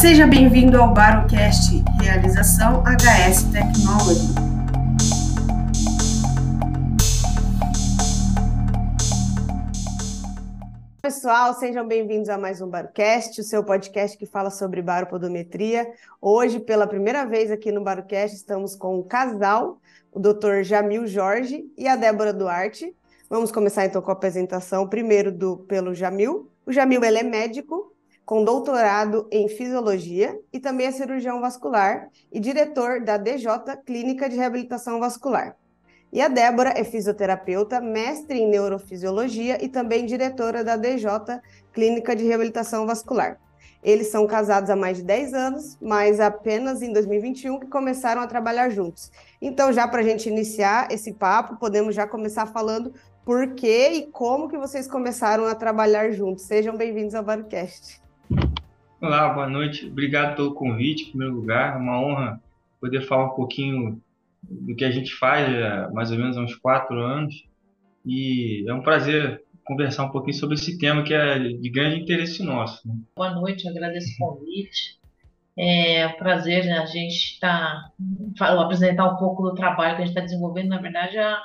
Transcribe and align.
Seja 0.00 0.28
bem-vindo 0.28 0.80
ao 0.80 0.94
Barocast, 0.94 1.82
realização 2.00 2.84
HS 2.84 3.42
Technology. 3.50 4.32
Pessoal, 11.02 11.52
sejam 11.54 11.84
bem-vindos 11.84 12.28
a 12.28 12.38
mais 12.38 12.60
um 12.60 12.68
Barocast, 12.70 13.40
o 13.40 13.42
seu 13.42 13.64
podcast 13.64 14.16
que 14.16 14.24
fala 14.24 14.50
sobre 14.50 14.80
baropodometria. 14.82 15.90
Hoje, 16.22 16.60
pela 16.60 16.86
primeira 16.86 17.26
vez 17.26 17.50
aqui 17.50 17.72
no 17.72 17.82
Barocast, 17.82 18.36
estamos 18.36 18.76
com 18.76 19.00
o 19.00 19.04
casal, 19.04 19.80
o 20.12 20.20
Dr. 20.20 20.62
Jamil 20.62 21.08
Jorge 21.08 21.64
e 21.76 21.88
a 21.88 21.96
Débora 21.96 22.32
Duarte. 22.32 22.94
Vamos 23.28 23.50
começar 23.50 23.84
então 23.84 24.00
com 24.00 24.12
a 24.12 24.14
apresentação 24.14 24.86
primeiro 24.86 25.32
do 25.32 25.56
pelo 25.56 25.92
Jamil. 25.92 26.48
O 26.64 26.72
Jamil 26.72 27.02
ele 27.02 27.18
é 27.18 27.24
médico 27.24 27.97
com 28.28 28.44
doutorado 28.44 29.26
em 29.32 29.48
fisiologia 29.48 30.38
e 30.52 30.60
também 30.60 30.86
é 30.86 30.92
cirurgião 30.92 31.40
vascular 31.40 32.10
e 32.30 32.38
diretor 32.38 33.00
da 33.00 33.16
DJ 33.16 33.48
Clínica 33.86 34.28
de 34.28 34.36
Reabilitação 34.36 35.00
Vascular. 35.00 35.56
E 36.12 36.20
a 36.20 36.28
Débora 36.28 36.74
é 36.76 36.84
fisioterapeuta, 36.84 37.80
mestre 37.80 38.38
em 38.38 38.50
neurofisiologia 38.50 39.64
e 39.64 39.68
também 39.70 40.04
diretora 40.04 40.62
da 40.62 40.76
DJ 40.76 41.08
Clínica 41.72 42.14
de 42.14 42.24
Reabilitação 42.24 42.86
Vascular. 42.86 43.40
Eles 43.82 44.08
são 44.08 44.26
casados 44.26 44.68
há 44.68 44.76
mais 44.76 44.98
de 44.98 45.04
10 45.04 45.32
anos, 45.32 45.78
mas 45.80 46.20
apenas 46.20 46.82
em 46.82 46.92
2021 46.92 47.58
que 47.58 47.66
começaram 47.68 48.20
a 48.20 48.26
trabalhar 48.26 48.68
juntos. 48.68 49.10
Então, 49.40 49.72
já 49.72 49.88
para 49.88 50.00
a 50.00 50.04
gente 50.04 50.28
iniciar 50.28 50.92
esse 50.92 51.14
papo, 51.14 51.56
podemos 51.56 51.94
já 51.94 52.06
começar 52.06 52.44
falando 52.44 52.92
por 53.24 53.54
que 53.54 53.88
e 53.88 54.06
como 54.08 54.50
que 54.50 54.58
vocês 54.58 54.86
começaram 54.86 55.46
a 55.46 55.54
trabalhar 55.54 56.10
juntos. 56.10 56.44
Sejam 56.44 56.76
bem-vindos 56.76 57.14
ao 57.14 57.24
Barcast. 57.24 58.06
Olá, 59.00 59.28
boa 59.28 59.48
noite. 59.48 59.86
Obrigado 59.86 60.34
pelo 60.34 60.54
convite, 60.54 61.04
em 61.04 61.10
primeiro 61.10 61.32
lugar. 61.32 61.76
É 61.76 61.78
uma 61.78 62.00
honra 62.00 62.42
poder 62.80 63.00
falar 63.02 63.26
um 63.26 63.36
pouquinho 63.36 64.02
do 64.42 64.74
que 64.74 64.84
a 64.84 64.90
gente 64.90 65.14
faz 65.14 65.48
há 65.48 65.88
mais 65.92 66.10
ou 66.10 66.18
menos 66.18 66.36
uns 66.36 66.56
quatro 66.56 66.98
anos. 66.98 67.44
E 68.04 68.68
é 68.68 68.74
um 68.74 68.82
prazer 68.82 69.44
conversar 69.64 70.04
um 70.04 70.10
pouquinho 70.10 70.34
sobre 70.34 70.56
esse 70.56 70.78
tema 70.78 71.04
que 71.04 71.14
é 71.14 71.38
de 71.38 71.70
grande 71.70 72.00
interesse 72.00 72.42
nosso. 72.42 72.88
Né? 72.88 72.94
Boa 73.14 73.30
noite, 73.30 73.68
agradeço 73.68 74.08
o 74.14 74.18
convite. 74.18 74.98
É 75.56 76.08
um 76.08 76.16
prazer 76.16 76.64
né, 76.64 76.78
a 76.78 76.86
gente 76.86 77.38
tá, 77.38 77.92
apresentar 78.40 79.12
um 79.12 79.16
pouco 79.16 79.44
do 79.44 79.54
trabalho 79.54 79.94
que 79.94 80.02
a 80.02 80.06
gente 80.06 80.14
está 80.14 80.22
desenvolvendo, 80.22 80.70
na 80.70 80.80
verdade, 80.80 81.16
há, 81.18 81.40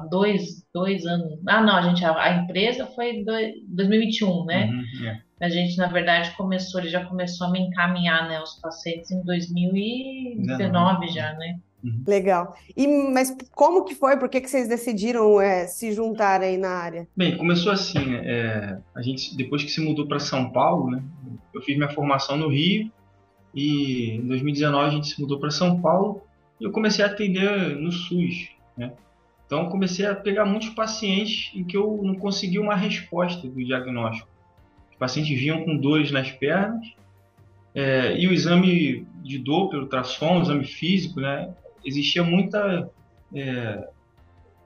dois, 0.00 0.64
dois 0.72 1.04
anos. 1.06 1.38
Ah, 1.46 1.60
não, 1.60 1.76
a 1.76 1.82
gente 1.82 2.04
a, 2.04 2.20
a 2.20 2.36
empresa 2.36 2.86
foi 2.86 3.16
em 3.16 3.24
2021, 3.68 4.44
né? 4.44 4.66
Uhum, 4.66 5.06
é. 5.06 5.20
A 5.40 5.48
gente, 5.48 5.76
na 5.76 5.88
verdade, 5.88 6.30
começou, 6.36 6.80
ele 6.80 6.88
já 6.88 7.04
começou 7.04 7.48
a 7.48 7.50
me 7.50 7.60
encaminhar, 7.60 8.28
né, 8.28 8.40
os 8.40 8.60
pacientes 8.60 9.10
em 9.10 9.24
2019 9.24 11.08
já, 11.08 11.32
né? 11.34 11.58
Uhum. 11.82 12.04
Legal. 12.06 12.56
E, 12.76 12.86
mas 12.86 13.36
como 13.50 13.84
que 13.84 13.94
foi? 13.94 14.16
Por 14.16 14.28
que, 14.28 14.40
que 14.40 14.48
vocês 14.48 14.68
decidiram 14.68 15.40
é, 15.40 15.66
se 15.66 15.92
juntar 15.92 16.40
aí 16.40 16.56
na 16.56 16.70
área? 16.70 17.08
Bem, 17.16 17.36
começou 17.36 17.72
assim? 17.72 18.14
É, 18.14 18.78
a 18.94 19.02
gente, 19.02 19.36
depois 19.36 19.64
que 19.64 19.70
se 19.70 19.80
mudou 19.80 20.06
para 20.06 20.20
São 20.20 20.50
Paulo, 20.50 20.90
né? 20.90 21.02
Eu 21.52 21.60
fiz 21.60 21.76
minha 21.76 21.90
formação 21.90 22.36
no 22.36 22.48
Rio 22.48 22.90
e 23.52 24.12
em 24.12 24.26
2019 24.28 24.86
a 24.86 24.90
gente 24.90 25.08
se 25.08 25.20
mudou 25.20 25.40
para 25.40 25.50
São 25.50 25.80
Paulo 25.80 26.22
e 26.60 26.64
eu 26.64 26.70
comecei 26.70 27.04
a 27.04 27.08
atender 27.08 27.76
no 27.76 27.90
SUS, 27.90 28.48
né? 28.76 28.92
Então 29.46 29.68
comecei 29.68 30.06
a 30.06 30.14
pegar 30.14 30.44
muitos 30.44 30.70
pacientes 30.70 31.50
em 31.54 31.64
que 31.64 31.76
eu 31.76 32.00
não 32.02 32.14
conseguia 32.14 32.60
uma 32.60 32.74
resposta 32.74 33.46
do 33.46 33.64
diagnóstico. 33.64 34.28
Os 34.90 34.96
pacientes 34.96 35.38
vinham 35.38 35.64
com 35.64 35.76
dores 35.76 36.10
nas 36.10 36.30
pernas 36.30 36.86
é, 37.74 38.18
e 38.18 38.26
o 38.26 38.32
exame 38.32 39.06
de 39.22 39.38
pelo 39.38 39.82
ultrassom, 39.82 40.38
o 40.38 40.42
exame 40.42 40.64
físico, 40.64 41.20
né? 41.20 41.54
existia 41.84 42.22
muita, 42.22 42.90
é, 43.34 43.88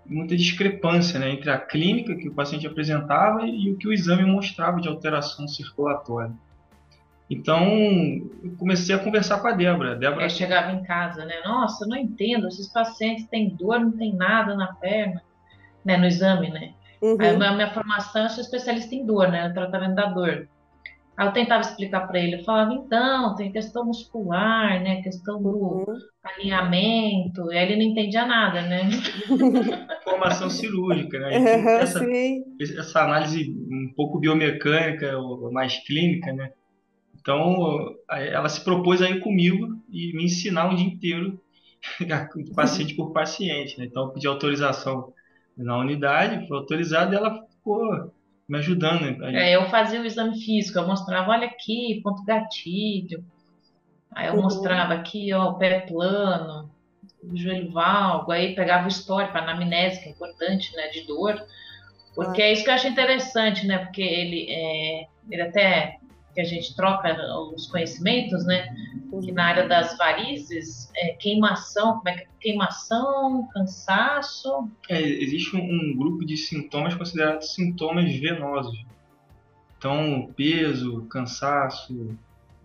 muita 0.05 0.37
discrepância 0.37 1.19
né, 1.19 1.31
entre 1.31 1.51
a 1.51 1.59
clínica 1.59 2.15
que 2.17 2.29
o 2.29 2.35
paciente 2.35 2.67
apresentava 2.67 3.47
e 3.47 3.71
o 3.71 3.77
que 3.77 3.89
o 3.89 3.93
exame 3.93 4.25
mostrava 4.25 4.81
de 4.81 4.89
alteração 4.89 5.47
circulatória. 5.49 6.33
Então, 7.29 7.67
eu 7.67 8.57
comecei 8.59 8.95
a 8.95 8.99
conversar 8.99 9.41
com 9.41 9.49
a 9.49 9.53
Débora. 9.53 9.97
Débora... 9.97 10.25
Eu 10.25 10.31
chegava 10.31 10.73
em 10.73 10.83
casa, 10.85 11.25
né? 11.25 11.35
Nossa, 11.45 11.85
eu 11.85 11.89
não 11.89 11.97
entendo, 11.97 12.47
esses 12.47 12.73
pacientes 12.73 13.27
têm 13.27 13.51
dor, 13.51 13.81
não 13.81 13.93
tem 13.93 14.15
nada 14.15 14.55
na 14.55 14.69
perna, 14.75 15.23
né? 15.85 15.97
No 15.97 16.07
exame, 16.07 16.51
né? 16.51 16.75
Uhum. 17.03 17.17
Aí, 17.21 17.29
a 17.29 17.53
minha 17.53 17.75
formação, 17.75 18.23
eu 18.23 18.29
sou 18.31 18.43
especialista 18.43 18.95
em 18.95 19.05
dor, 19.05 19.29
né? 19.29 19.49
No 19.49 19.55
tratamento 19.55 19.97
da 19.97 20.07
dor. 20.07 20.49
Aí 21.17 21.27
eu 21.27 21.33
tentava 21.33 21.63
explicar 21.63 22.07
para 22.07 22.21
ele, 22.21 22.37
eu 22.37 22.45
falava, 22.45 22.75
então, 22.75 23.35
tem 23.37 23.51
questão 23.51 23.87
muscular, 23.87 24.83
né? 24.83 25.03
Questão 25.03 25.43
do 25.43 25.49
uhum. 25.49 25.99
alinhamento, 26.23 27.51
e 27.51 27.57
aí 27.57 27.73
ele 27.73 27.77
não 27.77 27.91
entendia 27.91 28.27
nada, 28.27 28.61
né? 28.63 28.91
Formação 30.05 30.51
cirúrgica, 30.51 31.19
né? 31.19 31.39
Uhum, 31.39 31.69
essa, 31.71 32.07
essa, 32.79 33.03
análise 33.03 33.51
um 33.51 33.93
pouco 33.97 34.21
biomecânica, 34.21 35.17
ou 35.17 35.51
mais 35.51 35.79
clínica, 35.87 36.33
né? 36.35 36.51
Então, 37.27 37.97
ela 38.09 38.49
se 38.49 38.63
propôs 38.63 39.03
aí 39.03 39.19
comigo 39.19 39.83
e 39.91 40.17
me 40.17 40.27
ensinar 40.27 40.71
um 40.71 40.77
dia 40.77 40.87
inteiro, 40.87 41.41
paciente 42.55 42.95
por 42.95 43.13
paciente, 43.13 43.77
né? 43.77 43.87
Então, 43.87 44.05
eu 44.05 44.11
pedi 44.11 44.29
autorização 44.29 45.13
na 45.57 45.77
unidade, 45.77 46.47
foi 46.47 46.57
autorizado 46.57 47.13
e 47.13 47.17
ela 47.17 47.45
ficou 47.49 48.13
me 48.49 48.59
ajudando. 48.59 49.19
Né? 49.19 49.51
É, 49.51 49.57
eu 49.57 49.69
fazia 49.69 50.01
o 50.01 50.07
exame 50.07 50.41
físico, 50.41 50.79
eu 50.79 50.87
mostrava, 50.87 51.33
olha 51.33 51.49
aqui, 51.49 52.01
ponto 52.01 52.23
gatilho. 52.23 53.25
Aí 54.13 54.29
eu 54.29 54.35
uhum. 54.35 54.43
mostrava 54.43 54.95
aqui, 54.95 55.33
ó, 55.33 55.51
o 55.51 55.55
pé 55.59 55.81
plano, 55.81 56.71
o 57.25 57.37
joelho 57.37 57.73
valgo, 57.73 58.31
aí 58.31 58.55
pegava 58.55 58.85
o 58.85 58.89
histórico, 58.89 59.37
a 59.37 59.41
anamnese, 59.41 60.01
que 60.01 60.09
é 60.11 60.13
importante, 60.13 60.73
né, 60.77 60.91
de 60.91 61.05
dor. 61.05 61.45
Porque 62.15 62.41
é 62.41 62.53
isso 62.53 62.63
que 62.63 62.71
eu 62.71 62.75
acho 62.75 62.87
interessante, 62.87 63.67
né, 63.67 63.79
porque 63.79 64.01
ele, 64.01 64.47
é, 64.49 65.07
ele 65.29 65.43
até 65.43 65.99
que 66.37 66.41
a 66.43 66.45
gente 66.45 66.77
troca 66.77 67.17
os 67.55 67.67
conhecimentos, 67.67 68.45
né? 68.45 68.69
Que 69.25 69.33
na 69.33 69.47
área 69.47 69.67
das 69.67 69.97
varizes, 69.97 70.93
é, 70.95 71.15
queimação, 71.15 71.97
como 71.97 72.11
é 72.11 72.13
que 72.13 72.23
é? 72.25 72.27
Queimação, 72.39 73.49
cansaço. 73.55 74.71
É, 74.87 75.01
existe 75.01 75.57
um, 75.57 75.97
grupo 75.97 76.27
de 76.27 76.37
sintomas 76.37 76.95
considerados 76.95 77.55
sintomas 77.55 78.15
venosos. 78.17 78.85
Então, 79.79 80.31
peso, 80.37 81.07
cansaço, 81.07 82.15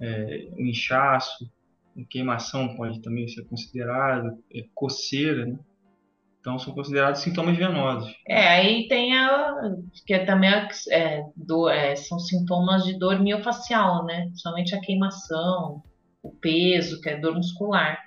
é, 0.01 0.49
inchaço, 0.57 1.49
queimação 2.09 2.75
pode 2.75 3.01
também 3.01 3.25
ser 3.29 3.45
considerado, 3.45 4.37
é, 4.53 4.65
coceira, 4.75 5.45
né? 5.45 5.57
Então 6.41 6.57
são 6.57 6.74
considerados 6.74 7.22
sintomas 7.22 7.56
venosos. 7.56 8.12
É, 8.28 8.47
aí 8.47 8.88
tem 8.88 9.16
a 9.16 9.53
que 10.06 10.13
é 10.13 10.25
também 10.25 10.50
é, 10.90 11.22
do, 11.35 11.69
é, 11.69 11.96
são 11.96 12.18
sintomas 12.18 12.84
de 12.84 12.97
dor 12.97 13.19
miofacial, 13.19 14.03
né? 14.06 14.28
Somente 14.34 14.74
a 14.74 14.81
queimação, 14.81 15.84
o 16.22 16.31
peso, 16.31 17.00
que 17.00 17.09
é 17.09 17.19
dor 17.19 17.35
muscular. 17.35 18.00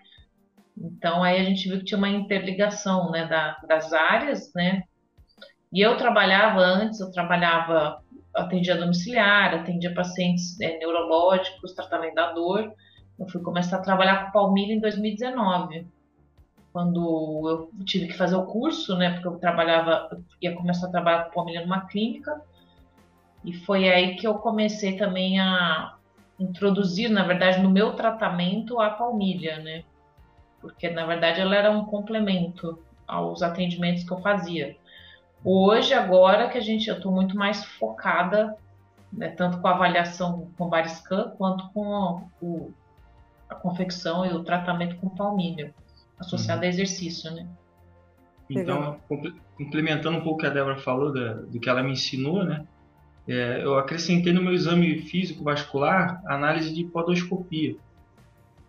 Então 0.76 1.22
aí 1.22 1.40
a 1.40 1.44
gente 1.44 1.68
viu 1.68 1.78
que 1.78 1.84
tinha 1.84 1.98
uma 1.98 2.08
interligação, 2.08 3.08
né, 3.12 3.24
da, 3.26 3.56
das 3.68 3.92
áreas, 3.92 4.52
né? 4.52 4.82
E 5.72 5.80
eu 5.80 5.96
trabalhava 5.96 6.60
antes, 6.60 6.98
eu 6.98 7.12
trabalhava 7.12 8.02
atendia 8.34 8.76
domiciliar, 8.76 9.54
atendia 9.54 9.94
pacientes 9.94 10.60
é, 10.60 10.76
neurológicos, 10.78 11.72
tratamento 11.72 12.16
da 12.16 12.32
dor. 12.32 12.72
Eu 13.16 13.28
fui 13.28 13.40
começar 13.42 13.76
a 13.76 13.82
trabalhar 13.82 14.26
com 14.26 14.32
palmilha 14.32 14.72
em 14.72 14.80
2019 14.80 15.86
quando 16.74 17.48
eu 17.48 17.84
tive 17.84 18.08
que 18.08 18.18
fazer 18.18 18.34
o 18.34 18.46
curso, 18.46 18.96
né? 18.96 19.12
Porque 19.12 19.28
eu 19.28 19.38
trabalhava, 19.38 20.08
eu 20.10 20.24
ia 20.42 20.56
começar 20.56 20.88
a 20.88 20.90
trabalhar 20.90 21.26
com 21.26 21.40
família 21.40 21.60
numa 21.60 21.86
clínica. 21.86 22.42
E 23.44 23.52
foi 23.52 23.88
aí 23.88 24.16
que 24.16 24.26
eu 24.26 24.34
comecei 24.34 24.96
também 24.96 25.38
a 25.38 25.94
introduzir, 26.36 27.08
na 27.08 27.22
verdade, 27.22 27.62
no 27.62 27.70
meu 27.70 27.92
tratamento 27.92 28.80
a 28.80 28.90
palmilha, 28.90 29.58
né? 29.60 29.84
Porque 30.60 30.90
na 30.90 31.06
verdade 31.06 31.40
ela 31.40 31.54
era 31.54 31.70
um 31.70 31.84
complemento 31.84 32.82
aos 33.06 33.40
atendimentos 33.40 34.02
que 34.02 34.10
eu 34.10 34.20
fazia. 34.20 34.76
Hoje, 35.44 35.94
agora 35.94 36.48
que 36.48 36.58
a 36.58 36.60
gente, 36.60 36.88
eu 36.88 36.96
estou 36.96 37.12
muito 37.12 37.36
mais 37.36 37.64
focada, 37.64 38.56
né, 39.12 39.28
tanto 39.28 39.60
com 39.60 39.68
a 39.68 39.74
avaliação 39.74 40.50
com 40.58 40.68
Bariscan 40.68 41.30
quanto 41.38 41.68
com 41.68 42.26
o, 42.42 42.72
a 43.48 43.54
confecção 43.54 44.26
e 44.26 44.30
o 44.30 44.42
tratamento 44.42 44.96
com 44.96 45.08
palmilha 45.08 45.72
associada 46.24 46.62
uhum. 46.62 46.66
a 46.66 46.68
exercício, 46.68 47.30
né? 47.32 47.46
Então, 48.48 48.98
complementando 49.56 50.18
um 50.18 50.20
pouco 50.20 50.38
o 50.38 50.40
que 50.40 50.46
a 50.46 50.50
Débora 50.50 50.76
falou 50.76 51.12
da, 51.12 51.34
do 51.34 51.58
que 51.58 51.68
ela 51.68 51.82
me 51.82 51.92
ensinou, 51.92 52.44
né? 52.44 52.66
É, 53.26 53.64
eu 53.64 53.78
acrescentei 53.78 54.32
no 54.32 54.42
meu 54.42 54.52
exame 54.52 54.98
físico 54.98 55.42
vascular 55.42 56.22
análise 56.26 56.74
de 56.74 56.84
podoscopia. 56.84 57.76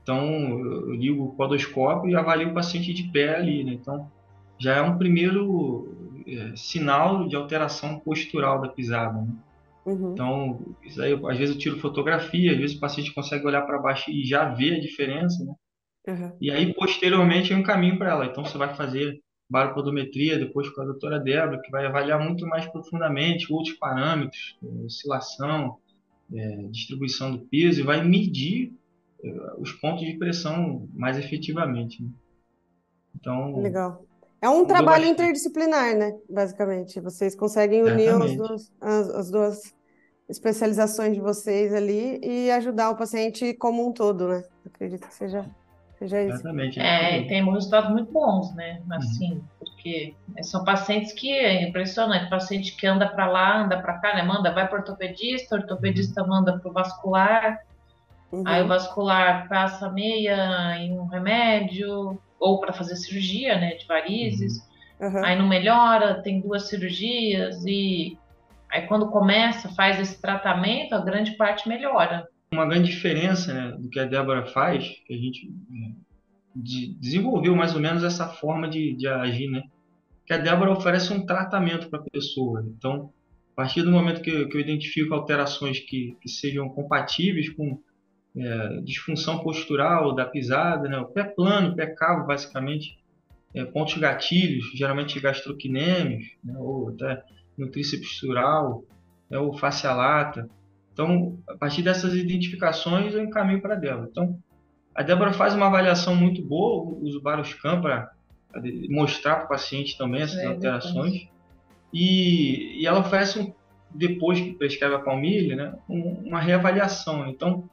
Então, 0.02 0.24
eu 0.60 0.94
ligo 0.94 1.26
o 1.26 1.36
podoscópio 1.36 2.10
e 2.10 2.16
avalio 2.16 2.50
o 2.50 2.54
paciente 2.54 2.94
de 2.94 3.04
pé 3.04 3.36
ali, 3.36 3.64
né? 3.64 3.74
Então, 3.74 4.10
já 4.58 4.76
é 4.76 4.82
um 4.82 4.98
primeiro 4.98 5.94
é, 6.26 6.56
sinal 6.56 7.28
de 7.28 7.36
alteração 7.36 8.00
postural 8.00 8.62
da 8.62 8.70
pisada, 8.70 9.20
né? 9.22 9.34
Uhum. 9.86 10.14
Então, 10.14 10.60
isso 10.84 11.02
aí, 11.02 11.14
às 11.14 11.38
vezes 11.38 11.56
eu 11.56 11.60
tiro 11.60 11.80
fotografia, 11.80 12.52
às 12.52 12.58
vezes 12.58 12.78
o 12.78 12.80
paciente 12.80 13.14
consegue 13.14 13.46
olhar 13.46 13.64
para 13.64 13.78
baixo 13.78 14.10
e 14.10 14.24
já 14.26 14.46
ver 14.46 14.76
a 14.76 14.80
diferença, 14.80 15.44
né? 15.44 15.54
Uhum. 16.08 16.32
E 16.40 16.52
aí, 16.52 16.74
posteriormente, 16.74 17.54
é 17.54 17.56
um 17.56 17.64
caminho 17.64 17.98
para 17.98 18.12
ela. 18.12 18.26
Então, 18.26 18.46
você 18.46 18.58
vai 18.58 18.74
fazer 18.76 19.20
baropodometria 19.50 20.40
depois 20.40 20.70
com 20.70 20.82
a 20.82 20.86
doutora 20.86 21.20
Débora, 21.20 21.62
que 21.62 21.72
vai 21.72 21.86
avaliar 21.86 22.20
muito 22.20 22.46
mais 22.48 22.66
profundamente 22.68 23.52
outros 23.52 23.76
parâmetros, 23.76 24.58
oscilação, 24.84 25.78
é, 26.34 26.68
distribuição 26.70 27.32
do 27.32 27.46
peso, 27.46 27.82
e 27.82 27.84
vai 27.84 28.04
medir 28.04 28.74
é, 29.24 29.30
os 29.60 29.72
pontos 29.74 30.06
de 30.06 30.18
pressão 30.18 30.88
mais 30.94 31.18
efetivamente. 31.18 32.02
Né? 32.02 32.10
Então, 33.16 33.62
Legal. 33.62 34.04
É 34.42 34.50
um 34.50 34.66
trabalho 34.66 35.04
bastante. 35.04 35.14
interdisciplinar, 35.14 35.96
né? 35.96 36.16
Basicamente. 36.30 37.00
Vocês 37.00 37.36
conseguem 37.36 37.82
unir 37.82 38.10
as 38.10 38.36
duas, 38.36 38.72
as, 38.80 39.10
as 39.10 39.32
duas 39.32 39.76
especializações 40.30 41.16
de 41.16 41.22
vocês 41.22 41.74
ali 41.74 42.20
e 42.22 42.52
ajudar 42.52 42.90
o 42.90 42.96
paciente 42.96 43.54
como 43.56 43.88
um 43.88 43.92
todo, 43.92 44.28
né? 44.28 44.44
Acredito 44.66 45.08
que 45.08 45.14
seja, 45.14 45.50
isso. 46.06 46.36
Exatamente. 46.36 46.80
É, 46.80 47.20
e 47.20 47.28
tem 47.28 47.44
resultados 47.44 47.90
muito 47.90 48.12
bons, 48.12 48.54
né? 48.56 48.82
Assim, 48.92 49.34
uhum. 49.34 49.42
porque 49.60 50.16
são 50.42 50.64
pacientes 50.64 51.14
que 51.14 51.32
é 51.32 51.68
impressionante, 51.68 52.30
paciente 52.30 52.76
que 52.76 52.86
anda 52.88 53.08
para 53.08 53.28
lá, 53.28 53.64
anda 53.64 53.80
para 53.80 54.00
cá, 54.00 54.16
né? 54.16 54.24
Manda, 54.24 54.52
vai 54.54 54.68
para 54.68 54.80
ortopedista, 54.80 55.56
ortopedista 55.56 56.22
uhum. 56.22 56.30
manda 56.30 56.58
para 56.58 56.70
o 56.70 56.74
vascular, 56.74 57.60
uhum. 58.32 58.44
aí 58.46 58.64
o 58.64 58.68
vascular 58.68 59.48
passa 59.48 59.90
meia 59.90 60.78
em 60.78 61.00
um 61.00 61.06
remédio, 61.06 62.20
ou 62.40 62.60
para 62.60 62.74
fazer 62.74 62.96
cirurgia, 62.96 63.58
né, 63.58 63.76
de 63.76 63.86
varizes. 63.86 64.68
Uhum. 65.00 65.26
Aí 65.26 65.36
não 65.38 65.48
melhora, 65.48 66.22
tem 66.22 66.40
duas 66.40 66.70
cirurgias 66.70 67.66
e 67.66 68.18
aí 68.72 68.84
quando 68.88 69.10
começa, 69.10 69.70
faz 69.70 70.00
esse 70.00 70.22
tratamento, 70.22 70.94
a 70.94 71.00
grande 71.00 71.32
parte 71.32 71.68
melhora. 71.68 72.28
Uma 72.54 72.66
grande 72.66 72.92
diferença 72.92 73.54
né, 73.54 73.78
do 73.78 73.90
que 73.90 74.00
a 74.00 74.06
Débora 74.06 74.46
faz, 74.48 74.88
que 75.06 75.14
a 75.14 75.18
gente 75.18 75.48
é, 75.48 75.92
de, 76.56 76.94
desenvolveu 76.96 77.56
mais 77.56 77.76
ou 77.76 77.82
menos 77.82 78.04
essa 78.04 78.28
forma 78.28 78.70
de, 78.70 78.96
de 78.96 79.08
agir, 79.08 79.50
né? 79.50 79.64
Que 80.26 80.34
a 80.34 80.38
Débora 80.38 80.72
oferece 80.72 81.12
um 81.14 81.26
tratamento 81.26 81.90
para 81.90 82.00
a 82.00 82.10
pessoa. 82.10 82.66
Então, 82.78 83.12
a 83.54 83.56
partir 83.56 83.84
do 83.84 83.92
momento 83.92 84.22
que 84.22 84.30
eu, 84.30 84.50
que 84.50 84.58
eu 84.58 84.62
identifico 84.62 85.14
alterações 85.14 85.80
que, 85.80 86.18
que 86.22 86.30
sejam 86.30 86.68
compatíveis 86.70 87.50
com 87.50 87.80
é, 88.38 88.82
disfunção 88.82 89.40
postural 89.40 90.14
da 90.14 90.26
pisada, 90.26 90.90
né? 90.90 90.98
o 90.98 91.06
pé 91.06 91.24
plano, 91.24 91.76
pé 91.76 91.88
cavo, 91.88 92.28
basicamente, 92.28 92.98
é, 93.54 93.64
pontos 93.64 93.98
gatilhos, 93.98 94.66
geralmente 94.74 95.20
gastrocnêmios, 95.20 96.26
né? 96.44 96.54
ou 96.58 96.90
até 96.90 97.24
no 97.58 97.72
tríceps 97.72 98.10
postural, 98.10 98.84
né? 99.30 99.38
ou 99.40 99.58
lata. 99.84 100.50
Então, 100.96 101.38
a 101.50 101.58
partir 101.58 101.82
dessas 101.82 102.14
identificações, 102.14 103.14
eu 103.14 103.22
encaminho 103.22 103.62
para 103.62 103.74
a 103.74 103.78
Débora. 103.78 104.08
Então, 104.10 104.40
a 104.96 105.04
Débora 105.04 105.34
faz 105.34 105.54
uma 105.54 105.66
avaliação 105.68 106.16
muito 106.16 106.42
boa, 106.42 106.98
usa 107.02 107.20
vários 107.22 107.54
campos 107.54 107.82
para 107.82 108.10
mostrar 108.90 109.36
para 109.36 109.46
o 109.46 109.50
paciente 109.50 109.98
também 109.98 110.22
essas 110.22 110.40
é, 110.40 110.46
alterações. 110.46 111.28
E, 111.94 112.82
e, 112.82 112.88
ela 112.88 113.02
oferece, 113.02 113.38
um, 113.38 113.54
depois 113.94 114.40
que 114.40 114.54
prescreve 114.54 114.96
a 114.96 115.00
palmilha, 115.00 115.58
né, 115.58 115.76
um, 115.90 116.24
uma 116.28 116.40
reavaliação. 116.40 117.28
Então, 117.28 117.70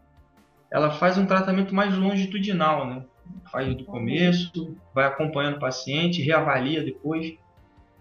ela 0.68 0.90
faz 0.90 1.16
um 1.16 1.24
tratamento 1.24 1.72
mais 1.72 1.96
longitudinal, 1.96 2.88
né? 2.88 3.04
Faz 3.52 3.72
do 3.72 3.84
começo, 3.84 4.76
vai 4.92 5.06
acompanhando 5.06 5.58
o 5.58 5.60
paciente, 5.60 6.20
reavalia 6.20 6.82
depois. 6.82 7.36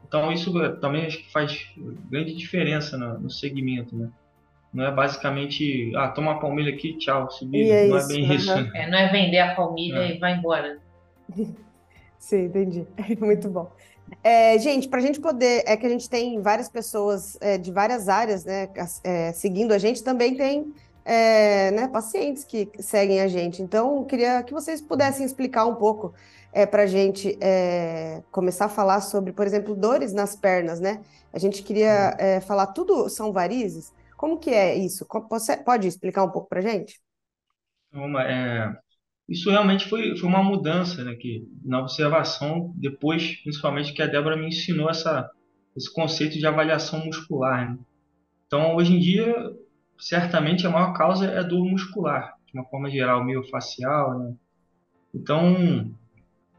Então 0.07 0.31
isso 0.31 0.51
também 0.79 1.05
acho 1.05 1.19
que 1.19 1.31
faz 1.31 1.71
grande 2.09 2.33
diferença 2.33 2.97
no, 2.97 3.19
no 3.19 3.29
segmento, 3.29 3.95
né? 3.95 4.09
Não 4.73 4.85
é 4.85 4.91
basicamente, 4.91 5.91
ah, 5.95 6.07
toma 6.09 6.33
a 6.33 6.39
palmilha 6.39 6.73
aqui, 6.73 6.97
tchau, 6.97 7.29
subir. 7.29 7.69
É 7.69 7.87
não 7.87 7.97
é 7.97 8.07
bem 8.07 8.25
uhum. 8.25 8.33
isso. 8.33 8.51
É, 8.51 8.89
não 8.89 8.97
é 8.97 9.11
vender 9.11 9.39
a 9.39 9.53
palmilha 9.53 9.99
é. 9.99 10.15
e 10.15 10.17
vai 10.17 10.35
embora. 10.35 10.79
Sim, 12.17 12.45
entendi. 12.45 12.87
Muito 13.19 13.49
bom. 13.49 13.69
É, 14.23 14.57
gente, 14.59 14.87
para 14.87 14.99
a 14.99 15.01
gente 15.01 15.19
poder, 15.19 15.63
é 15.65 15.75
que 15.75 15.85
a 15.85 15.89
gente 15.89 16.09
tem 16.09 16.41
várias 16.41 16.69
pessoas 16.69 17.37
é, 17.41 17.57
de 17.57 17.71
várias 17.71 18.09
áreas, 18.09 18.45
né, 18.45 18.69
é, 19.03 19.31
seguindo 19.31 19.73
a 19.73 19.77
gente, 19.77 20.03
também 20.03 20.35
tem 20.35 20.73
é, 21.03 21.71
né, 21.71 21.87
pacientes 21.87 22.43
que 22.43 22.69
seguem 22.79 23.21
a 23.21 23.27
gente. 23.27 23.61
Então, 23.61 24.03
queria 24.03 24.43
que 24.43 24.53
vocês 24.53 24.81
pudessem 24.81 25.25
explicar 25.25 25.65
um 25.65 25.75
pouco 25.75 26.13
é, 26.53 26.65
para 26.65 26.83
a 26.83 26.87
gente 26.87 27.37
é, 27.41 28.21
começar 28.31 28.65
a 28.65 28.69
falar 28.69 29.01
sobre, 29.01 29.31
por 29.31 29.47
exemplo, 29.47 29.75
dores 29.75 30.13
nas 30.13 30.35
pernas, 30.35 30.79
né? 30.79 30.99
A 31.33 31.39
gente 31.39 31.63
queria 31.63 32.15
é, 32.19 32.39
falar 32.41 32.67
tudo 32.67 33.07
são 33.09 33.31
varizes. 33.31 33.93
Como 34.21 34.37
que 34.37 34.51
é 34.51 34.77
isso? 34.77 35.03
Você 35.31 35.57
pode 35.57 35.87
explicar 35.87 36.23
um 36.23 36.29
pouco 36.29 36.47
para 36.47 36.59
a 36.59 36.61
gente? 36.61 37.01
Uma, 37.91 38.21
é, 38.21 38.71
isso 39.27 39.49
realmente 39.49 39.89
foi, 39.89 40.15
foi 40.15 40.29
uma 40.29 40.43
mudança 40.43 41.03
né, 41.03 41.15
que, 41.15 41.43
na 41.65 41.79
observação, 41.79 42.71
depois, 42.77 43.41
principalmente, 43.41 43.91
que 43.93 44.01
a 44.03 44.05
Débora 44.05 44.37
me 44.37 44.49
ensinou 44.49 44.91
essa, 44.91 45.27
esse 45.75 45.91
conceito 45.91 46.37
de 46.37 46.45
avaliação 46.45 47.03
muscular. 47.03 47.71
Né? 47.71 47.79
Então, 48.45 48.75
hoje 48.75 48.93
em 48.93 48.99
dia, 48.99 49.35
certamente 49.97 50.67
a 50.67 50.69
maior 50.69 50.93
causa 50.93 51.25
é 51.25 51.39
a 51.39 51.43
dor 51.43 51.65
muscular, 51.65 52.35
de 52.45 52.53
uma 52.53 52.65
forma 52.65 52.91
geral, 52.91 53.25
miofascial, 53.25 54.19
né? 54.19 54.35
Então, 55.15 55.91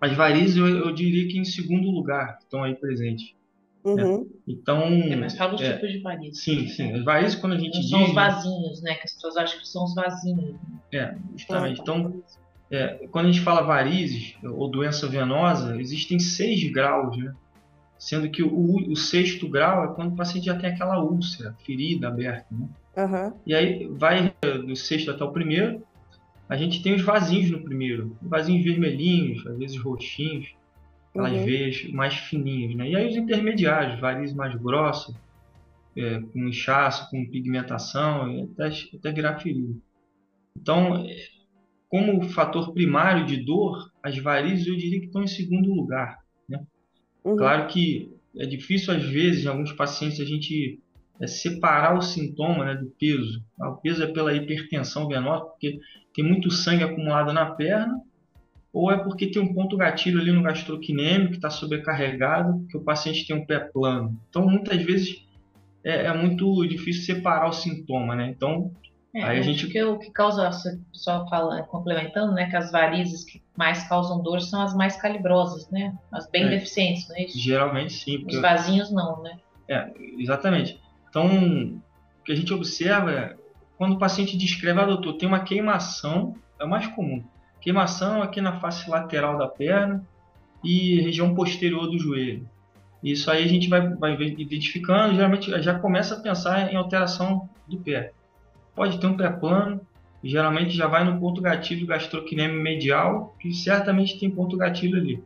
as 0.00 0.12
varizes 0.16 0.56
eu, 0.56 0.66
eu, 0.66 0.92
diria 0.92 1.28
que 1.28 1.38
em 1.38 1.44
segundo 1.44 1.88
lugar 1.92 2.38
estão 2.42 2.64
aí 2.64 2.74
presentes. 2.74 3.36
Né? 3.84 4.04
Uhum. 4.04 4.20
Né? 4.20 4.26
Então, 4.46 4.82
é, 4.82 5.16
mas 5.16 5.36
fala 5.36 5.54
os 5.54 5.60
é, 5.60 5.74
tipos 5.74 5.90
de 5.90 5.98
varizes. 5.98 6.42
Sim, 6.42 6.68
sim. 6.68 6.92
As 6.92 7.04
varizes, 7.04 7.34
quando 7.34 7.54
a 7.54 7.58
gente 7.58 7.74
Não 7.74 7.80
diz... 7.80 7.90
São 7.90 8.04
os 8.04 8.14
vasinhos, 8.14 8.82
né? 8.82 8.94
Que 8.94 9.04
as 9.04 9.12
pessoas 9.12 9.36
acham 9.36 9.58
que 9.58 9.68
são 9.68 9.84
os 9.84 9.94
vasinhos. 9.94 10.56
É, 10.92 11.14
justamente. 11.36 11.80
Então, 11.80 12.22
é, 12.70 13.06
quando 13.10 13.26
a 13.26 13.32
gente 13.32 13.42
fala 13.44 13.62
varizes 13.62 14.36
ou 14.42 14.68
doença 14.68 15.06
venosa, 15.06 15.80
existem 15.80 16.18
seis 16.18 16.70
graus, 16.72 17.16
né? 17.16 17.34
Sendo 17.98 18.28
que 18.30 18.42
o, 18.42 18.90
o 18.90 18.96
sexto 18.96 19.48
grau 19.48 19.84
é 19.84 19.94
quando 19.94 20.12
o 20.12 20.16
paciente 20.16 20.46
já 20.46 20.56
tem 20.56 20.70
aquela 20.70 21.02
úlcera, 21.02 21.54
ferida 21.64 22.08
aberta, 22.08 22.46
né? 22.50 22.68
Uhum. 22.96 23.32
E 23.46 23.54
aí 23.54 23.86
vai 23.86 24.34
do 24.66 24.76
sexto 24.76 25.10
até 25.10 25.24
o 25.24 25.32
primeiro. 25.32 25.82
A 26.48 26.56
gente 26.56 26.82
tem 26.82 26.94
os 26.94 27.02
vasinhos 27.02 27.50
no 27.50 27.62
primeiro, 27.62 28.16
vasinhos 28.20 28.64
vermelhinhos, 28.64 29.46
às 29.46 29.56
vezes 29.56 29.78
roxinhos, 29.78 30.54
aquelas 31.12 31.32
uhum. 31.32 31.44
veias 31.44 31.84
mais 31.90 32.14
fininhas, 32.14 32.74
né? 32.74 32.88
E 32.88 32.96
aí 32.96 33.06
os 33.06 33.16
intermediários, 33.16 34.00
varizes 34.00 34.34
mais 34.34 34.54
grossas, 34.54 35.14
é, 35.96 36.20
com 36.20 36.48
inchaço, 36.48 37.08
com 37.10 37.28
pigmentação, 37.28 38.32
e 38.32 38.42
até, 38.42 38.68
até 38.96 39.12
virar 39.12 39.38
ferida. 39.38 39.74
Então, 40.56 41.06
como 41.88 42.22
fator 42.30 42.72
primário 42.72 43.26
de 43.26 43.36
dor, 43.36 43.92
as 44.02 44.16
varizes 44.18 44.66
eu 44.66 44.76
diria 44.76 45.00
que 45.00 45.06
estão 45.06 45.22
em 45.22 45.26
segundo 45.26 45.72
lugar. 45.72 46.18
Né? 46.48 46.64
Uhum. 47.22 47.36
Claro 47.36 47.66
que 47.68 48.10
é 48.36 48.46
difícil, 48.46 48.94
às 48.94 49.02
vezes, 49.02 49.44
em 49.44 49.48
alguns 49.48 49.72
pacientes, 49.72 50.18
a 50.18 50.24
gente 50.24 50.80
é 51.20 51.26
separar 51.26 51.96
o 51.96 52.00
sintoma 52.00 52.64
né, 52.64 52.74
do 52.74 52.86
peso. 52.98 53.44
Ah, 53.60 53.68
o 53.68 53.76
peso 53.76 54.02
é 54.02 54.06
pela 54.06 54.34
hipertensão 54.34 55.06
venosa, 55.06 55.44
porque 55.44 55.78
tem 56.14 56.24
muito 56.24 56.50
sangue 56.50 56.82
acumulado 56.82 57.32
na 57.32 57.46
perna, 57.46 58.00
ou 58.72 58.90
é 58.90 58.96
porque 58.96 59.30
tem 59.30 59.42
um 59.42 59.52
ponto 59.52 59.76
gatilho 59.76 60.20
ali 60.20 60.32
no 60.32 60.42
gastrocnêmio 60.42 61.28
que 61.28 61.36
está 61.36 61.50
sobrecarregado, 61.50 62.66
que 62.70 62.76
o 62.76 62.82
paciente 62.82 63.26
tem 63.26 63.36
um 63.36 63.44
pé 63.44 63.60
plano. 63.60 64.18
Então, 64.28 64.48
muitas 64.48 64.82
vezes 64.82 65.22
é, 65.84 66.06
é 66.06 66.16
muito 66.16 66.66
difícil 66.66 67.14
separar 67.14 67.48
o 67.48 67.52
sintoma, 67.52 68.16
né? 68.16 68.28
Então, 68.28 68.72
é, 69.14 69.22
aí 69.22 69.38
a 69.38 69.42
gente... 69.42 69.66
que 69.66 69.82
o 69.82 69.98
que 69.98 70.10
causa, 70.10 70.48
só 70.90 71.28
fala, 71.28 71.62
complementando, 71.64 72.32
né, 72.32 72.48
que 72.48 72.56
as 72.56 72.72
varizes 72.72 73.24
que 73.24 73.42
mais 73.54 73.86
causam 73.86 74.22
dor 74.22 74.40
são 74.40 74.62
as 74.62 74.74
mais 74.74 74.96
calibrosas, 74.96 75.68
né? 75.70 75.94
As 76.10 76.30
bem 76.30 76.44
é, 76.44 76.48
deficientes, 76.48 77.06
não 77.08 77.16
é 77.16 77.24
isso? 77.24 77.38
Geralmente 77.38 77.92
sim. 77.92 78.24
Os 78.26 78.40
vasinhos 78.40 78.90
não, 78.90 79.22
né? 79.22 79.38
É, 79.68 79.90
exatamente. 80.18 80.80
Então, 81.10 81.26
o 81.26 82.24
que 82.24 82.32
a 82.32 82.34
gente 82.34 82.54
observa 82.54 83.12
é 83.12 83.36
quando 83.76 83.94
o 83.94 83.98
paciente 83.98 84.36
descreve, 84.36 84.80
ah, 84.80 84.86
doutor, 84.86 85.14
tem 85.14 85.28
uma 85.28 85.40
queimação, 85.40 86.34
é 86.58 86.64
o 86.64 86.68
mais 86.68 86.86
comum. 86.86 87.22
Queimação 87.62 88.20
aqui 88.20 88.40
na 88.40 88.58
face 88.58 88.90
lateral 88.90 89.38
da 89.38 89.46
perna 89.46 90.04
e 90.64 91.00
região 91.00 91.32
posterior 91.32 91.86
do 91.86 91.98
joelho. 91.98 92.46
Isso 93.02 93.30
aí 93.30 93.44
a 93.44 93.48
gente 93.48 93.68
vai, 93.68 93.88
vai 93.94 94.14
identificando, 94.14 95.14
geralmente 95.14 95.50
já 95.62 95.78
começa 95.78 96.16
a 96.16 96.20
pensar 96.20 96.72
em 96.72 96.76
alteração 96.76 97.48
do 97.66 97.78
pé. 97.78 98.12
Pode 98.74 98.98
ter 98.98 99.06
um 99.06 99.16
pé 99.16 99.30
plano, 99.30 99.80
geralmente 100.22 100.70
já 100.70 100.88
vai 100.88 101.04
no 101.04 101.20
ponto 101.20 101.40
gatilho 101.40 101.86
gastrocnêmio 101.86 102.60
medial, 102.60 103.34
que 103.38 103.52
certamente 103.54 104.18
tem 104.18 104.30
ponto 104.30 104.56
gatilho 104.56 104.98
ali. 104.98 105.22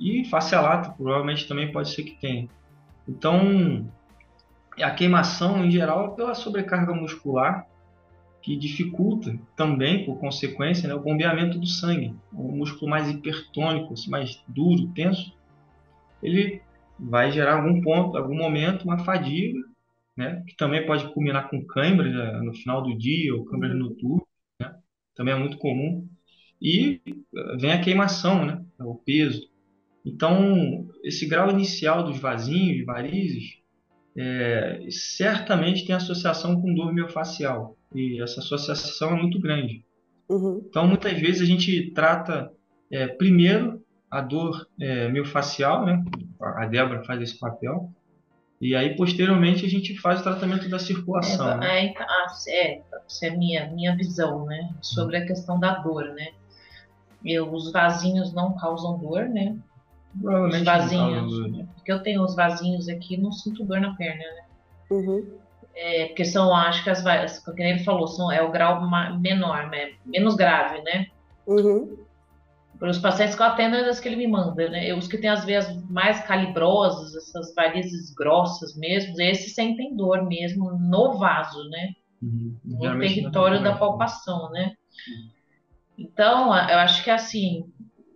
E 0.00 0.24
face 0.24 0.54
lata, 0.54 0.90
provavelmente 0.90 1.46
também 1.46 1.70
pode 1.70 1.90
ser 1.90 2.02
que 2.02 2.18
tenha. 2.18 2.48
Então, 3.06 3.86
a 4.80 4.90
queimação, 4.90 5.64
em 5.64 5.70
geral, 5.70 6.12
é 6.12 6.16
pela 6.16 6.34
sobrecarga 6.34 6.94
muscular, 6.94 7.66
que 8.46 8.54
dificulta 8.54 9.36
também, 9.56 10.06
por 10.06 10.20
consequência, 10.20 10.88
né, 10.88 10.94
o 10.94 11.02
bombeamento 11.02 11.58
do 11.58 11.66
sangue. 11.66 12.14
O 12.32 12.52
músculo 12.52 12.88
mais 12.88 13.10
hipertônico, 13.10 13.92
assim, 13.92 14.08
mais 14.08 14.40
duro, 14.46 14.86
tenso, 14.94 15.36
ele 16.22 16.62
vai 16.96 17.32
gerar 17.32 17.56
algum 17.56 17.82
ponto, 17.82 18.16
algum 18.16 18.36
momento, 18.36 18.84
uma 18.84 18.98
fadiga, 18.98 19.58
né? 20.16 20.44
Que 20.46 20.56
também 20.56 20.86
pode 20.86 21.12
culminar 21.12 21.50
com 21.50 21.66
câimbras 21.66 22.14
né, 22.14 22.40
no 22.40 22.54
final 22.54 22.80
do 22.84 22.96
dia 22.96 23.34
ou 23.34 23.44
câimbras 23.44 23.72
uhum. 23.72 23.78
noturnas, 23.78 24.26
né? 24.60 24.76
Também 25.16 25.34
é 25.34 25.38
muito 25.38 25.58
comum. 25.58 26.08
E 26.62 27.02
eh, 27.04 27.56
vem 27.58 27.72
a 27.72 27.80
queimação, 27.80 28.46
né? 28.46 28.64
O 28.78 28.94
peso. 28.94 29.50
Então, 30.04 30.86
esse 31.02 31.26
grau 31.26 31.50
inicial 31.50 32.04
dos 32.04 32.20
vasinhos, 32.20 32.86
varizes, 32.86 33.58
é, 34.16 34.86
certamente 34.90 35.86
tem 35.86 35.94
associação 35.94 36.60
com 36.60 36.74
dor 36.74 36.92
miofascial. 36.92 37.76
E 37.94 38.20
essa 38.22 38.40
associação 38.40 39.16
é 39.16 39.20
muito 39.20 39.40
grande. 39.40 39.84
Uhum. 40.28 40.64
Então, 40.68 40.86
muitas 40.86 41.12
vezes 41.12 41.42
a 41.42 41.44
gente 41.44 41.90
trata 41.92 42.50
é, 42.90 43.06
primeiro 43.06 43.82
a 44.10 44.20
dor 44.20 44.66
é, 44.80 45.08
miofascial, 45.08 45.84
né? 45.84 46.02
A 46.40 46.66
Débora 46.66 47.04
faz 47.04 47.20
esse 47.20 47.38
papel. 47.38 47.90
E 48.60 48.74
aí, 48.74 48.96
posteriormente, 48.96 49.66
a 49.66 49.68
gente 49.68 49.98
faz 49.98 50.20
o 50.20 50.22
tratamento 50.22 50.68
da 50.68 50.78
circulação. 50.78 51.50
É, 51.50 51.56
né? 51.58 51.86
é, 51.86 51.94
é, 52.48 52.82
essa 53.06 53.26
é 53.26 53.28
a 53.28 53.36
minha, 53.36 53.70
minha 53.70 53.94
visão, 53.94 54.46
né? 54.46 54.70
Sobre 54.80 55.18
a 55.18 55.26
questão 55.26 55.60
da 55.60 55.74
dor, 55.78 56.06
né? 56.14 56.28
Eu, 57.24 57.52
os 57.52 57.70
vasinhos 57.70 58.32
não 58.32 58.56
causam 58.56 58.98
dor, 58.98 59.28
né? 59.28 59.56
Provavelmente 60.20 60.58
os 60.58 60.64
vasinhos. 60.64 61.52
Né? 61.52 61.66
Porque 61.74 61.92
eu 61.92 62.02
tenho 62.02 62.22
os 62.22 62.34
vasinhos 62.34 62.88
aqui 62.88 63.16
não 63.16 63.32
sinto 63.32 63.64
dor 63.64 63.80
na 63.80 63.94
perna, 63.94 64.22
né? 64.22 64.44
Uhum. 64.90 65.38
É, 65.74 66.06
porque 66.06 66.24
são, 66.24 66.54
acho 66.54 66.82
que 66.82 66.90
as 66.90 67.38
como 67.44 67.60
ele 67.60 67.84
falou, 67.84 68.06
são, 68.08 68.32
é 68.32 68.42
o 68.42 68.50
grau 68.50 68.80
menor, 69.20 69.68
né? 69.68 69.92
menos 70.06 70.34
grave, 70.34 70.80
né? 70.82 71.06
Uhum. 71.46 71.98
Para 72.78 72.90
os 72.90 72.98
pacientes 72.98 73.34
que 73.34 73.42
eu 73.42 73.46
atendo, 73.46 73.76
é 73.76 73.88
as 73.88 74.00
que 74.00 74.08
ele 74.08 74.16
me 74.16 74.26
manda, 74.26 74.68
né? 74.68 74.92
Os 74.94 75.06
que 75.06 75.18
têm 75.18 75.30
as 75.30 75.44
veias 75.44 75.82
mais 75.84 76.20
calibrosas, 76.26 77.14
essas 77.14 77.54
varizes 77.54 78.12
grossas 78.14 78.76
mesmo, 78.76 79.20
esses 79.20 79.54
sentem 79.54 79.96
dor 79.96 80.26
mesmo 80.26 80.70
no 80.78 81.18
vaso, 81.18 81.62
né? 81.68 81.94
Uhum. 82.22 82.56
No 82.64 82.98
território 82.98 83.62
da 83.62 83.76
palpação, 83.76 84.50
né? 84.50 84.74
Uhum. 85.08 85.36
Então, 85.98 86.46
eu 86.48 86.78
acho 86.78 87.02
que 87.02 87.10
assim, 87.10 87.64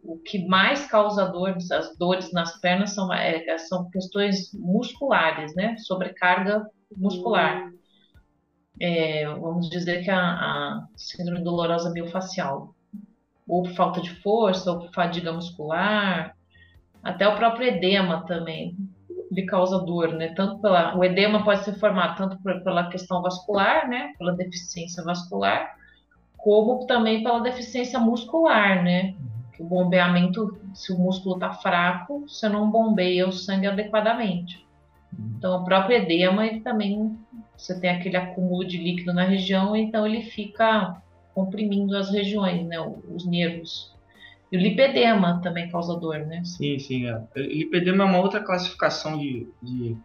o 0.03 0.19
que 0.19 0.47
mais 0.47 0.87
causa 0.87 1.27
dor, 1.27 1.57
as 1.73 1.97
dores 1.97 2.33
nas 2.33 2.59
pernas 2.61 2.95
são, 2.95 3.13
é, 3.13 3.59
são 3.59 3.91
questões 3.91 4.53
musculares, 4.55 5.55
né? 5.55 5.77
Sobrecarga 5.79 6.67
muscular. 6.97 7.65
Uhum. 7.65 7.79
É, 8.81 9.27
vamos 9.27 9.69
dizer 9.69 10.03
que 10.03 10.11
a, 10.11 10.21
a 10.21 10.87
síndrome 10.97 11.45
dolorosa 11.45 11.91
miofascial 11.91 12.75
ou 13.47 13.65
falta 13.67 14.01
de 14.01 14.11
força, 14.23 14.71
ou 14.71 14.93
fadiga 14.93 15.33
muscular, 15.33 16.35
até 17.03 17.27
o 17.27 17.37
próprio 17.37 17.67
edema 17.67 18.25
também 18.25 18.77
lhe 19.31 19.45
causa 19.45 19.79
dor, 19.79 20.13
né? 20.13 20.33
Tanto 20.35 20.61
pela 20.61 20.97
o 20.97 21.05
edema 21.05 21.45
pode 21.45 21.65
ser 21.65 21.75
formado 21.75 22.17
tanto 22.17 22.39
por, 22.43 22.63
pela 22.63 22.89
questão 22.89 23.23
vascular, 23.23 23.89
né? 23.89 24.13
Pela 24.19 24.33
deficiência 24.33 25.03
vascular, 25.03 25.77
como 26.37 26.87
também 26.87 27.23
pela 27.23 27.41
deficiência 27.41 27.99
muscular, 27.99 28.83
né? 28.83 29.15
O 29.61 29.65
bombeamento, 29.65 30.59
se 30.73 30.91
o 30.91 30.99
músculo 30.99 31.35
está 31.35 31.53
fraco, 31.53 32.27
você 32.27 32.49
não 32.49 32.71
bombeia 32.71 33.29
o 33.29 33.33
sangue 33.33 33.67
adequadamente. 33.67 34.67
Então, 35.37 35.61
o 35.61 35.65
próprio 35.65 35.97
edema, 35.97 36.47
ele 36.47 36.61
também, 36.61 37.19
você 37.57 37.79
tem 37.79 37.91
aquele 37.91 38.17
acúmulo 38.17 38.65
de 38.65 38.79
líquido 38.79 39.13
na 39.13 39.25
região, 39.25 39.77
então 39.77 40.07
ele 40.07 40.23
fica 40.23 41.03
comprimindo 41.35 41.97
as 41.97 42.11
regiões, 42.11 42.67
né, 42.67 42.81
os 42.81 43.27
nervos. 43.27 43.95
E 44.51 44.57
o 44.57 44.61
lipedema 44.61 45.41
também 45.43 45.69
causa 45.69 45.99
dor, 45.99 46.21
né? 46.21 46.43
Sim, 46.45 46.79
sim. 46.79 47.07
É. 47.07 47.23
O 47.37 47.41
lipedema 47.41 48.05
é 48.05 48.07
uma 48.07 48.19
outra 48.19 48.41
classificação 48.41 49.19
de, 49.19 49.47
de 49.63 49.97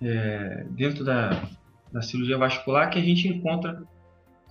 é, 0.00 0.66
dentro 0.70 1.04
da, 1.04 1.30
da 1.90 2.02
cirurgia 2.02 2.38
vascular 2.38 2.90
que 2.90 2.98
a 2.98 3.02
gente 3.02 3.26
encontra 3.26 3.82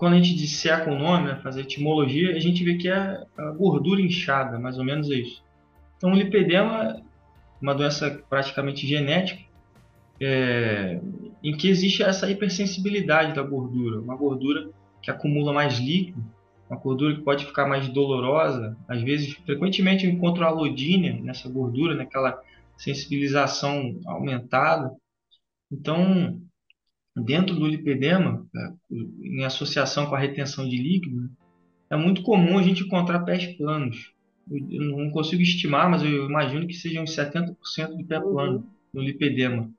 quando 0.01 0.13
a 0.13 0.17
gente 0.17 0.33
disseca 0.33 0.89
o 0.89 0.97
nome, 0.97 1.27
né, 1.27 1.39
fazer 1.43 1.61
etimologia, 1.61 2.35
a 2.35 2.39
gente 2.39 2.63
vê 2.63 2.73
que 2.73 2.89
é 2.89 3.23
a 3.37 3.51
gordura 3.51 4.01
inchada, 4.01 4.57
mais 4.57 4.79
ou 4.79 4.83
menos 4.83 5.11
é 5.11 5.13
isso. 5.13 5.43
Então, 5.95 6.11
o 6.11 6.15
lipedema 6.15 6.85
é 6.85 7.01
uma 7.61 7.75
doença 7.75 8.09
praticamente 8.27 8.87
genética, 8.87 9.39
é, 10.19 10.99
em 11.43 11.55
que 11.55 11.69
existe 11.69 12.01
essa 12.01 12.27
hipersensibilidade 12.31 13.35
da 13.35 13.43
gordura, 13.43 14.01
uma 14.01 14.15
gordura 14.15 14.71
que 15.03 15.11
acumula 15.11 15.53
mais 15.53 15.77
líquido, 15.77 16.25
uma 16.67 16.79
gordura 16.79 17.13
que 17.13 17.21
pode 17.21 17.45
ficar 17.45 17.67
mais 17.67 17.87
dolorosa. 17.87 18.75
Às 18.87 19.03
vezes, 19.03 19.33
frequentemente 19.45 20.07
eu 20.07 20.11
encontro 20.11 20.43
alodínia 20.43 21.13
nessa 21.21 21.47
gordura, 21.47 21.93
naquela 21.93 22.41
sensibilização 22.75 23.99
aumentada. 24.07 24.95
Então, 25.71 26.41
dentro 27.15 27.55
do 27.55 27.67
lipedema, 27.67 28.45
é, 28.55 28.69
em 29.21 29.43
associação 29.43 30.05
com 30.07 30.15
a 30.15 30.19
retenção 30.19 30.67
de 30.67 30.77
líquido, 30.77 31.29
é 31.89 31.95
muito 31.95 32.21
comum 32.23 32.57
a 32.57 32.63
gente 32.63 32.83
encontrar 32.83 33.19
pés 33.19 33.45
planos. 33.57 34.13
Eu 34.49 34.97
não 34.97 35.11
consigo 35.11 35.41
estimar, 35.41 35.89
mas 35.89 36.03
eu 36.03 36.25
imagino 36.25 36.67
que 36.67 36.73
sejam 36.73 37.03
70% 37.03 37.55
de 37.97 38.03
pé 38.03 38.19
plano 38.19 38.65
no 38.93 39.01
lipedema. 39.01 39.69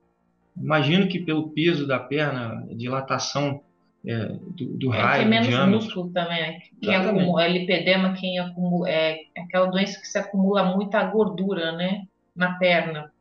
Imagino 0.56 1.08
que 1.08 1.20
pelo 1.20 1.50
peso 1.50 1.86
da 1.86 1.98
perna, 1.98 2.66
dilatação 2.70 3.62
é, 4.04 4.26
do, 4.26 4.76
do 4.76 4.94
é, 4.94 5.00
raio, 5.00 5.28
menos 5.28 5.68
músculo 5.68 6.10
também. 6.10 6.40
Né? 6.40 6.58
Quem 6.80 6.94
acumula, 6.94 7.44
é 7.44 7.48
lipedema, 7.48 8.12
quem 8.14 8.38
acumula, 8.38 8.90
é 8.90 9.20
aquela 9.36 9.66
doença 9.66 10.00
que 10.00 10.06
se 10.06 10.18
acumula 10.18 10.76
muita 10.76 11.02
gordura, 11.04 11.72
né, 11.72 12.04
na 12.34 12.54
perna. 12.54 13.11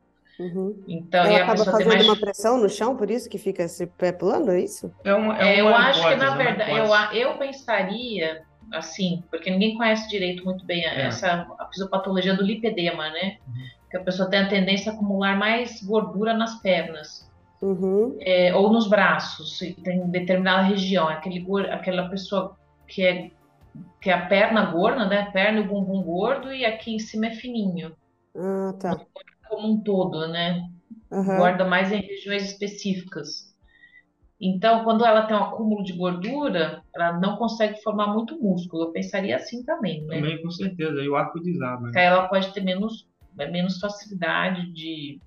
Uhum. 0.42 0.82
Então, 0.88 1.24
Ela 1.24 1.44
acaba 1.44 1.64
fazendo 1.64 1.88
mais... 1.88 2.04
uma 2.04 2.16
pressão 2.16 2.58
no 2.58 2.68
chão, 2.68 2.96
por 2.96 3.08
isso 3.10 3.30
que 3.30 3.38
fica 3.38 3.62
esse 3.62 3.86
pé 3.86 4.10
plano, 4.10 4.50
é 4.50 4.60
isso? 4.60 4.92
É 5.04 5.14
uma, 5.14 5.40
é, 5.40 5.56
é 5.56 5.60
eu 5.60 5.68
acho 5.68 6.02
que, 6.02 6.16
na 6.16 6.34
verdade, 6.34 6.72
eu, 6.72 7.30
eu 7.30 7.38
pensaria, 7.38 8.42
assim, 8.72 9.22
porque 9.30 9.50
ninguém 9.50 9.76
conhece 9.76 10.08
direito 10.08 10.44
muito 10.44 10.64
bem 10.64 10.84
é. 10.84 11.06
essa 11.06 11.46
a 11.58 11.66
fisiopatologia 11.66 12.34
do 12.34 12.42
lipedema, 12.42 13.08
né? 13.10 13.36
Uhum. 13.46 13.54
Que 13.88 13.96
a 13.98 14.02
pessoa 14.02 14.28
tem 14.28 14.40
a 14.40 14.48
tendência 14.48 14.90
a 14.90 14.94
acumular 14.96 15.38
mais 15.38 15.80
gordura 15.80 16.34
nas 16.34 16.60
pernas. 16.60 17.30
Uhum. 17.60 18.16
É, 18.20 18.52
ou 18.52 18.72
nos 18.72 18.88
braços, 18.88 19.60
tem 19.84 20.04
determinada 20.10 20.62
região, 20.62 21.08
aquele, 21.08 21.46
aquela 21.70 22.08
pessoa 22.08 22.56
que 22.88 23.06
é, 23.06 23.30
que 24.00 24.10
é 24.10 24.12
a 24.12 24.26
perna 24.26 24.64
gorda, 24.72 25.06
né? 25.06 25.30
Perna 25.32 25.60
e 25.60 25.62
o 25.62 25.68
bumbum 25.68 26.02
gordo, 26.02 26.52
e 26.52 26.64
aqui 26.64 26.96
em 26.96 26.98
cima 26.98 27.26
é 27.26 27.30
fininho. 27.30 27.94
Ah, 28.36 28.74
tá. 28.80 29.00
Como 29.52 29.74
um 29.74 29.82
todo, 29.82 30.26
né? 30.28 30.66
Uhum. 31.10 31.36
Gorda 31.36 31.64
mais 31.64 31.92
em 31.92 32.00
regiões 32.00 32.44
específicas. 32.44 33.52
Então, 34.40 34.82
quando 34.82 35.04
ela 35.04 35.26
tem 35.26 35.36
um 35.36 35.42
acúmulo 35.44 35.84
de 35.84 35.92
gordura, 35.92 36.82
ela 36.94 37.20
não 37.20 37.36
consegue 37.36 37.80
formar 37.82 38.08
muito 38.08 38.42
músculo. 38.42 38.84
Eu 38.84 38.90
pensaria 38.90 39.36
assim 39.36 39.62
também, 39.62 40.02
né? 40.06 40.16
Também, 40.16 40.42
com 40.42 40.50
certeza. 40.50 41.00
E 41.00 41.08
o 41.08 41.14
arco 41.14 41.38
desaba. 41.38 41.90
Né? 41.90 42.04
Ela 42.04 42.26
pode 42.28 42.52
ter 42.52 42.62
menos, 42.62 43.06
menos 43.36 43.78
facilidade 43.78 44.72
de 44.72 45.20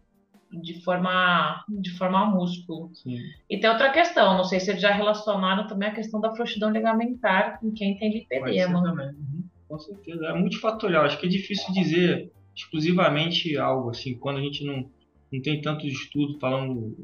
de 0.51 0.81
formar, 0.83 1.65
de 1.67 1.91
formar 1.97 2.25
músculo. 2.27 2.89
Sim. 2.93 3.17
E 3.49 3.59
tem 3.59 3.69
outra 3.69 3.91
questão, 3.91 4.37
não 4.37 4.43
sei 4.43 4.59
se 4.59 4.71
eles 4.71 4.81
já 4.81 4.91
relacionaram 4.91 5.67
também 5.67 5.89
a 5.89 5.93
questão 5.93 6.21
da 6.21 6.33
frouxidão 6.33 6.69
ligamentar 6.71 7.59
com 7.59 7.71
quem 7.71 7.97
tem 7.97 8.13
lipedema. 8.13 8.79
Uhum. 8.79 9.43
Com 9.67 9.79
certeza, 9.79 10.27
é 10.27 10.33
multifatorial, 10.33 11.05
acho 11.05 11.19
que 11.19 11.25
é 11.25 11.29
difícil 11.29 11.73
dizer 11.73 12.31
exclusivamente 12.55 13.57
algo 13.57 13.89
assim, 13.89 14.15
quando 14.15 14.37
a 14.37 14.41
gente 14.41 14.65
não, 14.65 14.89
não 15.31 15.41
tem 15.41 15.61
tantos 15.61 15.91
estudos 15.91 16.39
falando, 16.39 16.95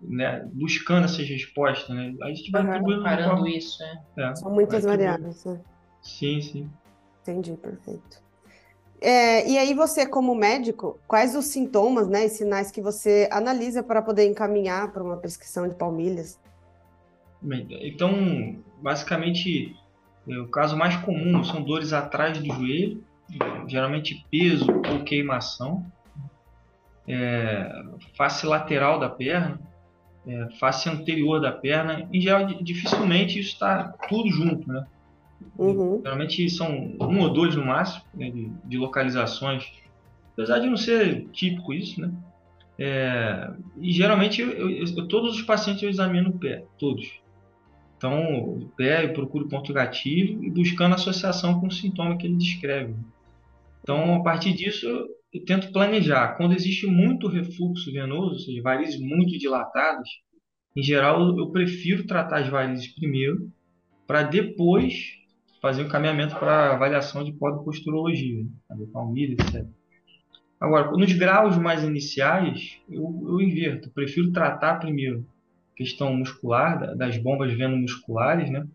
né, 0.00 0.46
buscando 0.52 1.04
essas 1.04 1.28
respostas, 1.28 1.94
né? 1.94 2.14
A 2.22 2.28
gente 2.28 2.50
vai 2.50 2.62
uhum. 2.62 3.02
Parando 3.02 3.46
isso, 3.46 3.82
é. 3.82 4.02
é. 4.18 4.34
São 4.34 4.50
muitas 4.50 4.84
variáveis, 4.84 5.44
né? 5.44 5.60
Sim, 6.02 6.40
sim. 6.40 6.70
Entendi, 7.22 7.52
perfeito. 7.56 8.24
É, 9.00 9.48
e 9.48 9.58
aí 9.58 9.74
você, 9.74 10.06
como 10.06 10.34
médico, 10.34 10.98
quais 11.06 11.36
os 11.36 11.46
sintomas 11.46 12.08
né, 12.08 12.26
e 12.26 12.28
sinais 12.28 12.70
que 12.70 12.80
você 12.80 13.28
analisa 13.30 13.82
para 13.82 14.00
poder 14.00 14.26
encaminhar 14.26 14.92
para 14.92 15.02
uma 15.02 15.16
prescrição 15.16 15.68
de 15.68 15.74
palmilhas? 15.74 16.40
Então, 17.82 18.56
basicamente, 18.80 19.76
é, 20.28 20.38
o 20.38 20.48
caso 20.48 20.76
mais 20.76 20.96
comum 20.96 21.44
são 21.44 21.62
dores 21.62 21.92
atrás 21.92 22.38
do 22.38 22.46
joelho, 22.46 23.04
geralmente 23.66 24.24
peso 24.30 24.66
ou 24.70 25.04
queimação, 25.04 25.90
é, 27.08 27.84
face 28.16 28.46
lateral 28.46 28.98
da 28.98 29.08
perna, 29.08 29.60
é, 30.26 30.48
face 30.58 30.88
anterior 30.88 31.40
da 31.40 31.52
perna. 31.52 32.08
Em 32.12 32.20
geral, 32.20 32.46
dificilmente 32.62 33.38
isso 33.38 33.52
está 33.52 33.94
tudo 34.08 34.30
junto, 34.30 34.68
né? 34.68 34.86
Uhum. 35.56 36.00
Geralmente 36.02 36.48
são 36.50 36.96
um 37.00 37.20
ou 37.20 37.32
dois 37.32 37.54
no 37.54 37.64
máximo 37.64 38.04
né, 38.14 38.30
de, 38.30 38.50
de, 38.64 38.78
localizações, 38.78 39.70
apesar 40.32 40.58
de 40.58 40.66
não 40.66 40.76
ser 40.76 41.26
típico 41.28 41.72
isso, 41.72 42.00
né? 42.00 42.10
É, 42.78 43.50
e 43.80 43.90
geralmente 43.90 44.42
eu, 44.42 44.70
eu, 44.70 45.08
todos 45.08 45.36
os 45.36 45.42
pacientes 45.42 45.82
eu 45.82 45.88
examino 45.88 46.30
o 46.30 46.38
pé, 46.38 46.64
todos. 46.78 47.20
Então, 47.96 48.40
o 48.40 48.68
pé 48.76 49.04
eu 49.04 49.14
procuro 49.14 49.48
ponto 49.48 49.72
gatilho 49.72 50.44
e 50.44 50.50
buscando 50.50 50.94
associação 50.94 51.58
com 51.58 51.68
o 51.68 51.72
sintoma 51.72 52.16
que 52.18 52.26
ele 52.26 52.36
descreve. 52.36 52.94
Então, 53.86 54.16
a 54.16 54.22
partir 54.24 54.52
disso, 54.52 54.84
eu, 54.84 55.06
eu 55.32 55.44
tento 55.44 55.70
planejar. 55.70 56.36
Quando 56.36 56.56
existe 56.56 56.88
muito 56.88 57.28
refluxo 57.28 57.92
venoso, 57.92 58.32
ou 58.32 58.38
seja, 58.40 58.60
varizes 58.60 59.00
muito 59.00 59.38
dilatadas, 59.38 60.08
em 60.76 60.82
geral, 60.82 61.38
eu 61.38 61.52
prefiro 61.52 62.04
tratar 62.04 62.40
as 62.40 62.48
varizes 62.48 62.92
primeiro, 62.92 63.48
para 64.04 64.24
depois 64.24 65.12
fazer 65.62 65.82
o 65.82 65.86
encaminhamento 65.86 66.34
para 66.34 66.72
avaliação 66.72 67.22
de 67.22 67.32
podoposturologia, 67.32 68.42
né? 68.68 68.86
palmilha, 68.92 69.34
etc. 69.34 69.64
Agora, 70.60 70.90
nos 70.90 71.12
graus 71.12 71.56
mais 71.56 71.84
iniciais, 71.84 72.80
eu, 72.90 73.04
eu 73.28 73.40
inverto. 73.40 73.88
prefiro 73.90 74.32
tratar 74.32 74.80
primeiro 74.80 75.24
a 75.72 75.76
questão 75.76 76.12
muscular, 76.12 76.96
das 76.96 77.16
bombas 77.18 77.52
venomusculares, 77.52 78.50
né? 78.50 78.66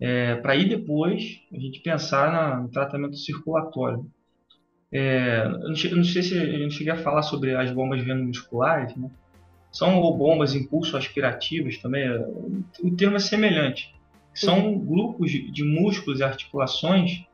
É, 0.00 0.34
para 0.36 0.56
ir 0.56 0.68
depois 0.68 1.40
a 1.52 1.58
gente 1.58 1.80
pensar 1.82 2.32
na, 2.32 2.60
no 2.62 2.68
tratamento 2.68 3.14
circulatório. 3.14 4.10
É, 4.92 5.42
eu, 5.44 5.68
não, 5.68 5.74
eu 5.74 5.96
não 5.96 6.04
sei 6.04 6.22
se 6.22 6.38
a 6.38 6.58
gente 6.58 6.74
cheguei 6.74 6.92
a 6.92 6.96
falar 6.96 7.22
sobre 7.22 7.54
as 7.54 7.70
bombas 7.70 8.02
venomusculares, 8.02 8.94
né? 8.96 9.08
São 9.70 10.00
ou 10.00 10.16
bombas 10.16 10.54
impulso 10.54 10.96
aspirativas 10.96 11.78
também, 11.78 12.02
é, 12.02 12.18
o 12.82 12.90
termo 12.96 13.16
é 13.16 13.20
semelhante. 13.20 13.94
São 14.34 14.78
grupos 14.78 15.30
de, 15.30 15.64
músculos 15.64 16.20
e 16.20 16.24
articulações 16.24 17.24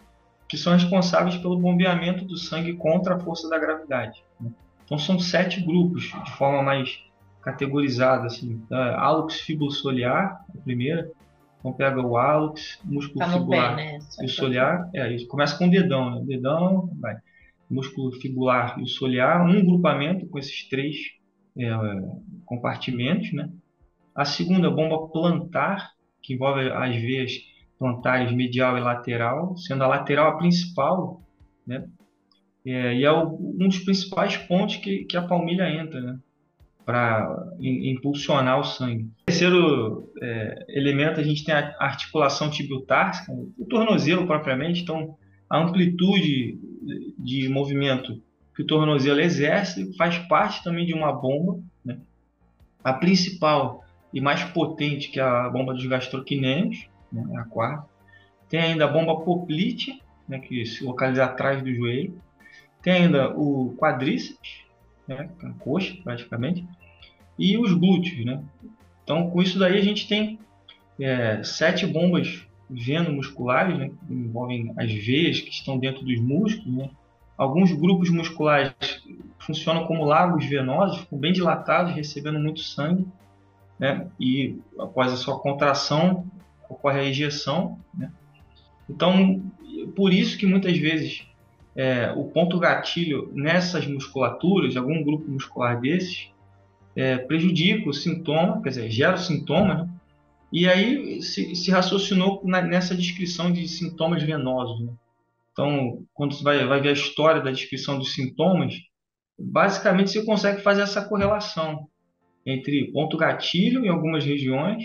que 0.49 0.57
são 0.57 0.73
responsáveis 0.73 1.37
pelo 1.37 1.59
bombeamento 1.59 2.25
do 2.25 2.37
sangue 2.37 2.75
contra 2.75 3.15
a 3.15 3.19
força 3.19 3.49
da 3.49 3.59
gravidade. 3.59 4.23
Né? 4.41 4.51
Então 4.85 4.99
são 4.99 5.19
sete 5.19 5.61
grupos 5.61 6.05
de 6.05 6.33
forma 6.33 6.63
mais 6.63 7.03
categorizada, 7.43 8.27
assim. 8.27 8.61
Tá? 8.69 8.97
Hálux 8.99 9.41
fibulosolear, 9.41 10.45
a 10.55 10.63
primeira. 10.63 11.11
Então 11.59 11.73
pega 11.73 12.01
o 12.01 12.17
hálux, 12.17 12.79
músculo 12.85 13.19
tá 13.19 13.31
fibular 13.31 13.77
pé, 13.77 13.93
né? 13.93 13.99
o 14.23 14.29
solear. 14.29 14.89
É, 14.95 15.17
começa 15.27 15.57
com 15.57 15.67
o 15.67 15.71
dedão, 15.71 16.11
né? 16.11 16.23
Dedão, 16.25 16.91
vai. 17.01 17.17
Músculo 17.69 18.13
fibular 18.13 18.79
e 18.79 18.83
o 18.83 18.87
solear, 18.87 19.45
um 19.45 19.65
grupamento 19.65 20.27
com 20.29 20.39
esses 20.39 20.69
três 20.69 20.97
é, 21.59 21.71
compartimentos, 22.45 23.33
né? 23.33 23.51
A 24.15 24.25
segunda 24.25 24.71
bomba 24.71 25.09
plantar, 25.09 25.91
que 26.23 26.35
envolve 26.35 26.71
as 26.71 26.97
veias 26.97 27.33
plantares 27.79 28.33
medial 28.33 28.77
e 28.79 28.81
lateral, 28.81 29.57
sendo 29.57 29.85
a 29.85 29.87
lateral 29.87 30.31
a 30.31 30.39
principal, 30.39 31.23
né? 31.67 31.87
É, 32.65 32.95
e 32.95 33.05
é 33.05 33.13
o, 33.13 33.37
um 33.61 33.69
dos 33.69 33.79
principais 33.81 34.37
pontos 34.37 34.77
que, 34.77 35.05
que 35.05 35.17
a 35.17 35.23
palmilha 35.23 35.69
entra, 35.69 36.01
né? 36.01 36.19
Para 36.85 37.53
impulsionar 37.61 38.61
o 38.61 38.65
sangue. 38.65 39.11
Terceiro 39.27 40.13
é, 40.23 40.65
elemento, 40.69 41.19
a 41.19 41.23
gente 41.23 41.45
tem 41.45 41.55
a 41.55 41.75
articulação 41.81 42.49
tibiotarsica, 42.49 43.33
o 43.33 43.67
tornozelo 43.67 44.25
propriamente, 44.27 44.83
então 44.83 45.17
a 45.51 45.59
amplitude 45.59 46.61
de 47.19 47.49
movimento 47.49 48.23
que 48.55 48.62
o 48.62 48.66
tornozelo 48.66 49.21
exerce 49.21 49.95
faz 49.97 50.19
parte 50.28 50.64
também 50.64 50.87
de 50.87 50.95
uma 50.95 51.12
bomba, 51.12 51.61
né? 51.85 51.99
A 52.83 52.93
principal 52.93 53.85
e 54.12 54.21
mais 54.21 54.43
potente 54.45 55.11
que 55.11 55.21
é 55.21 55.23
a 55.23 55.49
bomba 55.50 55.75
dos 55.75 55.85
gastroquinêmios, 55.87 56.88
né, 57.12 57.23
é 57.35 57.38
a 57.38 57.45
quarta. 57.45 57.87
Tem 58.49 58.61
ainda 58.61 58.85
a 58.85 58.88
bomba 58.88 59.21
poplite, 59.21 60.00
né, 60.26 60.38
que 60.38 60.64
se 60.64 60.85
localiza 60.85 61.25
atrás 61.25 61.62
do 61.62 61.75
joelho. 61.75 62.19
Tem 62.81 62.93
ainda 62.95 63.37
o 63.37 63.75
quadríceps, 63.76 64.64
né, 65.07 65.28
a 65.43 65.50
coxa 65.59 65.95
praticamente, 66.02 66.66
e 67.38 67.59
os 67.59 67.73
glúteos. 67.75 68.25
Né? 68.25 68.43
Então, 69.05 69.28
com 69.31 69.43
isso 69.43 69.59
daí 69.59 69.76
a 69.76 69.83
gente 69.83 70.09
tem 70.09 70.38
é, 70.99 71.43
sete 71.43 71.87
bombas 71.87 72.46
venomusculares, 72.69 73.79
né, 73.79 73.91
que 74.07 74.13
envolvem 74.13 74.73
as 74.77 74.93
veias 74.93 75.41
que 75.41 75.51
estão 75.51 75.79
dentro 75.79 76.05
dos 76.05 76.21
músculos. 76.21 76.77
Né? 76.77 76.91
Alguns 77.37 77.73
grupos 77.73 78.11
musculares 78.11 78.75
funcionam 79.39 79.87
como 79.87 80.05
lagos 80.05 80.45
venosos, 80.47 81.01
ficam 81.01 81.19
bem 81.19 81.33
dilatados, 81.33 81.95
recebendo 81.95 82.39
muito 82.39 82.61
sangue. 82.61 83.07
Né? 83.79 84.09
E 84.19 84.59
após 84.79 85.13
a 85.13 85.17
sua 85.17 85.39
contração, 85.39 86.27
ocorre 86.69 87.01
a 87.01 87.05
ejeção. 87.05 87.79
Né? 87.95 88.11
Então, 88.89 89.43
por 89.95 90.13
isso 90.13 90.37
que 90.39 90.47
muitas 90.47 90.76
vezes 90.76 91.26
é, 91.76 92.11
o 92.17 92.25
ponto 92.25 92.59
gatilho 92.59 93.31
nessas 93.35 93.87
musculaturas, 93.87 94.76
algum 94.76 95.02
grupo 95.05 95.31
muscular 95.31 95.81
desses, 95.81 96.31
é, 96.97 97.19
prejudica 97.19 97.91
o 97.91 97.93
sintoma, 97.93 98.63
quer 98.63 98.71
dizer, 98.71 98.91
gera 98.91 99.15
o 99.15 99.19
sintoma, 99.19 99.75
né? 99.75 99.89
E 100.52 100.69
aí 100.69 101.21
se, 101.23 101.54
se 101.54 101.71
raciocinou 101.71 102.43
na, 102.45 102.63
nessa 102.63 102.95
descrição 102.95 103.52
de 103.52 103.67
sintomas 103.69 104.23
venosos. 104.23 104.80
Né? 104.80 104.93
Então, 105.52 106.04
quando 106.15 106.35
você 106.35 106.45
vai, 106.45 106.65
vai 106.67 106.80
ver 106.80 106.91
a 106.91 106.93
história 106.93 107.41
da 107.41 107.50
descrição 107.50 107.99
dos 107.99 108.15
sintomas, 108.15 108.75
basicamente 109.39 110.11
você 110.11 110.25
consegue 110.25 110.63
fazer 110.63 110.82
essa 110.82 111.06
correlação 111.06 111.89
entre 112.45 112.93
ponto 112.93 113.17
gatilho 113.17 113.85
em 113.85 113.89
algumas 113.89 114.25
regiões 114.25 114.82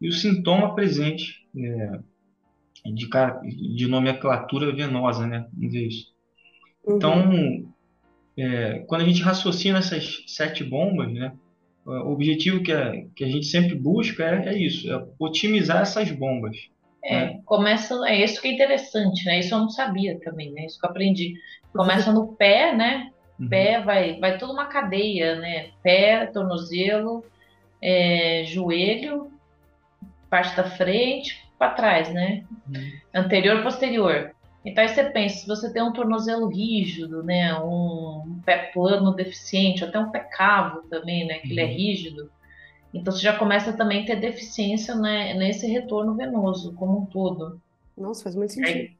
e 0.00 0.08
o 0.08 0.12
sintoma 0.12 0.74
presente 0.74 1.48
é, 1.56 2.00
de, 2.92 3.08
de 3.76 3.88
nomenclatura 3.88 4.74
venosa, 4.74 5.26
né? 5.26 5.48
Uhum. 6.84 6.96
Então, 6.96 7.74
é, 8.36 8.80
quando 8.86 9.02
a 9.02 9.04
gente 9.04 9.22
raciocina 9.22 9.78
essas 9.78 10.24
sete 10.26 10.62
bombas, 10.62 11.12
né? 11.12 11.32
O 11.88 12.12
objetivo 12.12 12.62
que 12.62 12.70
a, 12.70 12.92
que 13.16 13.24
a 13.24 13.28
gente 13.28 13.46
sempre 13.46 13.74
busca 13.74 14.22
é, 14.22 14.48
é 14.50 14.58
isso, 14.58 14.92
é 14.92 15.06
otimizar 15.18 15.80
essas 15.80 16.10
bombas. 16.10 16.56
É, 17.02 17.26
né? 17.26 17.40
começa, 17.46 17.94
é 18.06 18.22
isso 18.22 18.42
que 18.42 18.48
é 18.48 18.52
interessante, 18.52 19.24
né? 19.24 19.38
Isso 19.38 19.54
eu 19.54 19.60
não 19.60 19.70
sabia 19.70 20.20
também, 20.20 20.52
né? 20.52 20.66
Isso 20.66 20.78
que 20.78 20.84
eu 20.84 20.90
aprendi. 20.90 21.34
Começa 21.72 22.12
no 22.12 22.34
pé, 22.34 22.74
né? 22.74 23.10
Uhum. 23.40 23.48
Pé 23.48 23.80
vai, 23.80 24.18
vai 24.20 24.36
toda 24.36 24.52
uma 24.52 24.66
cadeia, 24.66 25.36
né? 25.36 25.70
Pé, 25.82 26.26
tornozelo, 26.26 27.24
é, 27.80 28.44
joelho, 28.44 29.32
parte 30.28 30.54
da 30.56 30.64
frente 30.64 31.42
para 31.58 31.72
trás, 31.72 32.12
né? 32.12 32.44
Uhum. 32.68 32.92
Anterior, 33.14 33.62
posterior. 33.62 34.32
Então 34.64 34.82
aí 34.82 34.88
você 34.88 35.04
pensa, 35.04 35.38
se 35.38 35.46
você 35.46 35.72
tem 35.72 35.82
um 35.82 35.92
tornozelo 35.92 36.48
rígido, 36.48 37.22
né, 37.22 37.54
um 37.60 38.40
pé 38.44 38.70
plano 38.72 39.14
deficiente, 39.14 39.84
até 39.84 39.98
um 39.98 40.10
pé 40.10 40.20
cavo 40.20 40.82
também, 40.88 41.26
né, 41.26 41.38
que 41.38 41.46
uhum. 41.46 41.52
ele 41.52 41.60
é 41.60 41.64
uhum. 41.64 41.72
rígido, 41.72 42.30
então 42.92 43.12
você 43.12 43.20
já 43.20 43.36
começa 43.36 43.72
também 43.72 44.02
a 44.02 44.06
ter 44.06 44.16
deficiência 44.16 44.94
né, 44.94 45.34
nesse 45.34 45.66
retorno 45.66 46.14
venoso 46.14 46.74
como 46.74 47.00
um 47.00 47.06
todo. 47.06 47.60
Nossa, 47.96 48.24
faz 48.24 48.34
muito 48.34 48.52
sentido. 48.52 48.90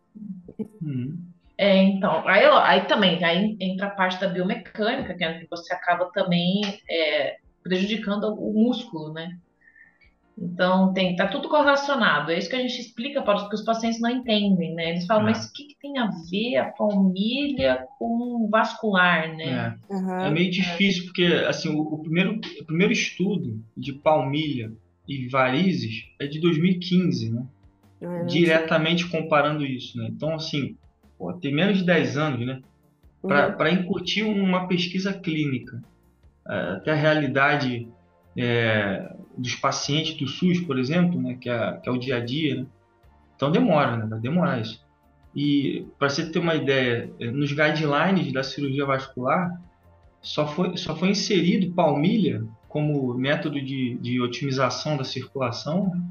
Aí, 0.58 0.66
uhum. 0.82 1.18
é, 1.56 1.76
então, 1.76 2.26
aí, 2.26 2.44
aí 2.44 2.86
também 2.86 3.22
aí 3.24 3.56
entra 3.60 3.86
a 3.86 3.90
parte 3.90 4.20
da 4.20 4.28
biomecânica, 4.28 5.14
que, 5.14 5.24
é 5.24 5.40
que 5.40 5.46
você 5.50 5.74
acaba 5.74 6.10
também 6.12 6.60
é, 6.88 7.36
prejudicando 7.62 8.34
o 8.34 8.52
músculo, 8.52 9.12
né? 9.12 9.36
Então, 10.40 10.92
tem, 10.92 11.16
tá 11.16 11.26
tudo 11.26 11.48
correlacionado. 11.48 12.30
É 12.30 12.38
isso 12.38 12.48
que 12.48 12.54
a 12.54 12.60
gente 12.60 12.80
explica 12.80 13.22
para 13.22 13.36
os 13.36 13.48
que 13.48 13.54
os 13.56 13.64
pacientes 13.64 14.00
não 14.00 14.08
entendem, 14.08 14.72
né? 14.74 14.90
Eles 14.90 15.04
falam, 15.04 15.24
é. 15.24 15.32
mas 15.32 15.46
o 15.46 15.52
que, 15.52 15.64
que, 15.64 15.76
tem 15.80 15.98
a 15.98 16.08
ver 16.30 16.56
a 16.58 16.66
palmilha 16.66 17.84
com 17.98 18.48
vascular, 18.48 19.34
né? 19.36 19.76
É, 19.90 19.94
uhum. 19.94 20.20
é 20.20 20.30
meio 20.30 20.50
difícil, 20.50 21.04
porque 21.06 21.24
assim, 21.48 21.68
o, 21.70 21.80
o, 21.80 21.98
primeiro, 21.98 22.40
o 22.60 22.64
primeiro 22.64 22.92
estudo 22.92 23.60
de 23.76 23.92
palmilha 23.92 24.72
e 25.08 25.26
varizes 25.28 26.04
é 26.20 26.26
de 26.26 26.40
2015, 26.40 27.32
né? 27.32 27.46
Uhum. 28.00 28.26
Diretamente 28.26 29.08
comparando 29.08 29.66
isso, 29.66 29.98
né? 29.98 30.08
Então, 30.08 30.34
assim, 30.36 30.76
pô, 31.18 31.32
tem 31.32 31.52
menos 31.52 31.78
de 31.78 31.84
10 31.84 32.16
anos, 32.16 32.46
né? 32.46 32.60
Para 33.20 33.56
uhum. 33.58 33.80
incutir 33.80 34.24
uma 34.24 34.68
pesquisa 34.68 35.12
clínica, 35.12 35.82
é, 36.48 36.54
até 36.76 36.92
a 36.92 36.94
realidade 36.94 37.88
é, 38.36 39.12
dos 39.38 39.54
pacientes 39.54 40.14
do 40.14 40.26
SUS, 40.26 40.60
por 40.60 40.78
exemplo, 40.78 41.20
né, 41.20 41.38
que, 41.40 41.48
é, 41.48 41.72
que 41.82 41.88
é 41.88 41.92
o 41.92 41.98
dia 41.98 42.16
a 42.16 42.20
dia. 42.20 42.56
Né? 42.56 42.66
Então 43.36 43.50
demora, 43.50 43.96
né? 43.96 44.06
vai 44.06 44.18
demorar 44.18 44.60
isso. 44.60 44.84
E 45.34 45.86
para 45.98 46.08
você 46.08 46.30
ter 46.30 46.38
uma 46.38 46.54
ideia, 46.54 47.10
é, 47.20 47.30
nos 47.30 47.52
guidelines 47.52 48.32
da 48.32 48.42
cirurgia 48.42 48.84
vascular, 48.84 49.50
só 50.20 50.46
foi, 50.46 50.76
só 50.76 50.96
foi 50.96 51.10
inserido 51.10 51.72
palmilha 51.74 52.42
como 52.68 53.14
método 53.14 53.60
de, 53.60 53.96
de 54.00 54.20
otimização 54.20 54.96
da 54.96 55.04
circulação 55.04 55.90
né, 55.94 56.02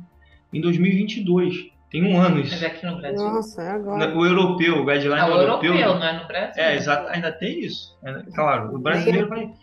em 0.54 0.62
2022. 0.62 1.72
Tem 1.90 2.04
um 2.04 2.20
ano 2.20 2.40
isso. 2.40 2.52
Mas 2.52 2.64
aqui 2.64 2.86
no 2.86 2.98
Brasil. 2.98 3.26
Nossa, 3.26 3.62
é 3.62 3.72
agora. 3.72 4.18
O 4.18 4.26
europeu, 4.26 4.82
o 4.82 4.86
guideline 4.86 5.20
ah, 5.20 5.28
o 5.28 5.42
europeu. 5.42 5.74
europeu, 5.74 6.00
não 6.00 6.06
é 6.06 6.20
no 6.22 6.28
Brasil. 6.28 6.64
É, 6.64 6.76
exato. 6.76 7.10
Ainda 7.10 7.32
tem 7.32 7.60
isso. 7.60 7.98
É, 8.04 8.24
claro, 8.34 8.76
o 8.76 8.80
brasileiro 8.80 9.30
vai 9.30 9.54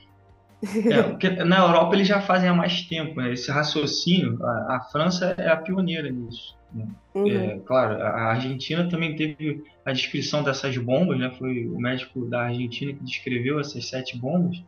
é, 0.90 1.03
porque 1.11 1.31
na 1.31 1.59
Europa 1.59 1.94
eles 1.94 2.09
já 2.09 2.20
fazem 2.20 2.48
há 2.48 2.55
mais 2.55 2.83
tempo, 2.83 3.20
né? 3.20 3.33
esse 3.33 3.50
raciocínio, 3.50 4.38
a, 4.44 4.77
a, 4.77 4.81
França 4.90 5.35
é 5.38 5.48
a 5.48 5.57
pioneira 5.57 6.11
nisso. 6.11 6.57
Né? 6.72 6.88
Uhum. 7.14 7.29
É, 7.29 7.59
claro, 7.61 8.03
a 8.03 8.33
Argentina 8.33 8.88
também 8.88 9.14
teve 9.14 9.62
a 9.85 9.92
descrição 9.92 10.42
dessas 10.42 10.77
bombas, 10.77 11.18
né? 11.18 11.31
foi 11.38 11.66
o 11.66 11.79
médico 11.79 12.27
da 12.27 12.42
Argentina 12.42 12.92
que 12.92 13.05
descreveu 13.05 13.61
essas 13.61 13.88
sete 13.88 14.16
bombas, 14.16 14.62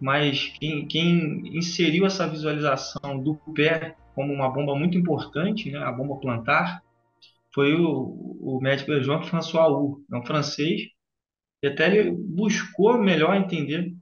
mas 0.00 0.52
quem, 0.58 0.86
quem 0.86 1.56
inseriu 1.56 2.06
essa 2.06 2.28
visualização 2.28 3.18
do 3.22 3.34
pé 3.54 3.96
como 4.14 4.32
uma 4.32 4.48
bomba 4.48 4.74
muito 4.74 4.98
importante, 4.98 5.70
né? 5.70 5.78
a 5.78 5.90
bomba 5.90 6.20
plantar, 6.20 6.82
foi 7.54 7.74
o, 7.74 8.36
o 8.40 8.60
médico 8.60 8.98
Jean-François 9.00 9.70
Ur, 9.70 10.00
é 10.10 10.16
um 10.16 10.24
francês, 10.24 10.88
e 11.62 11.68
até 11.68 11.86
ele 11.86 12.10
buscou 12.10 12.98
melhor 12.98 13.36
entender 13.36 13.94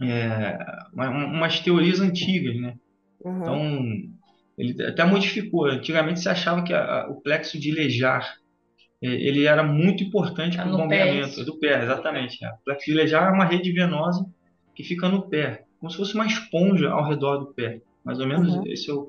é, 0.00 0.58
umas 0.94 1.60
teorias 1.60 2.00
antigas, 2.00 2.56
né? 2.56 2.74
Uhum. 3.24 3.40
Então, 3.40 4.16
ele 4.58 4.82
até 4.82 5.04
modificou. 5.04 5.66
Antigamente 5.66 6.20
se 6.20 6.28
achava 6.28 6.62
que 6.62 6.72
a, 6.72 7.02
a, 7.02 7.10
o 7.10 7.20
plexo 7.20 7.58
de 7.58 7.72
Lejar 7.72 8.36
é, 9.02 9.08
ele 9.08 9.44
era 9.44 9.62
muito 9.62 10.02
importante 10.02 10.56
para 10.56 10.68
o 10.68 10.76
bombeamento. 10.76 11.44
Do 11.44 11.58
pé, 11.58 11.82
exatamente. 11.82 12.44
É. 12.44 12.48
O 12.50 12.58
plexo 12.64 12.86
de 12.86 12.94
Lejar 12.94 13.28
é 13.28 13.34
uma 13.34 13.44
rede 13.44 13.72
venosa 13.72 14.26
que 14.74 14.82
fica 14.82 15.08
no 15.08 15.28
pé, 15.28 15.64
como 15.78 15.90
se 15.90 15.96
fosse 15.96 16.14
uma 16.14 16.26
esponja 16.26 16.90
ao 16.90 17.08
redor 17.08 17.38
do 17.38 17.54
pé. 17.54 17.80
Mais 18.04 18.20
ou 18.20 18.26
menos 18.26 18.54
uhum. 18.54 18.66
esse 18.66 18.90
é 18.90 18.94
o. 18.94 19.08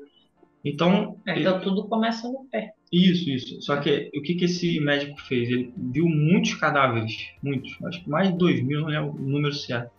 Então, 0.65 1.17
é, 1.26 1.39
então 1.39 1.56
ele... 1.56 1.63
tudo 1.63 1.88
começa 1.88 2.28
no 2.28 2.45
pé. 2.52 2.73
Isso, 2.91 3.30
isso. 3.30 3.62
Só 3.62 3.78
que 3.78 4.10
o 4.15 4.21
que, 4.21 4.36
que 4.36 4.45
esse 4.45 4.80
médico 4.80 5.21
fez? 5.21 5.50
Ele 5.50 5.73
viu 5.78 6.08
muitos 6.08 6.54
cadáveres, 6.56 7.15
muitos, 7.43 7.78
acho 7.86 8.04
que 8.04 8.10
mais 8.10 8.32
de 8.32 8.38
dois 8.38 8.62
mil, 8.63 8.82
não 8.82 8.88
lembro 8.88 9.12
o 9.12 9.30
número 9.30 9.54
certo. 9.54 9.91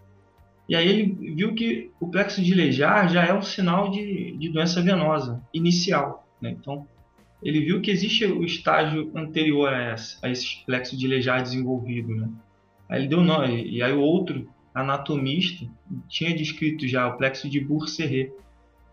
E 0.68 0.76
aí 0.76 0.86
ele 0.86 1.34
viu 1.34 1.54
que 1.54 1.90
o 1.98 2.08
plexo 2.08 2.42
de 2.42 2.54
Lejar 2.54 3.08
já 3.08 3.24
é 3.24 3.32
um 3.32 3.40
sinal 3.40 3.90
de, 3.90 4.36
de 4.36 4.50
doença 4.50 4.82
venosa 4.82 5.42
inicial. 5.52 6.28
Né? 6.40 6.50
Então, 6.50 6.86
ele 7.42 7.60
viu 7.60 7.80
que 7.80 7.90
existe 7.90 8.26
o 8.26 8.44
estágio 8.44 9.10
anterior 9.14 9.72
a, 9.72 9.82
essa, 9.92 10.26
a 10.26 10.30
esse 10.30 10.64
plexo 10.66 10.96
de 10.96 11.08
Lejar 11.08 11.42
desenvolvido. 11.42 12.14
Né? 12.14 12.28
Aí 12.88 13.00
ele 13.00 13.08
deu 13.08 13.22
nome. 13.22 13.66
E 13.66 13.82
aí 13.82 13.92
o 13.92 14.00
outro 14.00 14.46
anatomista 14.74 15.66
tinha 16.06 16.36
descrito 16.36 16.86
já 16.86 17.08
o 17.08 17.16
plexo 17.16 17.48
de 17.48 17.60
Bourserret. 17.60 18.30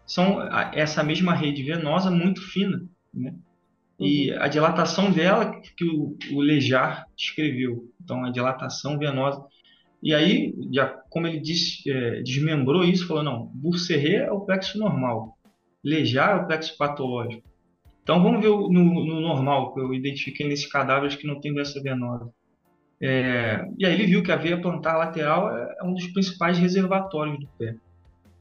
São 0.05 0.39
essa 0.71 1.03
mesma 1.03 1.33
rede 1.33 1.61
venosa 1.61 2.09
muito 2.09 2.39
fina. 2.41 2.85
Né? 3.13 3.33
E 3.99 4.31
uhum. 4.31 4.41
a 4.41 4.47
dilatação 4.47 5.11
dela 5.11 5.59
que 5.75 5.83
o, 5.83 6.17
o 6.31 6.39
Lejar 6.39 7.05
descreveu. 7.17 7.91
Então, 8.01 8.23
a 8.23 8.31
dilatação 8.31 8.97
venosa 8.97 9.43
e 10.05 10.13
aí, 10.13 10.53
já, 10.71 10.85
como 11.09 11.25
ele 11.25 11.39
disse, 11.39 11.89
é, 11.89 12.21
desmembrou 12.21 12.83
isso, 12.83 13.07
falou, 13.07 13.23
não, 13.23 13.47
Burserré 13.55 14.17
é 14.17 14.31
o 14.31 14.41
plexo 14.41 14.77
normal, 14.77 15.35
Lejar 15.83 16.37
é 16.37 16.41
o 16.43 16.45
plexo 16.45 16.77
patológico. 16.77 17.41
Então 18.03 18.21
vamos 18.21 18.39
ver 18.39 18.49
no, 18.49 18.69
no 18.69 19.19
normal, 19.19 19.73
que 19.73 19.79
eu 19.79 19.91
identifiquei 19.95 20.47
nesses 20.47 20.67
cadáveres 20.67 21.15
que 21.15 21.25
não 21.25 21.41
tem 21.41 21.51
doença 21.51 21.81
venosa. 21.81 22.29
É, 23.01 23.67
e 23.79 23.83
aí 23.83 23.95
ele 23.95 24.05
viu 24.05 24.21
que 24.21 24.31
a 24.31 24.35
veia 24.35 24.61
plantar 24.61 24.95
lateral 24.95 25.49
é, 25.49 25.75
é 25.79 25.83
um 25.83 25.95
dos 25.95 26.05
principais 26.07 26.59
reservatórios 26.59 27.39
do 27.39 27.47
pé. 27.57 27.75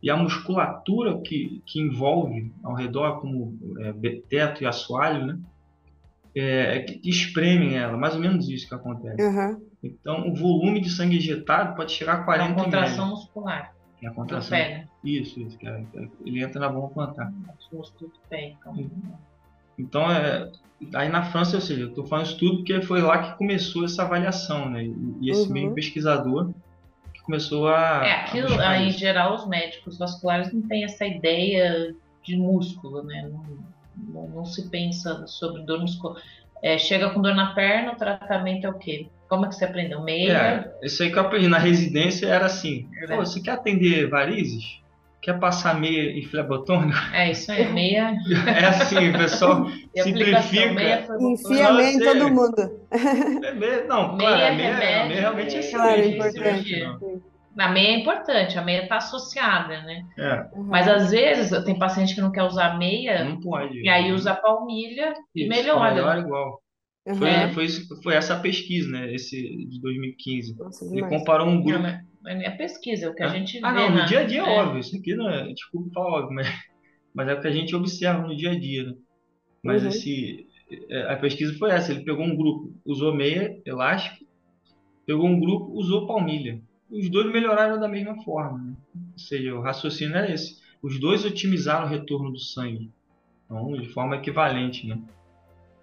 E 0.03 0.11
a 0.11 0.17
musculatura 0.19 1.19
que, 1.23 1.63
que 1.65 1.81
envolve 1.81 2.53
ao 2.63 2.75
redor, 2.75 3.23
como 3.23 3.59
é, 3.81 4.21
teto 4.29 4.63
e 4.63 4.67
assoalho, 4.67 5.25
né, 5.25 5.39
é, 6.35 6.77
é 6.77 6.81
que 6.81 7.09
espremem 7.09 7.79
ela, 7.79 7.97
mais 7.97 8.15
ou 8.15 8.21
menos 8.21 8.51
isso 8.51 8.69
que 8.69 8.75
acontece. 8.75 9.23
Uhum. 9.23 9.74
Então, 9.85 10.29
o 10.29 10.35
volume 10.35 10.81
de 10.81 10.89
sangue 10.89 11.19
injetado 11.19 11.77
pode 11.77 11.93
chegar 11.93 12.15
a 12.15 12.25
40 12.25 12.45
ml. 12.45 12.59
É 12.59 12.61
a 12.61 12.65
contração 12.65 13.05
ml. 13.05 13.11
muscular. 13.11 13.75
É 14.03 14.07
a 14.07 14.11
contração. 14.11 14.59
Do 14.59 14.63
pé, 14.63 14.69
né? 14.71 14.89
Isso, 15.05 15.41
isso. 15.41 15.59
Que 15.59 15.69
é, 15.69 15.85
ele 16.25 16.43
entra 16.43 16.61
na 16.61 16.69
bomba 16.69 16.89
plantar. 16.89 17.33
Músculo 17.73 18.11
do 18.11 18.29
pé, 18.29 18.55
então. 18.59 18.91
Então, 19.79 20.11
é, 20.11 20.51
aí 20.95 21.09
na 21.09 21.25
França, 21.25 21.57
ou 21.57 21.63
seja, 21.63 21.83
eu 21.83 21.89
estou 21.89 22.07
falando 22.07 22.27
isso 22.27 22.39
tudo 22.39 22.57
porque 22.59 22.81
foi 22.83 23.03
lá 23.03 23.19
que 23.19 23.39
começou 23.39 23.85
essa 23.85 24.03
avaliação, 24.03 24.71
né? 24.71 24.85
E, 24.85 25.31
esse 25.31 25.47
uhum. 25.47 25.53
meio 25.53 25.75
pesquisador 25.75 26.51
que 27.13 27.23
começou 27.23 27.69
a. 27.69 28.07
É, 28.07 28.13
aquilo, 28.23 28.61
a 28.61 28.79
em 28.79 28.91
geral, 28.91 29.35
os 29.35 29.47
médicos 29.47 29.99
vasculares 29.99 30.53
não 30.53 30.63
têm 30.63 30.85
essa 30.85 31.05
ideia 31.05 31.95
de 32.23 32.37
músculo, 32.37 33.03
né? 33.03 33.29
Não, 33.31 33.45
não, 33.97 34.29
não 34.29 34.45
se 34.45 34.69
pensa 34.71 35.27
sobre 35.27 35.63
dor 35.63 35.81
muscular. 35.81 36.23
É, 36.63 36.79
chega 36.79 37.11
com 37.11 37.21
dor 37.21 37.35
na 37.35 37.53
perna, 37.55 37.93
o 37.93 37.97
tratamento 37.97 38.67
é 38.67 38.71
o 38.71 38.79
quê? 38.79 39.09
Como 39.35 39.47
é 39.47 39.49
que 39.49 39.57
você 39.57 39.65
aprendeu? 39.65 40.01
Meia? 40.03 40.33
É, 40.83 40.87
isso 40.87 41.03
aí 41.03 41.11
que 41.11 41.19
eu 41.19 41.23
aprendi 41.23 41.49
na 41.49 41.59
residência 41.59 42.27
era 42.27 42.47
assim: 42.47 42.89
é. 43.03 43.17
você 43.17 43.41
quer 43.41 43.53
atender 43.53 44.09
varizes? 44.09 44.83
Quer 45.21 45.39
passar 45.41 45.81
meia 45.81 46.17
e 46.17 46.23
flebotônico? 46.23 46.99
É 47.13 47.31
isso 47.31 47.51
aí, 47.51 47.73
meia. 47.73 48.15
É 48.47 48.67
assim, 48.67 49.09
o 49.09 49.13
pessoal 49.19 49.67
simplifica. 49.97 50.73
Meia 50.73 51.07
Enfia 51.19 51.73
meia 51.73 51.93
em 51.93 51.99
todo 51.99 52.31
mundo. 52.31 52.81
É 53.43 53.53
meia, 53.53 53.85
não, 53.85 54.17
meia, 54.17 54.29
claro, 54.29 54.55
meia, 54.55 54.75
remédio, 54.75 55.09
meia 55.09 55.21
realmente 55.21 55.57
é 55.57 55.71
claro, 55.71 56.01
é 56.01 56.07
importante. 56.07 56.85
A 57.57 57.69
meia 57.69 57.89
é 57.89 58.01
importante, 58.01 58.59
a 58.59 58.63
meia 58.63 58.83
está 58.83 58.97
associada, 58.97 59.81
né? 59.83 60.05
É. 60.19 60.45
Mas 60.57 60.87
às 60.89 61.11
vezes 61.11 61.65
tem 61.65 61.79
paciente 61.79 62.15
que 62.15 62.21
não 62.21 62.31
quer 62.31 62.43
usar 62.43 62.77
meia. 62.77 63.25
Não 63.25 63.41
pode. 63.41 63.81
E 63.81 63.89
aí 63.89 64.13
usa 64.13 64.33
a 64.33 64.37
palmilha 64.37 65.15
Isso, 65.35 65.47
e 65.47 65.49
melhora. 65.49 65.95
Melhora 65.95 66.21
igual. 66.21 66.64
Uhum. 67.07 67.17
Foi, 67.17 67.69
foi, 67.69 67.69
foi, 68.03 68.15
essa 68.15 68.39
pesquisa, 68.41 68.91
né? 68.91 69.15
Esse 69.15 69.37
de 69.37 69.81
2015. 69.81 70.57
Nossa, 70.57 70.85
Ele 70.87 71.07
comparou 71.07 71.47
um 71.47 71.63
grupo. 71.63 71.83
Não, 71.83 72.01
mas 72.23 72.37
não 72.37 72.43
é 72.43 72.51
pesquisa, 72.51 73.07
é 73.07 73.09
o 73.11 73.15
que 73.15 73.23
a 73.23 73.29
gente 73.29 73.59
ah, 73.63 73.73
vê. 73.73 73.79
Ah, 73.79 73.91
não, 73.91 73.97
no 73.97 74.07
dia 74.07 74.21
a 74.21 74.25
dia 74.25 74.41
é 74.41 74.43
óbvio. 74.43 74.81
Isso 74.81 74.97
aqui 74.97 75.15
não 75.15 75.29
é. 75.29 75.53
Desculpa 75.53 75.91
falar 75.93 76.21
óbvio, 76.21 76.35
mas, 76.35 76.49
mas 77.13 77.29
é 77.29 77.35
o 77.35 77.41
que 77.41 77.47
a 77.47 77.53
gente 77.53 77.77
observa 77.77 78.27
no 78.27 78.35
dia 78.35 78.53
a 78.53 78.59
dia, 78.59 78.85
né? 78.85 78.95
Mas 79.63 79.83
uhum. 79.83 79.89
esse. 79.89 80.47
É, 80.89 81.13
a 81.13 81.17
pesquisa 81.17 81.57
foi 81.59 81.71
essa. 81.71 81.93
Ele 81.93 82.05
pegou 82.05 82.25
um 82.25 82.35
grupo, 82.35 82.75
usou 82.87 83.15
meia 83.15 83.61
elástica, 83.67 84.25
pegou 85.07 85.27
um 85.27 85.39
grupo, 85.39 85.73
usou 85.73 86.07
palmilha. 86.07 86.63
Os 86.91 87.11
dois 87.11 87.31
melhoraram 87.31 87.79
da 87.79 87.89
mesma 87.89 88.23
forma. 88.23 88.59
Né? 88.59 88.75
Ou 89.13 89.19
seja, 89.19 89.55
o 89.55 89.61
raciocínio 89.61 90.17
é 90.17 90.33
esse. 90.33 90.59
Os 90.83 90.99
dois 90.99 91.25
otimizaram 91.25 91.87
o 91.87 91.89
retorno 91.89 92.31
do 92.31 92.39
sangue. 92.39 92.91
Então, 93.45 93.73
de 93.73 93.89
forma 93.89 94.17
equivalente, 94.17 94.87
né? 94.87 94.99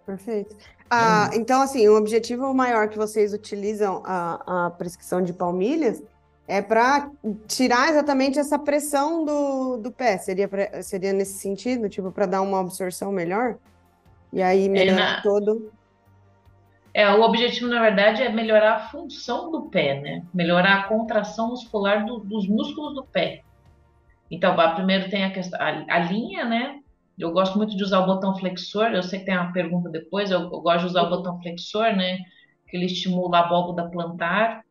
Perfeito. 0.06 0.56
Ah, 0.90 1.30
é. 1.32 1.38
Então, 1.38 1.62
assim, 1.62 1.88
o 1.88 1.96
objetivo 1.96 2.54
maior 2.54 2.90
que 2.90 2.98
vocês 2.98 3.34
utilizam 3.34 4.02
a, 4.06 4.66
a 4.66 4.70
prescrição 4.72 5.22
de 5.22 5.32
palmilhas 5.32 6.04
é 6.48 6.62
para 6.62 7.10
tirar 7.48 7.90
exatamente 7.90 8.38
essa 8.38 8.60
pressão 8.60 9.24
do, 9.24 9.78
do 9.78 9.92
pé. 9.92 10.18
Seria, 10.18 10.48
pra, 10.48 10.84
seria 10.84 11.14
nesse 11.14 11.40
sentido, 11.40 11.88
tipo, 11.88 12.12
para 12.12 12.26
dar 12.26 12.42
uma 12.42 12.60
absorção 12.60 13.12
melhor? 13.12 13.58
E 14.34 14.42
aí 14.42 14.68
melhorar 14.68 15.02
é 15.02 15.16
na... 15.16 15.22
todo. 15.22 15.72
É, 16.94 17.10
o 17.10 17.22
objetivo, 17.22 17.70
na 17.70 17.80
verdade, 17.80 18.22
é 18.22 18.30
melhorar 18.30 18.76
a 18.76 18.90
função 18.90 19.50
do 19.50 19.70
pé, 19.70 20.02
né? 20.02 20.24
Melhorar 20.34 20.80
a 20.80 20.84
contração 20.84 21.50
muscular 21.50 22.06
do, 22.06 22.20
dos 22.20 22.50
músculos 22.50 22.96
do 22.96 23.06
pé. 23.06 23.44
Então, 24.30 24.56
primeiro 24.76 25.10
tem 25.10 25.24
a, 25.24 25.32
questão, 25.32 25.60
a, 25.62 25.86
a 25.88 26.00
linha, 26.00 26.44
né? 26.44 26.81
Eu 27.18 27.32
gosto 27.32 27.58
muito 27.58 27.76
de 27.76 27.84
usar 27.84 28.00
o 28.00 28.06
botão 28.06 28.36
flexor. 28.36 28.88
Eu 28.88 29.04
sei 29.04 29.20
que 29.20 29.26
tem 29.26 29.38
uma 29.38 29.54
pergunta 29.54 29.90
depois. 29.90 30.32
Eu, 30.32 30.42
eu 30.42 30.62
gosto 30.62 30.82
de 30.82 30.86
usar 30.88 31.04
o 31.04 31.10
botão 31.10 31.40
flexor, 31.42 31.96
né? 31.96 32.18
Que 32.68 32.78
ele 32.78 32.86
estimula 32.86 33.38
a 33.38 33.46
abóboda 33.46 33.90
plantar 33.90 34.64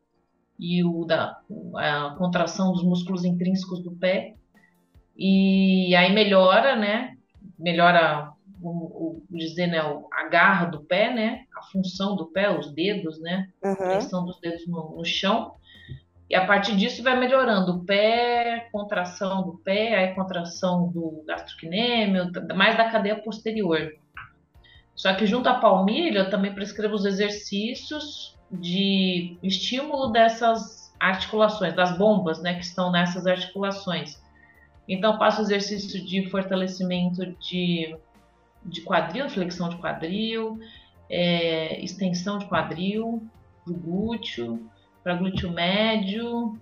e 0.58 0.84
o 0.84 1.04
da 1.04 1.38
a 1.76 2.14
contração 2.18 2.72
dos 2.72 2.82
músculos 2.82 3.24
intrínsecos 3.24 3.82
do 3.82 3.92
pé. 3.92 4.34
E 5.16 5.94
aí 5.94 6.12
melhora, 6.12 6.76
né? 6.76 7.16
Melhora 7.58 8.32
o, 8.62 9.20
o 9.20 9.22
dizer, 9.30 9.66
né? 9.68 9.78
A 10.12 10.28
garra 10.28 10.66
do 10.66 10.80
pé, 10.84 11.12
né? 11.12 11.44
A 11.56 11.62
função 11.70 12.16
do 12.16 12.26
pé, 12.26 12.50
os 12.50 12.72
dedos, 12.74 13.20
né? 13.20 13.48
Uhum. 13.62 13.72
A 13.72 13.76
pressão 13.76 14.24
dos 14.24 14.38
dedos 14.40 14.66
no, 14.66 14.96
no 14.96 15.04
chão. 15.04 15.54
E 16.30 16.36
a 16.36 16.46
partir 16.46 16.76
disso 16.76 17.02
vai 17.02 17.18
melhorando 17.18 17.72
o 17.72 17.84
pé, 17.84 18.68
contração 18.70 19.42
do 19.42 19.58
pé, 19.64 19.96
aí 19.96 20.14
contração 20.14 20.86
do 20.86 21.24
gastrocnêmio, 21.26 22.30
mais 22.54 22.76
da 22.76 22.88
cadeia 22.88 23.20
posterior. 23.20 23.92
Só 24.94 25.12
que 25.14 25.26
junto 25.26 25.48
à 25.48 25.54
palmilha, 25.54 26.20
eu 26.20 26.30
também 26.30 26.54
prescrevo 26.54 26.94
os 26.94 27.04
exercícios 27.04 28.38
de 28.48 29.38
estímulo 29.42 30.12
dessas 30.12 30.94
articulações, 31.00 31.74
das 31.74 31.98
bombas, 31.98 32.40
né, 32.40 32.54
que 32.54 32.64
estão 32.64 32.92
nessas 32.92 33.26
articulações. 33.26 34.22
Então, 34.88 35.18
passo 35.18 35.40
exercício 35.40 36.04
de 36.04 36.30
fortalecimento 36.30 37.26
de, 37.40 37.96
de 38.64 38.82
quadril, 38.82 39.28
flexão 39.28 39.68
de 39.68 39.78
quadril, 39.78 40.60
é, 41.08 41.82
extensão 41.82 42.38
de 42.38 42.44
quadril, 42.46 43.20
do 43.66 43.74
glúteo, 43.74 44.70
para 45.02 45.14
glúteo 45.14 45.50
médio, 45.50 46.58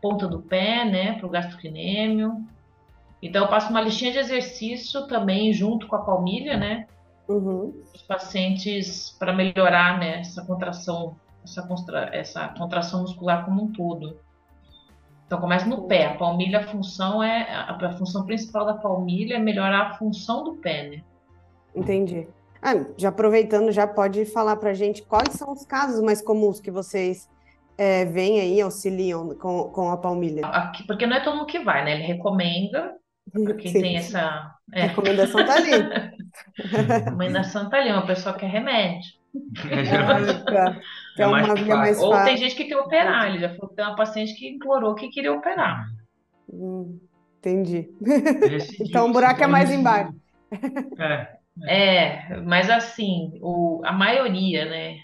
ponta 0.00 0.28
do 0.28 0.40
pé, 0.40 0.84
né, 0.84 1.12
para 1.14 1.26
o 1.26 1.30
gastrocnêmio. 1.30 2.44
Então, 3.22 3.44
eu 3.44 3.48
passo 3.48 3.70
uma 3.70 3.80
listinha 3.80 4.12
de 4.12 4.18
exercício 4.18 5.06
também 5.06 5.52
junto 5.52 5.86
com 5.86 5.96
a 5.96 6.02
palmilha, 6.02 6.58
né? 6.58 6.86
Uhum. 7.26 7.72
Os 7.94 8.02
pacientes 8.02 9.16
para 9.18 9.32
melhorar 9.32 9.98
né, 9.98 10.20
essa 10.20 10.44
contração, 10.44 11.16
essa, 11.42 11.66
contra, 11.66 12.10
essa 12.14 12.48
contração 12.48 13.00
muscular 13.00 13.46
como 13.46 13.62
um 13.62 13.72
todo. 13.72 14.18
Então, 15.26 15.40
começa 15.40 15.64
no 15.64 15.88
pé. 15.88 16.06
A 16.06 16.16
palmilha, 16.16 16.60
a 16.60 16.66
função 16.66 17.22
é 17.22 17.50
a, 17.50 17.70
a 17.70 17.96
função 17.96 18.26
principal 18.26 18.66
da 18.66 18.74
palmilha 18.74 19.36
é 19.36 19.38
melhorar 19.38 19.80
a 19.80 19.94
função 19.94 20.44
do 20.44 20.56
pé, 20.56 20.90
né? 20.90 21.02
Entendi. 21.74 22.28
Ah, 22.60 22.84
já 22.96 23.08
aproveitando, 23.08 23.72
já 23.72 23.86
pode 23.86 24.24
falar 24.26 24.56
para 24.56 24.74
gente 24.74 25.02
quais 25.02 25.32
são 25.34 25.50
os 25.50 25.64
casos 25.64 26.02
mais 26.02 26.22
comuns 26.22 26.60
que 26.60 26.70
vocês 26.70 27.28
é, 27.76 28.04
vem 28.04 28.40
aí, 28.40 28.60
auxiliam 28.60 29.34
com, 29.36 29.64
com 29.70 29.90
a 29.90 29.96
palmilha? 29.96 30.46
Aqui, 30.46 30.86
porque 30.86 31.06
não 31.06 31.16
é 31.16 31.20
todo 31.20 31.36
mundo 31.36 31.46
que 31.46 31.58
vai, 31.58 31.84
né? 31.84 31.94
Ele 31.94 32.04
recomenda 32.04 32.94
para 33.32 33.54
quem 33.54 33.72
Sim. 33.72 33.80
tem 33.80 33.96
essa. 33.96 34.54
É. 34.72 34.82
A 34.82 34.86
recomendação 34.86 35.44
tá 35.44 35.54
ali. 35.54 35.72
a 35.72 36.94
recomendação 37.04 37.68
tá 37.68 37.78
ali, 37.78 37.90
uma 37.90 38.06
pessoa 38.06 38.34
quer 38.34 38.48
remédio. 38.48 39.12
É, 41.16 41.22
é 41.22 41.26
uma 41.26 41.54
via 41.54 41.76
mais 41.76 42.00
Ou 42.00 42.12
tem 42.24 42.36
gente 42.36 42.54
que 42.54 42.64
quer 42.64 42.76
operar, 42.76 43.26
ele 43.26 43.40
já 43.40 43.48
falou 43.50 43.68
que 43.68 43.76
tem 43.76 43.84
uma 43.84 43.96
paciente 43.96 44.34
que 44.34 44.48
implorou 44.48 44.94
que 44.94 45.08
queria 45.08 45.32
operar. 45.32 45.86
Hum, 46.48 47.00
entendi. 47.38 47.88
então 48.80 49.08
o 49.08 49.12
buraco 49.12 49.42
é 49.42 49.46
mais 49.46 49.72
embaixo. 49.72 50.14
É. 50.98 51.33
É, 51.62 52.36
mas 52.40 52.68
assim, 52.68 53.38
o, 53.40 53.80
a 53.84 53.92
maioria, 53.92 54.64
né? 54.64 54.98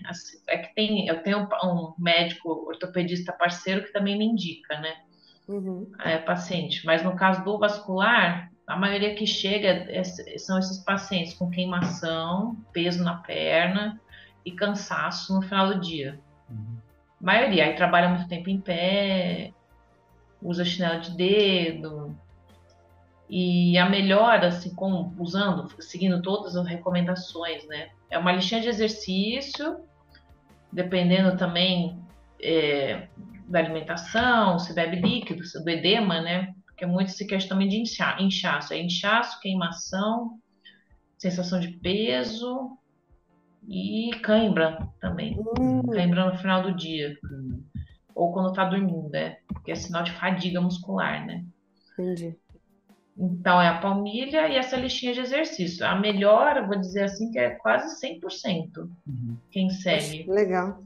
É 0.48 0.58
que 0.58 0.74
tem, 0.74 1.06
eu 1.06 1.22
tenho 1.22 1.48
um 1.62 1.94
médico 1.96 2.66
ortopedista 2.66 3.32
parceiro 3.32 3.84
que 3.84 3.92
também 3.92 4.18
me 4.18 4.24
indica, 4.24 4.78
né? 4.80 4.94
Uhum. 5.46 5.90
É, 6.00 6.18
paciente. 6.18 6.84
Mas 6.84 7.02
no 7.04 7.14
caso 7.14 7.44
do 7.44 7.58
vascular, 7.58 8.50
a 8.66 8.76
maioria 8.76 9.14
que 9.14 9.26
chega 9.26 9.86
é, 9.88 10.02
são 10.38 10.58
esses 10.58 10.78
pacientes 10.78 11.34
com 11.34 11.50
queimação, 11.50 12.56
peso 12.72 13.04
na 13.04 13.14
perna 13.14 14.00
e 14.44 14.50
cansaço 14.50 15.34
no 15.34 15.42
final 15.42 15.68
do 15.68 15.80
dia. 15.80 16.18
Uhum. 16.48 16.78
A 17.20 17.24
maioria. 17.24 17.64
Aí 17.66 17.74
trabalha 17.74 18.08
muito 18.08 18.28
tempo 18.28 18.50
em 18.50 18.60
pé, 18.60 19.52
usa 20.42 20.64
chinelo 20.64 21.00
de 21.00 21.16
dedo. 21.16 22.16
E 23.30 23.78
a 23.78 23.88
melhora, 23.88 24.48
assim, 24.48 24.74
com, 24.74 25.14
usando, 25.16 25.70
seguindo 25.80 26.20
todas 26.20 26.56
as 26.56 26.66
recomendações, 26.66 27.64
né? 27.68 27.90
É 28.10 28.18
uma 28.18 28.32
listinha 28.32 28.60
de 28.60 28.68
exercício, 28.68 29.84
dependendo 30.72 31.36
também 31.36 31.96
é, 32.42 33.06
da 33.46 33.60
alimentação, 33.60 34.58
se 34.58 34.74
bebe 34.74 34.96
líquido, 34.96 35.42
do 35.62 35.70
edema, 35.70 36.20
né? 36.20 36.52
Porque 36.66 36.84
muito 36.84 37.12
se 37.12 37.24
queixa 37.24 37.48
também 37.48 37.68
de 37.68 37.76
inchaço. 37.76 38.74
É 38.74 38.82
inchaço, 38.82 39.40
queimação, 39.40 40.40
sensação 41.16 41.60
de 41.60 41.68
peso 41.68 42.76
e 43.68 44.10
cãibra 44.22 44.88
também. 45.00 45.38
Hum. 45.56 45.82
Cãibra 45.82 46.32
no 46.32 46.36
final 46.36 46.62
do 46.64 46.74
dia. 46.74 47.16
Ou 48.12 48.32
quando 48.32 48.52
tá 48.52 48.64
dormindo, 48.64 49.08
né? 49.08 49.36
Que 49.64 49.70
é 49.70 49.74
sinal 49.76 50.02
de 50.02 50.10
fadiga 50.10 50.60
muscular, 50.60 51.24
né? 51.24 51.44
Entendi. 51.92 52.36
Então, 53.16 53.60
é 53.60 53.68
a 53.68 53.78
palmilha 53.78 54.48
e 54.48 54.56
essa 54.56 54.76
listinha 54.76 55.12
de 55.12 55.20
exercício. 55.20 55.86
A 55.86 55.94
melhor, 55.94 56.56
eu 56.56 56.66
vou 56.66 56.78
dizer 56.78 57.04
assim, 57.04 57.30
que 57.30 57.38
é 57.38 57.50
quase 57.50 58.00
100% 58.00 58.88
uhum. 59.06 59.36
quem 59.50 59.68
segue. 59.70 60.24
Legal. 60.28 60.82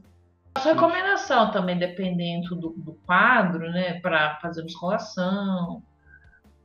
Faço 0.57 0.69
recomendação 0.69 1.51
também, 1.51 1.77
dependendo 1.77 2.55
do, 2.55 2.69
do 2.77 2.93
quadro, 3.05 3.69
né? 3.71 3.99
Para 3.99 4.37
fazer 4.41 4.63
musculação, 4.63 5.81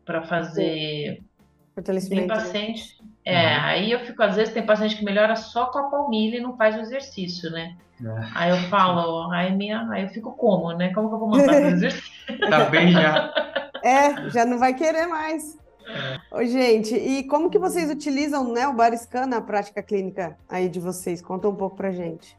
para 0.04 0.22
fazer. 0.22 1.22
Tem 2.20 2.26
paciente. 2.26 2.98
É, 3.24 3.56
uhum. 3.56 3.64
aí 3.64 3.92
eu 3.92 4.00
fico, 4.00 4.22
às 4.22 4.36
vezes, 4.36 4.52
tem 4.52 4.64
paciente 4.64 4.96
que 4.96 5.04
melhora 5.04 5.36
só 5.36 5.66
com 5.66 5.78
a 5.78 5.90
palmilha 5.90 6.38
e 6.38 6.40
não 6.40 6.56
faz 6.56 6.76
o 6.76 6.80
exercício, 6.80 7.50
né? 7.50 7.76
É. 8.02 8.28
Aí 8.34 8.50
eu 8.50 8.56
falo, 8.68 9.30
aí, 9.32 9.54
minha, 9.54 9.88
aí 9.90 10.02
eu 10.04 10.08
fico 10.08 10.32
como, 10.32 10.72
né? 10.72 10.92
Como 10.92 11.08
que 11.08 11.14
eu 11.14 11.18
vou 11.18 11.28
mandar 11.28 11.46
fazer 11.46 11.66
exercício? 11.72 12.10
tá 12.48 12.64
bem 12.66 12.90
já. 12.92 13.32
É, 13.82 14.30
já 14.30 14.44
não 14.44 14.58
vai 14.58 14.74
querer 14.74 15.06
mais. 15.06 15.58
Ô, 16.30 16.44
gente, 16.44 16.94
e 16.94 17.24
como 17.24 17.50
que 17.50 17.58
vocês 17.58 17.90
utilizam 17.90 18.52
né, 18.52 18.66
o 18.66 18.72
Bariscan 18.72 19.26
na 19.26 19.40
prática 19.40 19.82
clínica 19.82 20.36
aí 20.48 20.68
de 20.68 20.78
vocês? 20.78 21.20
Conta 21.20 21.48
um 21.48 21.54
pouco 21.54 21.76
pra 21.76 21.90
gente. 21.90 22.38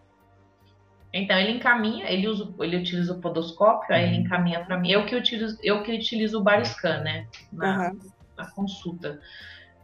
Então 1.14 1.38
ele 1.38 1.52
encaminha, 1.52 2.10
ele 2.10 2.28
usa, 2.28 2.54
ele 2.60 2.78
utiliza 2.78 3.14
o 3.14 3.20
podoscópio, 3.20 3.94
aí 3.94 4.04
ele 4.04 4.18
uhum. 4.18 4.22
encaminha 4.22 4.64
para 4.64 4.78
mim. 4.78 4.92
Eu 4.92 5.06
que 5.06 5.16
utilizo, 5.16 5.58
eu 5.62 5.84
que 5.84 5.94
utilizo 5.94 6.40
o 6.40 6.44
Bariscan, 6.44 7.02
né, 7.02 7.28
na, 7.52 7.90
uhum. 7.90 8.00
na 8.38 8.46
consulta. 8.52 9.20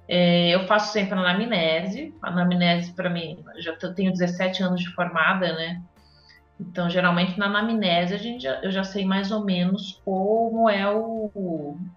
É, 0.07 0.55
eu 0.55 0.65
faço 0.67 0.93
sempre 0.93 1.15
a 1.15 1.21
anamnese. 1.21 2.15
A 2.21 2.29
anamnese 2.29 2.93
para 2.93 3.09
mim, 3.09 3.43
já 3.57 3.75
tenho 3.75 4.11
17 4.11 4.63
anos 4.63 4.81
de 4.81 4.89
formada, 4.93 5.53
né? 5.53 5.81
Então, 6.59 6.89
geralmente 6.89 7.37
na 7.37 7.45
anamnese 7.45 8.15
a 8.15 8.17
gente 8.17 8.43
já, 8.43 8.61
eu 8.63 8.71
já 8.71 8.83
sei 8.83 9.05
mais 9.05 9.31
ou 9.31 9.45
menos 9.45 10.01
como 10.03 10.67
é 10.69 10.91
o, 10.91 11.31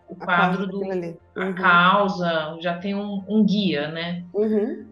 o 0.09 0.16
quadro 0.16 0.66
do 0.66 0.81
uhum. 0.81 1.16
a 1.35 1.53
causa, 1.55 2.57
já 2.61 2.79
tem 2.79 2.94
um, 2.94 3.25
um 3.27 3.44
guia, 3.44 3.88
né? 3.88 4.25
Uhum. 4.35 4.87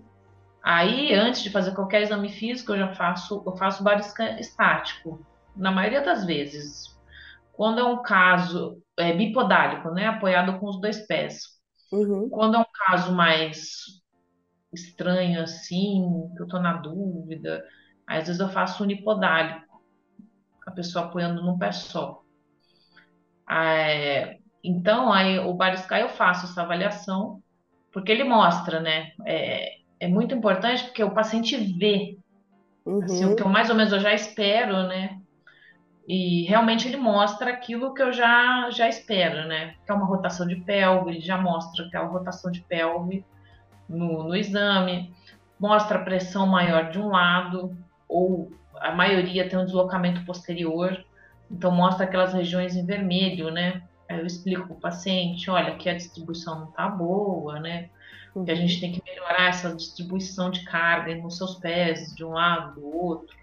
Aí, 0.63 1.15
antes 1.15 1.43
de 1.43 1.51
fazer 1.51 1.75
qualquer 1.75 2.03
exame 2.03 2.31
físico, 2.31 2.73
eu 2.73 2.79
já 2.79 2.95
faço, 2.95 3.43
eu 3.47 3.57
faço 3.57 3.83
bariscan 3.83 4.39
estático, 4.39 5.25
na 5.55 5.71
maioria 5.71 6.01
das 6.01 6.25
vezes. 6.25 6.97
Quando 7.53 7.81
é 7.81 7.85
um 7.85 8.03
caso 8.03 8.83
é, 8.99 9.13
bipodálico, 9.13 9.91
né, 9.91 10.07
apoiado 10.07 10.59
com 10.59 10.67
os 10.67 10.81
dois 10.81 11.07
pés. 11.07 11.59
Uhum. 11.93 12.29
Quando 12.29 12.57
é 12.57 12.61
um 12.61 12.67
caso 12.87 13.15
mais 13.15 14.01
estranho 14.73 15.43
assim, 15.43 16.31
que 16.37 16.43
eu 16.43 16.49
tô 16.49 16.59
na 16.59 16.75
dúvida, 16.75 17.65
às 18.09 18.27
vezes 18.27 18.41
eu 18.41 18.49
faço 18.49 18.83
unipodálico, 18.83 19.83
a 20.67 20.71
pessoa 20.71 21.05
apoiando 21.05 21.43
num 21.43 21.59
pé 21.59 21.73
só. 21.73 22.23
É, 23.51 24.39
então, 24.65 25.13
aí 25.13 25.39
o 25.39 25.55
Bariscan 25.55 25.99
eu 25.99 26.09
faço 26.09 26.47
essa 26.47 26.63
avaliação, 26.63 27.43
porque 27.93 28.13
ele 28.13 28.25
mostra, 28.25 28.81
né, 28.81 29.13
é, 29.25 29.79
é 30.01 30.09
muito 30.09 30.35
importante 30.35 30.85
porque 30.85 31.03
o 31.03 31.15
paciente 31.15 31.57
vê 31.57 32.19
uhum. 32.85 33.03
assim, 33.03 33.25
o 33.25 33.37
que 33.37 33.43
eu 33.43 33.49
mais 33.49 33.71
ou 33.71 33.77
menos 33.77 33.93
eu 33.93 34.01
já 34.01 34.15
espero, 34.15 34.87
né? 34.87 35.19
E 36.07 36.45
realmente 36.45 36.89
ele 36.89 36.97
mostra 36.97 37.51
aquilo 37.51 37.93
que 37.93 38.03
eu 38.03 38.13
já, 38.13 38.71
já 38.71 38.89
espero, 38.89 39.47
né? 39.47 39.75
Que 39.85 39.93
é 39.93 39.95
uma 39.95 40.07
rotação 40.07 40.47
de 40.47 40.57
pelve, 40.57 41.11
ele 41.11 41.21
já 41.21 41.37
mostra 41.37 41.85
aquela 41.85 42.07
rotação 42.07 42.51
de 42.51 42.63
pelve 42.63 43.25
no, 43.87 44.25
no 44.25 44.35
exame, 44.35 45.13
mostra 45.61 45.99
a 45.99 46.03
pressão 46.03 46.47
maior 46.47 46.91
de 46.91 46.99
um 46.99 47.09
lado, 47.09 47.77
ou 48.09 48.51
a 48.77 48.93
maioria 48.93 49.49
tem 49.49 49.59
um 49.59 49.65
deslocamento 49.65 50.25
posterior, 50.25 51.05
então 51.51 51.71
mostra 51.71 52.05
aquelas 52.05 52.33
regiões 52.33 52.77
em 52.77 52.87
vermelho, 52.87 53.51
né? 53.51 53.83
Aí 54.09 54.19
eu 54.19 54.27
explico 54.27 54.67
para 54.67 54.77
o 54.77 54.81
paciente, 54.81 55.51
olha, 55.51 55.75
aqui 55.75 55.89
a 55.89 55.95
distribuição 55.95 56.61
não 56.61 56.69
está 56.69 56.89
boa, 56.89 57.61
né? 57.61 57.91
Uhum. 58.35 58.45
Que 58.45 58.51
a 58.51 58.55
gente 58.55 58.81
tem 58.81 58.93
que 58.93 59.03
melhorar 59.05 59.49
essa 59.49 59.75
distribuição 59.75 60.51
de 60.51 60.65
carga 60.65 61.15
nos 61.17 61.37
seus 61.37 61.57
pés, 61.57 62.15
de 62.15 62.25
um 62.25 62.31
lado, 62.31 62.81
do 62.81 62.97
outro. 62.97 63.37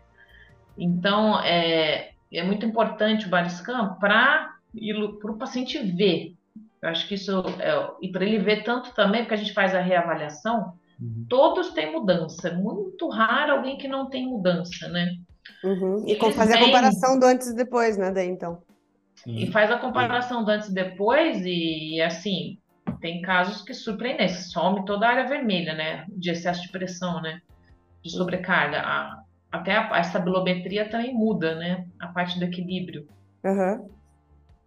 Então, 0.78 1.40
é, 1.42 2.12
é 2.32 2.44
muito 2.44 2.66
importante 2.66 3.28
o 3.28 3.30
Bariscan 3.30 3.96
para 4.00 4.56
o 4.74 5.38
paciente 5.38 5.80
ver. 5.80 6.36
Eu 6.82 6.90
acho 6.90 7.08
que 7.08 7.16
isso, 7.16 7.44
é, 7.60 7.92
e 8.02 8.12
para 8.12 8.26
ele 8.26 8.40
ver 8.40 8.64
tanto 8.64 8.94
também, 8.94 9.22
porque 9.22 9.36
a 9.36 9.38
gente 9.38 9.54
faz 9.54 9.74
a 9.74 9.80
reavaliação, 9.80 10.74
uhum. 11.00 11.26
todos 11.30 11.72
têm 11.72 11.92
mudança. 11.92 12.50
É 12.50 12.54
muito 12.54 13.10
raro 13.10 13.54
alguém 13.54 13.78
que 13.78 13.88
não 13.88 14.10
tem 14.10 14.28
mudança, 14.28 14.88
né? 14.90 15.12
Uhum. 15.64 16.04
E 16.08 16.16
com 16.16 16.32
fazer 16.32 16.58
a 16.58 16.66
comparação 16.66 17.20
do 17.20 17.26
antes 17.26 17.48
e 17.48 17.56
depois, 17.56 17.98
né? 17.98 18.12
Daí, 18.12 18.28
então. 18.28 18.62
E 19.26 19.52
faz 19.52 19.72
a 19.72 19.78
comparação 19.78 20.44
do 20.44 20.52
antes 20.52 20.70
e 20.70 20.74
depois, 20.74 21.42
e 21.44 22.00
assim, 22.02 22.60
tem 23.00 23.22
casos 23.22 23.62
que 23.64 23.74
surpreendem, 23.74 24.30
some 24.30 24.86
toda 24.86 25.08
a 25.08 25.10
área 25.10 25.28
vermelha, 25.28 25.74
né? 25.74 26.06
De 26.10 26.30
excesso 26.30 26.62
de 26.62 26.70
pressão, 26.70 27.22
né? 27.22 27.42
De 28.04 28.12
sobrecarga. 28.12 28.82
A, 28.82 29.24
até 29.52 29.76
a, 29.76 29.94
a 29.96 30.00
estabilometria 30.00 30.90
também 30.90 31.14
muda, 31.14 31.56
né? 31.56 31.86
A 32.00 32.08
parte 32.08 32.38
do 32.38 32.46
equilíbrio. 32.46 33.08
Uhum. 33.44 33.90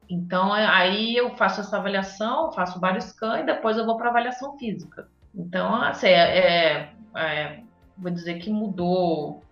Então, 0.08 0.56
é, 0.56 0.66
aí 0.66 1.14
eu 1.14 1.36
faço 1.36 1.60
essa 1.60 1.76
avaliação, 1.76 2.50
faço 2.52 2.80
vários 2.80 3.04
scans 3.04 3.42
e 3.42 3.46
depois 3.46 3.76
eu 3.76 3.84
vou 3.84 3.96
para 3.96 4.08
avaliação 4.08 4.56
física. 4.58 5.08
Então, 5.38 5.76
assim, 5.76 6.08
é, 6.08 6.38
é, 6.38 6.90
é, 7.16 7.60
vou 7.96 8.10
dizer 8.10 8.40
que 8.40 8.50
mudou, 8.50 9.44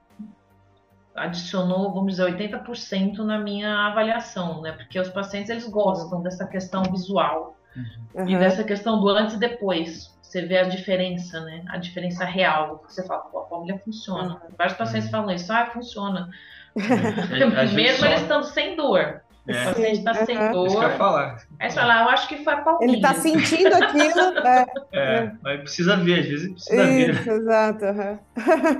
adicionou, 1.14 1.94
vamos 1.94 2.16
dizer, 2.16 2.24
80% 2.24 3.18
na 3.18 3.38
minha 3.38 3.86
avaliação, 3.86 4.60
né? 4.62 4.72
Porque 4.72 4.98
os 4.98 5.08
pacientes, 5.08 5.48
eles 5.48 5.68
gostam 5.68 6.22
dessa 6.22 6.46
questão 6.46 6.82
visual. 6.82 7.56
Uhum. 8.14 8.28
E 8.28 8.36
dessa 8.36 8.64
questão 8.64 9.00
do 9.00 9.08
antes 9.08 9.36
e 9.36 9.38
depois. 9.38 10.14
Você 10.20 10.42
vê 10.42 10.58
a 10.58 10.64
diferença, 10.64 11.40
né? 11.40 11.62
A 11.68 11.78
diferença 11.78 12.24
real. 12.24 12.82
Você 12.88 13.06
fala, 13.06 13.22
pô, 13.22 13.40
a 13.40 13.48
família 13.48 13.80
funciona. 13.84 14.34
Uhum. 14.34 14.54
Vários 14.58 14.76
pacientes 14.76 15.08
falam 15.08 15.30
isso, 15.30 15.52
ah, 15.52 15.66
funciona. 15.66 16.28
Mesmo 16.74 18.06
eles 18.06 18.22
estando 18.22 18.44
sem 18.44 18.76
dor. 18.76 19.22
É. 19.48 19.62
O 19.62 19.64
paciente 19.66 19.98
está 19.98 20.14
sem 20.26 20.36
uhum. 20.36 20.52
dor. 20.52 20.66
Isso 20.66 20.78
que 20.78 20.84
eu 20.84 20.90
falar. 20.90 21.36
Aí 21.58 21.70
você 21.70 21.76
fala, 21.76 22.02
eu 22.02 22.08
acho 22.08 22.28
que 22.28 22.44
foi 22.44 22.52
a 22.52 22.56
palmilha. 22.58 22.90
Ele 22.90 22.96
está 22.96 23.14
sentindo 23.14 23.74
aquilo. 23.74 24.38
É, 24.46 24.66
é, 24.92 25.32
mas 25.42 25.60
precisa 25.60 25.96
ver, 25.96 26.20
às 26.20 26.26
vezes 26.26 26.52
precisa 26.52 26.84
Isso, 26.84 27.24
ver. 27.24 27.32
Exato. 27.32 27.84
Uhum. 27.84 28.18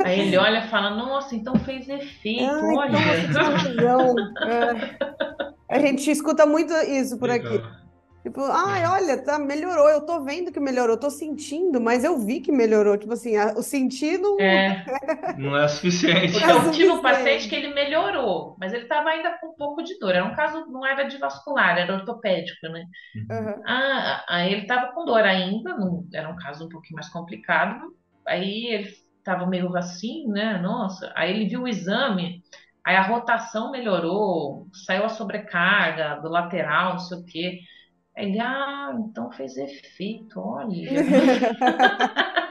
Aí 0.05 0.21
ele 0.21 0.37
olha 0.37 0.65
e 0.65 0.69
fala, 0.69 0.91
nossa, 0.91 1.35
então 1.35 1.55
fez 1.57 1.89
efeito, 1.89 2.45
Ai, 2.45 2.77
olha. 2.77 2.99
Então, 3.19 4.15
é. 4.49 4.97
A 5.69 5.79
gente 5.79 6.11
escuta 6.11 6.47
muito 6.47 6.73
isso 6.75 7.19
por 7.19 7.29
Legal. 7.29 7.55
aqui. 7.55 7.86
Tipo, 8.27 8.43
ai, 8.43 8.83
é. 8.83 8.89
olha, 8.89 9.23
tá, 9.23 9.39
melhorou, 9.39 9.89
eu 9.89 10.05
tô 10.05 10.21
vendo 10.25 10.51
que 10.51 10.59
melhorou, 10.59 10.97
eu 10.97 11.01
tô 11.01 11.11
sentindo, 11.11 11.81
mas 11.81 12.03
eu 12.03 12.19
vi 12.19 12.41
que 12.41 12.51
melhorou. 12.51 12.99
Tipo 12.99 13.13
assim, 13.13 13.37
a, 13.37 13.53
o 13.53 13.63
sentido 13.63 14.37
é. 14.41 14.85
não 15.39 15.57
é 15.57 15.69
suficiente. 15.69 16.33
Porque 16.33 16.51
eu 16.51 16.71
tive 16.73 16.91
um 16.91 17.01
paciente 17.01 17.49
que 17.49 17.55
ele 17.55 17.73
melhorou, 17.73 18.57
mas 18.59 18.73
ele 18.73 18.87
tava 18.87 19.11
ainda 19.11 19.39
com 19.39 19.51
um 19.51 19.55
pouco 19.55 19.81
de 19.81 19.97
dor. 20.01 20.13
Era 20.13 20.25
um 20.25 20.35
caso, 20.35 20.67
não 20.67 20.85
era 20.85 21.05
de 21.05 21.19
vascular, 21.19 21.79
era 21.79 21.95
ortopédico, 21.95 22.67
né? 22.67 22.85
Uhum. 23.15 23.63
Ah, 23.65 24.25
aí 24.29 24.53
ele 24.53 24.67
tava 24.67 24.93
com 24.93 25.05
dor 25.05 25.23
ainda, 25.23 25.77
não, 25.77 26.05
era 26.13 26.29
um 26.29 26.35
caso 26.35 26.67
um 26.67 26.69
pouquinho 26.69 26.97
mais 26.97 27.09
complicado. 27.09 27.95
Aí 28.27 28.67
ele 28.75 28.91
tava 29.23 29.47
meio 29.47 29.77
assim, 29.77 30.27
né? 30.27 30.59
Nossa, 30.59 31.13
aí 31.15 31.31
ele 31.31 31.49
viu 31.49 31.63
o 31.63 31.69
exame, 31.69 32.43
aí 32.85 32.97
a 32.97 33.03
rotação 33.03 33.71
melhorou, 33.71 34.67
saiu 34.85 35.05
a 35.05 35.09
sobrecarga 35.09 36.21
do 36.21 36.29
lateral, 36.29 36.95
não 36.95 36.99
sei 36.99 37.19
o 37.19 37.25
quê. 37.25 37.61
Ele, 38.17 38.41
ah, 38.41 38.97
então 38.99 39.31
fez 39.31 39.57
efeito, 39.59 40.41
olha. 40.41 40.91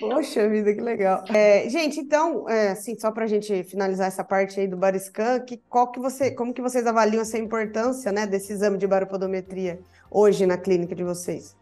Poxa 0.00 0.48
vida, 0.48 0.74
que 0.74 0.80
legal. 0.80 1.22
É, 1.28 1.68
gente, 1.68 2.00
então, 2.00 2.48
é, 2.48 2.70
assim, 2.70 2.98
só 2.98 3.12
para 3.12 3.24
a 3.24 3.28
gente 3.28 3.62
finalizar 3.64 4.08
essa 4.08 4.24
parte 4.24 4.58
aí 4.58 4.66
do 4.66 4.76
Bariscan, 4.76 5.40
que, 5.40 5.58
qual 5.68 5.92
que 5.92 6.00
você, 6.00 6.34
como 6.34 6.52
que 6.52 6.62
vocês 6.62 6.86
avaliam 6.86 7.22
essa 7.22 7.38
importância, 7.38 8.10
né, 8.10 8.26
desse 8.26 8.52
exame 8.52 8.78
de 8.78 8.86
baropodometria 8.86 9.78
hoje 10.10 10.44
na 10.46 10.58
clínica 10.58 10.94
de 10.94 11.04
vocês? 11.04 11.56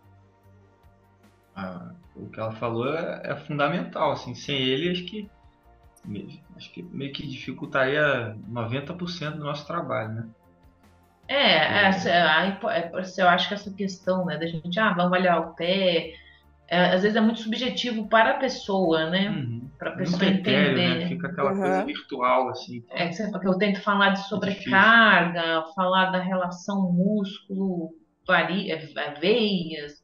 Ah, 1.54 1.92
o 2.16 2.30
que 2.30 2.40
ela 2.40 2.52
falou 2.52 2.88
é, 2.88 3.22
é, 3.24 3.36
fundamental, 3.36 4.12
assim, 4.12 4.34
sem 4.34 4.56
ele 4.56 4.90
acho 4.90 5.04
que 5.04 5.28
acho 6.56 6.72
que 6.72 6.82
meio 6.82 7.12
que 7.12 7.26
dificultaria 7.26 8.34
90% 8.48 9.32
do 9.32 9.44
nosso 9.44 9.66
trabalho, 9.66 10.14
né? 10.14 10.28
É, 11.28 11.86
essa, 11.88 12.08
é, 12.10 12.90
eu 13.18 13.28
acho 13.28 13.48
que 13.48 13.54
essa 13.54 13.72
questão, 13.72 14.24
né, 14.24 14.38
da 14.38 14.46
gente, 14.46 14.80
ah, 14.80 14.94
vamos 14.94 15.12
avaliar 15.12 15.40
o 15.40 15.54
pé, 15.54 16.14
é, 16.68 16.94
às 16.94 17.02
vezes 17.02 17.16
é 17.16 17.20
muito 17.20 17.40
subjetivo 17.40 18.08
para 18.08 18.32
a 18.32 18.38
pessoa, 18.38 19.08
né? 19.08 19.30
Uhum. 19.30 19.70
Para 19.78 19.90
a 19.90 19.96
pessoa 19.96 20.22
Muito 20.22 20.40
entender. 20.40 20.72
Etéreo, 20.72 20.98
né? 21.00 21.08
Fica 21.08 21.28
aquela 21.28 21.52
uhum. 21.52 21.60
coisa 21.60 21.84
virtual, 21.84 22.48
assim. 22.50 22.84
Então... 22.90 23.26
É, 23.26 23.30
porque 23.30 23.48
eu 23.48 23.58
tento 23.58 23.80
falar 23.80 24.10
de 24.10 24.28
sobrecarga, 24.28 25.40
é 25.40 25.74
falar 25.74 26.10
da 26.10 26.20
relação 26.20 26.92
músculo, 26.92 27.90
varia, 28.26 28.74
é, 28.74 29.14
veias, 29.18 29.94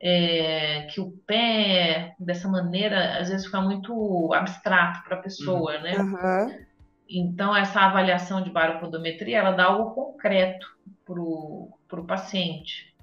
é, 0.00 0.86
que 0.92 1.00
o 1.00 1.12
pé, 1.26 2.14
dessa 2.20 2.48
maneira, 2.48 3.18
às 3.18 3.30
vezes 3.30 3.46
fica 3.46 3.62
muito 3.62 4.30
abstrato 4.34 5.02
para 5.04 5.16
a 5.16 5.22
pessoa, 5.22 5.76
uhum. 5.76 5.82
né? 5.82 5.96
Uhum. 5.96 6.64
Então, 7.08 7.54
essa 7.54 7.80
avaliação 7.80 8.42
de 8.42 8.50
baropodometria, 8.50 9.38
ela 9.38 9.52
dá 9.52 9.64
algo 9.64 9.94
concreto 9.94 10.66
para 11.04 11.20
o 11.20 12.06
paciente. 12.06 12.94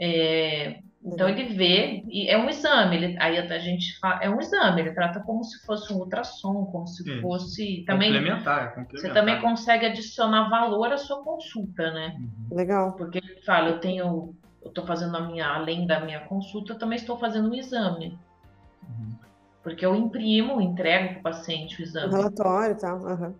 É, 0.00 0.80
então 1.04 1.28
ele 1.28 1.44
vê, 1.44 2.02
e 2.08 2.28
é 2.28 2.36
um 2.36 2.48
exame, 2.48 2.96
ele, 2.96 3.16
aí 3.20 3.38
a 3.38 3.58
gente 3.58 3.98
fala, 3.98 4.20
é 4.22 4.28
um 4.28 4.40
exame, 4.40 4.80
ele 4.80 4.92
trata 4.92 5.20
como 5.20 5.44
se 5.44 5.64
fosse 5.64 5.92
um 5.92 5.98
ultrassom, 5.98 6.66
como 6.66 6.86
se 6.86 7.04
Sim. 7.04 7.20
fosse 7.20 7.84
também 7.86 8.12
complementar, 8.12 8.74
complementar, 8.74 9.00
Você 9.00 9.12
também 9.12 9.40
consegue 9.40 9.86
adicionar 9.86 10.48
valor 10.48 10.92
à 10.92 10.96
sua 10.96 11.22
consulta, 11.22 11.90
né? 11.92 12.16
Uhum. 12.18 12.56
Legal. 12.56 12.92
Porque 12.96 13.18
ele 13.18 13.40
fala, 13.42 13.70
eu 13.70 13.80
tenho, 13.80 14.34
eu 14.60 14.68
estou 14.68 14.84
fazendo 14.84 15.16
a 15.16 15.20
minha, 15.20 15.46
além 15.46 15.86
da 15.86 16.00
minha 16.00 16.20
consulta, 16.20 16.72
eu 16.72 16.78
também 16.78 16.96
estou 16.96 17.16
fazendo 17.16 17.48
um 17.48 17.54
exame. 17.54 18.18
Uhum. 18.82 19.14
Porque 19.68 19.84
eu 19.84 19.94
imprimo, 19.94 20.60
entrego 20.60 21.08
para 21.08 21.18
o 21.18 21.22
paciente 21.22 21.80
o 21.80 21.84
exame. 21.84 22.14
O 22.14 22.16
relatório 22.16 22.72
e 22.74 22.80
tal. 22.80 22.98
Uhum. 22.98 23.34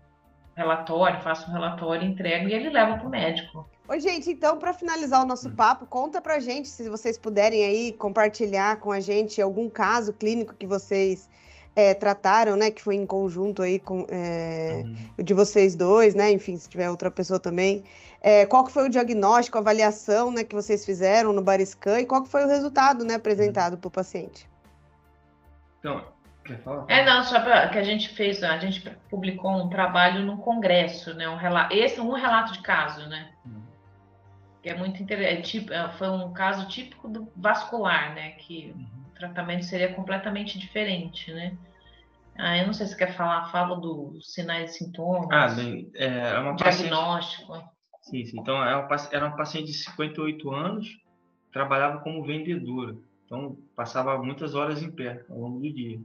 Relatório, 0.55 1.21
faço 1.21 1.49
um 1.49 1.53
relatório, 1.53 2.07
entrego 2.07 2.47
e 2.47 2.53
ele 2.53 2.69
leva 2.69 2.97
para 2.97 3.07
o 3.07 3.09
médico. 3.09 3.67
Oi, 3.87 3.99
gente, 3.99 4.29
então, 4.29 4.59
para 4.59 4.71
finalizar 4.71 5.23
o 5.23 5.25
nosso 5.25 5.49
hum. 5.49 5.55
papo, 5.55 5.87
conta 5.87 6.21
pra 6.21 6.39
gente, 6.39 6.67
se 6.67 6.87
vocês 6.87 7.17
puderem 7.17 7.65
aí 7.65 7.93
compartilhar 7.93 8.79
com 8.79 8.91
a 8.91 8.99
gente 8.99 9.41
algum 9.41 9.67
caso 9.67 10.13
clínico 10.13 10.53
que 10.53 10.67
vocês 10.67 11.27
é, 11.75 11.95
trataram, 11.95 12.55
né? 12.55 12.69
Que 12.69 12.81
foi 12.81 12.95
em 12.95 13.05
conjunto 13.05 13.63
aí 13.63 13.79
com 13.79 14.05
é, 14.09 14.83
uhum. 14.85 15.23
de 15.23 15.33
vocês 15.33 15.75
dois, 15.75 16.13
né? 16.13 16.31
Enfim, 16.31 16.57
se 16.57 16.69
tiver 16.69 16.91
outra 16.91 17.09
pessoa 17.09 17.39
também. 17.39 17.83
É, 18.21 18.45
qual 18.45 18.65
que 18.65 18.71
foi 18.71 18.85
o 18.85 18.89
diagnóstico, 18.89 19.57
a 19.57 19.61
avaliação 19.61 20.29
né, 20.29 20.43
que 20.43 20.53
vocês 20.53 20.85
fizeram 20.85 21.31
no 21.33 21.41
Bariscan 21.41 22.01
e 22.01 22.05
qual 22.05 22.21
que 22.21 22.29
foi 22.29 22.43
o 22.43 22.47
resultado 22.47 23.05
né, 23.05 23.15
apresentado 23.15 23.77
para 23.77 23.87
o 23.87 23.91
paciente? 23.91 24.47
Então? 25.79 26.03
É, 26.87 27.05
não, 27.05 27.23
só 27.23 27.39
para 27.39 27.69
que 27.69 27.77
a 27.77 27.83
gente 27.83 28.09
fez, 28.09 28.43
a 28.43 28.57
gente 28.57 28.81
publicou 29.09 29.51
um 29.51 29.69
trabalho 29.69 30.25
no 30.25 30.37
congresso, 30.37 31.13
né? 31.13 31.27
Um 31.29 31.35
relato, 31.35 31.75
esse 31.75 31.99
um 31.99 32.13
relato 32.13 32.53
de 32.53 32.59
caso, 32.61 33.07
né? 33.07 33.29
Uhum 33.45 33.69
que 34.61 34.69
é 34.69 34.75
muito 34.75 35.01
interessante. 35.01 35.71
É, 35.71 35.75
é, 35.75 35.89
foi 35.89 36.09
um 36.09 36.33
caso 36.33 36.67
típico 36.67 37.07
do 37.07 37.31
vascular, 37.35 38.13
né? 38.13 38.31
Que 38.31 38.73
uhum. 38.75 39.05
o 39.09 39.15
tratamento 39.15 39.65
seria 39.65 39.93
completamente 39.93 40.59
diferente, 40.59 41.31
né? 41.33 41.57
Ah, 42.37 42.57
eu 42.57 42.65
não 42.65 42.73
sei 42.73 42.87
se 42.87 42.95
quer 42.95 43.15
falar, 43.15 43.51
fala 43.51 43.75
dos 43.75 44.33
sinais 44.33 44.71
e 44.71 44.77
sintomas. 44.77 45.27
Ah, 45.31 45.53
bem, 45.55 45.91
é, 45.93 46.05
é 46.05 46.39
uma 46.39 46.55
diagnóstico. 46.55 47.47
Paciente... 47.47 47.69
Sim, 48.01 48.25
sim. 48.25 48.39
Então, 48.39 48.63
é 48.63 48.87
era 49.11 49.27
uma 49.27 49.35
paciente 49.35 49.67
de 49.67 49.73
58 49.73 50.51
anos, 50.51 50.87
trabalhava 51.51 51.99
como 51.99 52.23
vendedora. 52.23 52.95
Então, 53.25 53.57
passava 53.75 54.17
muitas 54.23 54.55
horas 54.55 54.81
em 54.81 54.89
pé 54.89 55.25
ao 55.29 55.37
longo 55.37 55.59
do 55.59 55.73
dia. 55.73 55.99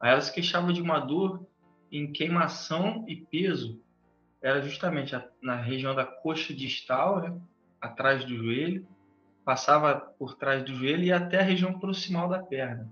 Aí 0.00 0.10
ela 0.10 0.20
se 0.20 0.32
queixava 0.32 0.72
de 0.72 0.80
uma 0.80 0.98
dor 0.98 1.46
em 1.90 2.12
queimação 2.12 3.04
e 3.08 3.16
peso. 3.16 3.80
Era 4.42 4.60
justamente 4.60 5.14
na 5.42 5.56
região 5.56 5.94
da 5.94 6.04
coxa 6.04 6.54
distal, 6.54 7.20
né? 7.20 7.40
atrás 7.80 8.24
do 8.24 8.36
joelho, 8.36 8.86
passava 9.44 9.94
por 9.96 10.34
trás 10.34 10.62
do 10.62 10.74
joelho 10.74 11.04
e 11.04 11.12
até 11.12 11.40
a 11.40 11.42
região 11.42 11.78
proximal 11.78 12.28
da 12.28 12.42
perna. 12.42 12.88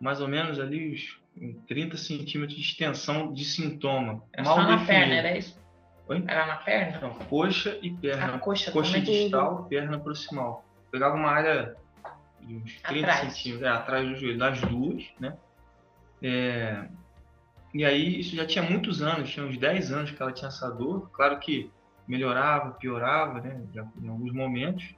Mais 0.00 0.20
ou 0.20 0.28
menos 0.28 0.58
ali 0.58 0.94
os 0.94 1.20
30 1.66 1.96
centímetros 1.96 2.56
de 2.56 2.62
extensão 2.62 3.32
de 3.32 3.44
sintoma. 3.44 4.22
É 4.32 4.44
só 4.44 4.56
na 4.56 4.76
definido. 4.76 4.86
perna, 4.86 5.14
era 5.14 5.38
isso? 5.38 5.60
Oi? 6.08 6.24
Era 6.26 6.46
na 6.46 6.56
perna? 6.56 7.00
Não, 7.00 7.14
coxa 7.14 7.78
e 7.82 7.90
perna. 7.90 8.34
A 8.34 8.38
coxa, 8.38 8.72
coxa 8.72 9.00
distal, 9.00 9.64
perna 9.64 9.98
proximal. 9.98 10.64
Pegava 10.90 11.14
uma 11.14 11.30
área 11.30 11.76
de 12.40 12.56
uns 12.56 12.80
30 12.82 13.06
atrás. 13.06 13.32
centímetros, 13.32 13.62
é, 13.62 13.68
atrás 13.70 14.08
do 14.08 14.16
joelho, 14.16 14.38
das 14.38 14.60
duas, 14.60 15.04
né? 15.18 15.36
É, 16.22 16.88
e 17.72 17.84
aí, 17.84 18.20
isso 18.20 18.34
já 18.34 18.46
tinha 18.46 18.64
muitos 18.64 19.00
anos, 19.00 19.30
tinha 19.30 19.46
uns 19.46 19.56
10 19.56 19.92
anos 19.92 20.10
que 20.10 20.20
ela 20.20 20.32
tinha 20.32 20.48
essa 20.48 20.68
dor. 20.70 21.08
Claro 21.10 21.38
que 21.38 21.70
melhorava, 22.06 22.72
piorava, 22.72 23.40
né, 23.40 23.64
em 24.02 24.08
alguns 24.08 24.32
momentos. 24.32 24.94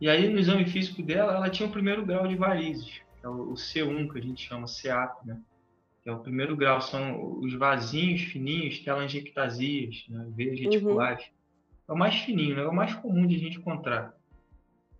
E 0.00 0.08
aí, 0.08 0.28
no 0.28 0.38
exame 0.38 0.66
físico 0.66 1.02
dela, 1.02 1.34
ela 1.34 1.48
tinha 1.48 1.68
o 1.68 1.72
primeiro 1.72 2.04
grau 2.04 2.26
de 2.26 2.36
varizes, 2.36 3.00
que 3.18 3.24
é 3.24 3.28
o 3.28 3.54
C1, 3.54 4.12
que 4.12 4.18
a 4.18 4.22
gente 4.22 4.46
chama 4.46 4.66
CAP, 4.66 5.26
né? 5.26 5.40
Que 6.02 6.10
é 6.10 6.12
o 6.12 6.20
primeiro 6.20 6.54
grau, 6.54 6.80
são 6.82 7.38
os 7.40 7.54
vasinhos 7.54 8.20
fininhos, 8.22 8.80
telangiectasias, 8.80 10.04
né, 10.10 10.26
veias 10.36 10.60
reticulares. 10.60 11.24
Uhum. 11.24 11.32
É 11.88 11.92
o 11.92 11.98
mais 11.98 12.14
fininho, 12.16 12.56
né? 12.56 12.62
é 12.62 12.66
o 12.66 12.74
mais 12.74 12.94
comum 12.94 13.26
de 13.26 13.36
a 13.36 13.38
gente 13.38 13.58
encontrar. 13.58 14.14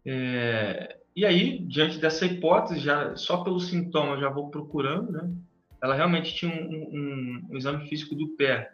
É... 0.06 0.98
E 1.14 1.24
aí, 1.24 1.58
diante 1.60 1.98
dessa 1.98 2.26
hipótese, 2.26 2.80
já 2.80 3.14
só 3.16 3.44
pelo 3.44 3.60
sintoma 3.60 4.18
já 4.18 4.28
vou 4.28 4.50
procurando, 4.50 5.12
né? 5.12 5.30
Ela 5.82 5.94
realmente 5.94 6.34
tinha 6.34 6.50
um, 6.50 6.66
um, 6.66 7.46
um 7.50 7.56
exame 7.56 7.86
físico 7.88 8.14
do 8.14 8.28
pé 8.30 8.72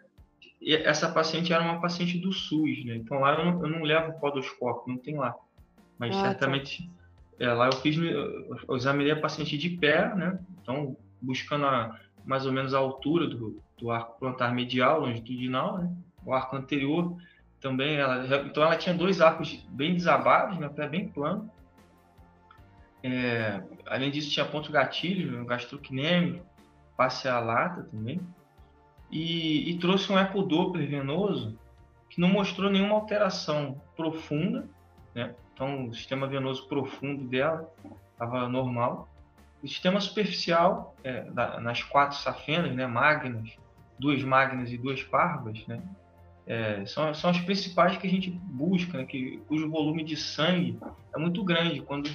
e 0.61 0.75
essa 0.75 1.11
paciente 1.11 1.51
era 1.51 1.63
uma 1.63 1.81
paciente 1.81 2.19
do 2.19 2.31
SUS, 2.31 2.85
né? 2.85 2.95
Então 2.95 3.19
lá 3.19 3.33
eu 3.33 3.45
não, 3.45 3.65
eu 3.65 3.69
não 3.69 3.81
levo 3.81 4.19
podoscópio, 4.19 4.93
não 4.93 5.01
tem 5.01 5.17
lá. 5.17 5.35
Mas 5.97 6.15
ah, 6.15 6.21
tá. 6.21 6.29
certamente 6.29 6.87
tá. 7.39 7.45
é, 7.45 7.53
lá 7.53 7.65
eu 7.65 7.73
fiz, 7.73 7.97
eu 7.97 8.75
examinei 8.75 9.11
a 9.11 9.19
paciente 9.19 9.57
de 9.57 9.71
pé, 9.71 10.13
né? 10.15 10.39
Então 10.61 10.95
buscando 11.19 11.65
a, 11.65 11.99
mais 12.23 12.45
ou 12.45 12.51
menos 12.51 12.75
a 12.75 12.77
altura 12.77 13.27
do, 13.27 13.59
do 13.75 13.89
arco 13.89 14.19
plantar 14.19 14.53
medial, 14.53 15.01
longitudinal, 15.01 15.79
né? 15.79 15.91
O 16.23 16.31
arco 16.31 16.55
anterior 16.55 17.17
também, 17.59 17.95
ela, 17.95 18.45
então 18.45 18.61
ela 18.61 18.75
tinha 18.75 18.93
dois 18.93 19.19
arcos 19.19 19.65
bem 19.69 19.95
desabados, 19.95 20.59
né? 20.59 20.69
Pé 20.69 20.87
bem 20.87 21.07
plano. 21.07 21.49
É, 23.03 23.61
além 23.87 24.11
disso 24.11 24.31
tinha 24.31 24.45
ponto 24.45 24.71
gatilho, 24.71 25.43
gastrocnêmico, 25.45 26.45
passe 26.95 27.27
a 27.27 27.39
lata 27.39 27.83
também 27.83 28.21
e, 29.09 29.71
e 29.71 29.77
trouxe 29.79 30.11
um 30.11 30.19
ecodoppler 30.19 30.87
venoso 30.87 31.57
que 32.09 32.19
não 32.19 32.29
mostrou 32.29 32.69
nenhuma 32.69 32.95
alteração 32.95 33.81
profunda, 33.95 34.67
né? 35.15 35.33
Então, 35.53 35.87
o 35.87 35.93
sistema 35.93 36.27
venoso 36.27 36.67
profundo 36.67 37.23
dela 37.25 37.71
estava 38.11 38.47
normal. 38.49 39.09
O 39.61 39.67
sistema 39.67 39.99
superficial, 40.01 40.95
é, 41.03 41.21
da, 41.31 41.59
nas 41.59 41.83
quatro 41.83 42.17
safenas, 42.17 42.75
né, 42.75 42.87
magnas, 42.87 43.55
duas 43.99 44.23
magnas 44.23 44.71
e 44.71 44.77
duas 44.77 45.03
parvas, 45.03 45.65
né, 45.67 45.81
é, 46.47 46.83
são, 46.85 47.13
são 47.13 47.29
as 47.29 47.39
principais 47.39 47.97
que 47.97 48.07
a 48.07 48.09
gente 48.09 48.31
busca, 48.31 48.97
né, 48.97 49.05
que, 49.05 49.37
cujo 49.47 49.69
volume 49.69 50.03
de 50.03 50.17
sangue 50.17 50.79
é 51.15 51.19
muito 51.19 51.43
grande 51.43 51.81
quando 51.81 52.09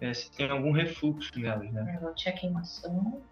é, 0.00 0.14
se 0.14 0.30
tem 0.32 0.50
algum 0.50 0.72
refluxo 0.72 1.38
nelas. 1.38 1.70
Né? 1.72 1.98
Não 2.02 2.14
tinha 2.14 2.34
queimação 2.34 3.22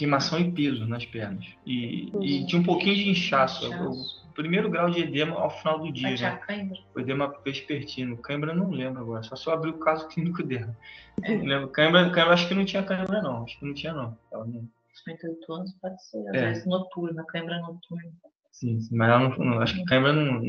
queimação 0.00 0.38
e 0.38 0.50
peso 0.50 0.86
nas 0.86 1.04
pernas. 1.04 1.46
E, 1.66 2.10
uhum. 2.14 2.22
e 2.22 2.46
tinha 2.46 2.60
um 2.60 2.64
pouquinho 2.64 2.94
de 2.94 3.10
inchaço. 3.10 3.66
inchaço. 3.66 4.26
O 4.30 4.32
primeiro 4.32 4.70
grau 4.70 4.90
de 4.90 5.00
edema 5.00 5.36
ao 5.36 5.50
final 5.50 5.78
do 5.78 5.92
dia. 5.92 6.16
Né? 6.16 6.36
Cãibra. 6.46 6.78
O 6.94 7.00
edema 7.00 7.34
vespertino. 7.44 8.16
Cãibra 8.16 8.54
não 8.54 8.70
lembro 8.70 9.02
agora, 9.02 9.22
só 9.22 9.36
se 9.36 9.46
eu 9.46 9.52
abrir 9.52 9.70
o 9.70 9.78
caso 9.78 10.08
clínico 10.08 10.42
dela. 10.42 10.74
É. 11.22 11.34
Lembro. 11.34 11.68
Cãibra, 11.68 12.10
cãibra 12.10 12.32
acho 12.32 12.48
que 12.48 12.54
não 12.54 12.64
tinha 12.64 12.82
cãibra, 12.82 13.20
não. 13.20 13.44
Acho 13.44 13.58
que 13.58 13.66
não 13.66 13.74
tinha, 13.74 13.92
não. 13.92 14.16
Ela 14.32 14.46
não... 14.46 14.66
58 15.04 15.52
anos 15.52 15.72
pode 15.80 16.02
ser, 16.04 16.28
às 16.28 16.34
é. 16.34 16.48
vezes 16.48 16.66
noturna, 16.66 17.24
cãibra 17.24 17.58
noturna. 17.60 18.10
Sim, 18.52 18.80
sim, 18.80 18.94
mas 18.94 19.08
ela 19.08 19.20
não, 19.20 19.36
não, 19.36 19.60
acho 19.60 19.74
que 19.74 19.84
cãibra 19.84 20.12
não 20.12 20.42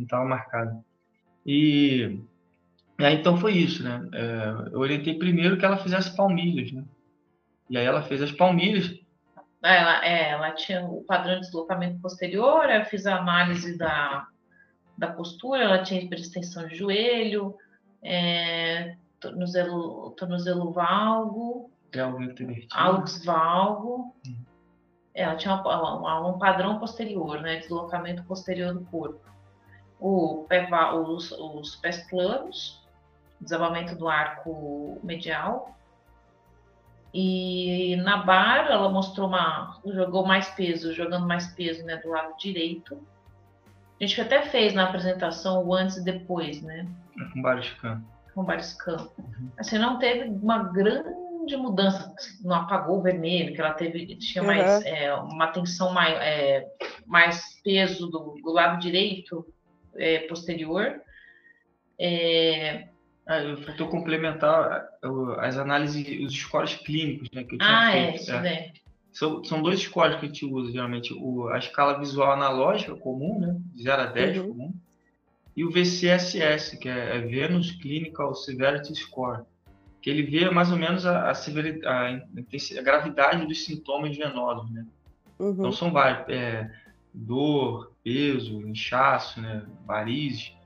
estava 0.00 0.22
não, 0.22 0.28
não 0.28 0.28
marcada. 0.28 0.84
E 1.44 2.20
aí 3.04 3.14
então 3.16 3.36
foi 3.36 3.52
isso, 3.52 3.82
né? 3.82 4.08
É, 4.12 4.72
eu 4.72 4.80
orientei 4.80 5.18
primeiro 5.18 5.56
que 5.56 5.64
ela 5.64 5.76
fizesse 5.76 6.14
palmilhas, 6.16 6.72
né? 6.72 6.84
E 7.70 7.76
aí 7.76 7.84
ela 7.84 8.02
fez 8.02 8.22
as 8.22 8.32
palmilhas. 8.32 8.92
Ela, 9.62 10.04
é, 10.04 10.30
ela 10.30 10.52
tinha 10.52 10.84
o 10.84 11.02
padrão 11.04 11.34
de 11.34 11.40
deslocamento 11.42 12.00
posterior, 12.00 12.68
eu 12.70 12.84
fiz 12.84 13.06
a 13.06 13.16
análise 13.16 13.76
da, 13.76 14.26
da 14.96 15.08
postura, 15.08 15.64
ela 15.64 15.82
tinha 15.82 16.00
hiperextensão 16.00 16.66
de 16.66 16.76
joelho, 16.76 17.56
é, 18.02 18.96
tornozelo, 19.20 20.10
tornozelo 20.12 20.72
valgo, 20.72 21.70
alux 22.72 23.24
valgo. 23.24 24.14
Hum. 24.26 24.36
Ela 25.14 25.36
tinha 25.36 25.54
um, 25.54 26.28
um, 26.28 26.38
padrão 26.38 26.78
posterior, 26.78 27.40
né? 27.40 27.56
Deslocamento 27.56 28.22
posterior 28.24 28.72
do 28.72 28.84
corpo. 28.84 29.20
O 29.98 30.44
pé, 30.48 30.68
os, 30.94 31.32
os 31.32 31.74
pés 31.76 32.08
planos, 32.08 32.86
desabamento 33.40 33.94
do 33.96 34.08
arco 34.08 34.98
medial. 35.02 35.76
E 37.12 37.96
na 37.96 38.18
barra 38.18 38.72
ela 38.72 38.88
mostrou 38.88 39.28
uma. 39.28 39.80
jogou 39.86 40.26
mais 40.26 40.48
peso, 40.50 40.92
jogando 40.92 41.26
mais 41.26 41.48
peso 41.48 41.84
né, 41.84 41.96
do 41.96 42.10
lado 42.10 42.36
direito. 42.36 43.02
A 44.00 44.04
gente 44.04 44.20
até 44.20 44.42
fez 44.42 44.74
na 44.74 44.84
apresentação 44.84 45.64
o 45.64 45.74
antes 45.74 45.96
e 45.96 46.04
depois, 46.04 46.62
né? 46.62 46.86
Com 47.32 47.42
vários 47.42 47.66
scan. 47.66 48.02
Com 48.34 48.44
vários 48.44 48.68
scan. 48.68 49.08
Uhum. 49.18 49.50
Assim, 49.58 49.78
não 49.78 49.98
teve 49.98 50.28
uma 50.28 50.64
grande 50.64 51.08
de 51.48 51.56
mudança, 51.56 52.14
não 52.42 52.56
apagou 52.56 52.98
o 52.98 53.02
vermelho, 53.02 53.54
que 53.54 53.60
ela 53.60 53.72
teve 53.72 54.14
tinha 54.16 54.42
uhum. 54.42 54.48
mais 54.48 54.84
é, 54.84 55.12
uma 55.14 55.48
tensão 55.48 55.92
mais, 55.92 56.14
é, 56.20 56.66
mais 57.06 57.60
peso 57.64 58.06
do, 58.08 58.36
do 58.42 58.52
lado 58.52 58.78
direito 58.78 59.44
é, 59.96 60.20
posterior. 60.20 61.00
É... 61.98 62.88
Ah, 63.28 63.42
eu 63.42 63.54
estou 63.54 63.88
complementar 63.88 64.88
as 65.38 65.58
análises, 65.58 66.26
os 66.26 66.34
scores 66.34 66.74
clínicos 66.74 67.30
né, 67.30 67.44
que 67.44 67.54
eu 67.54 67.58
tinha 67.58 67.88
ah, 67.88 67.92
feito. 67.92 68.08
É, 68.08 68.16
isso 68.16 68.32
é. 68.32 68.72
São, 69.12 69.44
são 69.44 69.62
dois 69.62 69.80
scores 69.80 70.16
que 70.16 70.24
a 70.24 70.28
gente 70.28 70.46
usa, 70.46 70.72
geralmente. 70.72 71.12
O, 71.12 71.48
a 71.48 71.58
escala 71.58 71.98
visual 71.98 72.32
analógica 72.32 72.96
comum, 72.96 73.38
né, 73.38 73.56
de 73.74 73.82
0 73.82 74.02
a 74.02 74.06
10 74.06 74.38
uhum. 74.38 74.48
comum, 74.48 74.74
e 75.54 75.64
o 75.64 75.70
VCSS, 75.70 76.78
que 76.78 76.88
é, 76.88 77.16
é 77.16 77.20
Venus 77.20 77.72
Clinical 77.72 78.34
Severity 78.34 78.94
Score 78.94 79.44
que 80.00 80.10
ele 80.10 80.22
vê 80.22 80.48
mais 80.50 80.70
ou 80.70 80.78
menos 80.78 81.04
a, 81.04 81.30
a, 81.30 81.32
a, 81.32 82.08
a 82.08 82.82
gravidade 82.82 83.46
dos 83.46 83.64
sintomas 83.64 84.16
venosos, 84.16 84.70
né? 84.70 84.86
Uhum. 85.38 85.50
Então 85.50 85.72
são 85.72 85.92
vários, 85.92 86.28
é, 86.28 86.70
dor, 87.12 87.92
peso, 88.02 88.66
inchaço, 88.66 89.40
né, 89.40 89.64
varizes. 89.86 90.56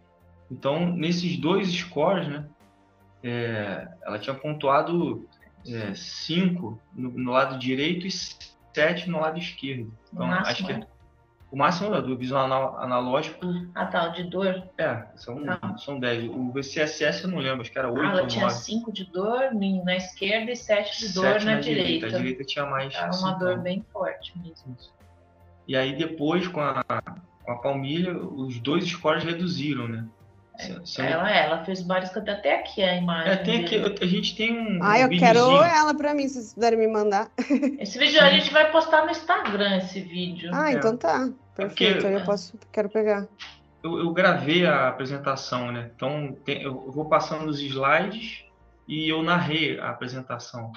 Então 0.50 0.94
nesses 0.94 1.36
dois 1.38 1.68
scores, 1.72 2.28
né, 2.28 2.46
é, 3.22 3.88
ela 4.02 4.18
tinha 4.18 4.34
pontuado 4.34 5.28
5 5.94 6.80
é, 6.96 7.00
no, 7.00 7.10
no, 7.10 7.32
lado 7.32 7.58
direito 7.58 8.06
e 8.06 8.10
7 8.10 9.08
no 9.08 9.20
lado 9.20 9.38
esquerdo. 9.38 9.92
Então 10.12 10.30
acho 10.30 10.66
que 10.66 10.72
é, 10.72 10.86
o 11.52 11.56
máximo 11.56 11.94
é 11.94 12.00
do 12.00 12.16
visual 12.16 12.46
analógico. 12.78 13.44
Ah, 13.74 13.84
tá, 13.84 14.08
de 14.08 14.24
dor? 14.24 14.66
É, 14.78 15.04
são, 15.14 15.44
tá. 15.44 15.76
são 15.76 16.00
10. 16.00 16.30
O 16.30 16.50
VCSS 16.50 17.24
eu 17.24 17.30
não 17.30 17.38
lembro, 17.38 17.60
acho 17.60 17.70
que 17.70 17.78
era 17.78 17.90
8 17.90 18.00
ah, 18.00 18.10
ela 18.10 18.26
tinha 18.26 18.48
5 18.48 18.90
de 18.90 19.04
dor 19.04 19.52
na 19.54 19.96
esquerda 19.96 20.50
e 20.50 20.56
7 20.56 20.98
de 20.98 21.12
dor 21.12 21.24
na, 21.24 21.56
na 21.56 21.60
direita. 21.60 21.62
direita. 21.62 22.06
A 22.06 22.18
direita 22.18 22.44
tinha 22.44 22.64
mais. 22.64 22.94
Era 22.94 23.14
uma 23.14 23.32
dor 23.32 23.58
bem 23.58 23.84
forte 23.92 24.32
mesmo. 24.38 24.74
E 25.68 25.76
aí 25.76 25.94
depois, 25.94 26.48
com 26.48 26.60
a, 26.60 26.82
com 27.44 27.52
a 27.52 27.56
palmilha, 27.58 28.16
os 28.16 28.58
dois 28.58 28.86
scores 28.86 29.22
reduziram, 29.22 29.86
né? 29.86 30.08
É, 30.58 31.10
ela, 31.10 31.30
ela 31.30 31.64
fez 31.64 31.82
vários 31.82 32.14
até 32.14 32.60
aqui 32.60 32.82
a 32.82 32.94
imagem. 32.94 33.32
É, 33.32 33.36
tem 33.36 33.64
aqui, 33.64 33.76
a 33.76 34.06
gente 34.06 34.36
tem 34.36 34.58
um. 34.58 34.78
Ah, 34.82 35.00
eu 35.00 35.08
um 35.08 35.18
quero 35.18 35.62
ela 35.62 35.94
para 35.94 36.14
mim, 36.14 36.28
se 36.28 36.34
vocês 36.34 36.54
puderem 36.54 36.78
me 36.78 36.86
mandar. 36.86 37.30
Esse 37.80 37.98
vídeo 37.98 38.20
a 38.20 38.30
gente 38.30 38.52
vai 38.52 38.70
postar 38.70 39.04
no 39.04 39.10
Instagram, 39.10 39.78
esse 39.78 40.00
vídeo. 40.00 40.50
Ah, 40.52 40.70
é. 40.70 40.74
então 40.74 40.96
tá. 40.96 41.28
É 41.28 41.56
Perfeito, 41.56 42.00
porque, 42.00 42.14
eu 42.14 42.24
posso, 42.24 42.58
quero 42.70 42.88
pegar. 42.88 43.26
Eu, 43.82 43.98
eu, 43.98 44.12
gravei 44.12 44.64
a 44.64 44.88
apresentação, 44.88 45.72
né? 45.72 45.90
Então 45.94 46.36
tem, 46.44 46.62
eu 46.62 46.90
vou 46.90 47.06
passando 47.06 47.48
os 47.48 47.60
slides 47.60 48.44
e 48.86 49.08
eu 49.08 49.22
narrei 49.22 49.78
a 49.80 49.90
apresentação. 49.90 50.70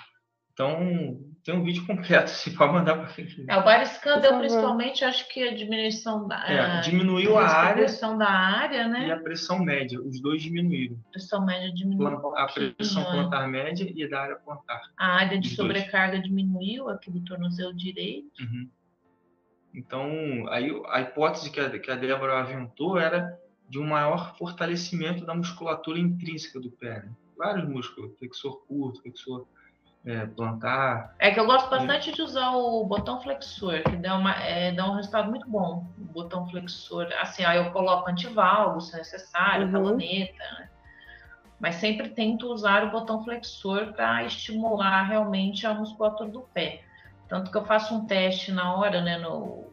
Então, 0.55 1.19
tem 1.43 1.53
um 1.53 1.65
vídeo 1.65 1.85
completo, 1.85 2.29
se 2.31 2.49
pode 2.51 2.71
mandar 2.71 2.95
para 2.95 3.07
frente. 3.09 3.45
É, 3.47 3.57
o 3.57 3.63
Bariscan 3.63 4.21
deu 4.21 4.39
principalmente, 4.39 5.03
acho 5.03 5.27
que 5.27 5.43
a 5.43 5.53
diminuição 5.53 6.27
da. 6.29 6.43
É, 6.47 6.79
diminuiu 6.79 7.37
a, 7.37 7.45
a 7.45 7.55
área. 7.65 7.85
da 8.17 8.29
área, 8.29 8.87
né? 8.87 9.07
E 9.07 9.11
a 9.11 9.19
pressão 9.19 9.59
média, 9.59 10.01
os 10.01 10.21
dois 10.21 10.41
diminuíram. 10.41 10.97
A 11.09 11.11
pressão 11.11 11.45
média 11.45 11.71
diminuiu. 11.73 12.17
Um 12.17 12.37
a 12.37 12.47
pressão 12.47 13.03
né? 13.03 13.11
plantar 13.11 13.47
média 13.49 13.91
e 13.93 14.03
a 14.05 14.07
da 14.07 14.21
área 14.21 14.35
plantar. 14.37 14.81
A 14.97 15.07
área 15.17 15.37
de 15.37 15.49
sobrecarga 15.49 16.13
dois. 16.13 16.23
diminuiu, 16.23 16.87
aqui 16.87 17.11
do 17.11 17.19
tornozelo 17.25 17.75
direito. 17.75 18.41
Uhum. 18.41 18.69
Então, 19.73 20.09
aí, 20.47 20.71
a 20.87 21.01
hipótese 21.01 21.51
que 21.51 21.59
a, 21.59 21.69
que 21.77 21.91
a 21.91 21.95
Débora 21.95 22.39
aventou 22.39 22.97
era 22.97 23.37
de 23.67 23.77
um 23.77 23.85
maior 23.85 24.37
fortalecimento 24.37 25.25
da 25.25 25.35
musculatura 25.35 25.99
intrínseca 25.99 26.61
do 26.61 26.71
pé. 26.71 27.03
Né? 27.03 27.11
Vários 27.37 27.67
músculos, 27.67 28.17
flexor 28.17 28.65
curto, 28.65 29.01
flexor 29.01 29.45
é, 30.05 30.25
plantar. 30.27 31.15
É 31.17 31.31
que 31.31 31.39
eu 31.39 31.45
gosto 31.45 31.69
bastante 31.69 32.11
de 32.11 32.21
usar 32.21 32.51
o 32.51 32.85
botão 32.85 33.19
flexor, 33.21 33.81
que 33.83 33.95
dá, 33.95 34.15
uma, 34.15 34.33
é, 34.35 34.71
dá 34.71 34.89
um 34.89 34.95
resultado 34.95 35.29
muito 35.29 35.49
bom. 35.49 35.87
O 35.97 36.03
botão 36.03 36.47
flexor, 36.47 37.07
assim, 37.19 37.43
aí 37.43 37.57
eu 37.57 37.71
coloco 37.71 38.09
antivalgo 38.09 38.79
se 38.79 38.95
necessário, 38.95 39.65
uhum. 39.65 39.71
taloneta, 39.71 40.43
né? 40.59 40.69
Mas 41.59 41.75
sempre 41.75 42.09
tento 42.09 42.51
usar 42.51 42.83
o 42.83 42.91
botão 42.91 43.23
flexor 43.23 43.93
para 43.93 44.23
estimular 44.25 45.03
realmente 45.03 45.65
a 45.65 45.73
musculatura 45.73 46.29
do 46.29 46.41
pé. 46.41 46.83
Tanto 47.27 47.49
que 47.49 47.57
eu 47.57 47.65
faço 47.65 47.95
um 47.95 48.05
teste 48.05 48.51
na 48.51 48.75
hora, 48.75 49.01
né? 49.01 49.17
No, 49.17 49.65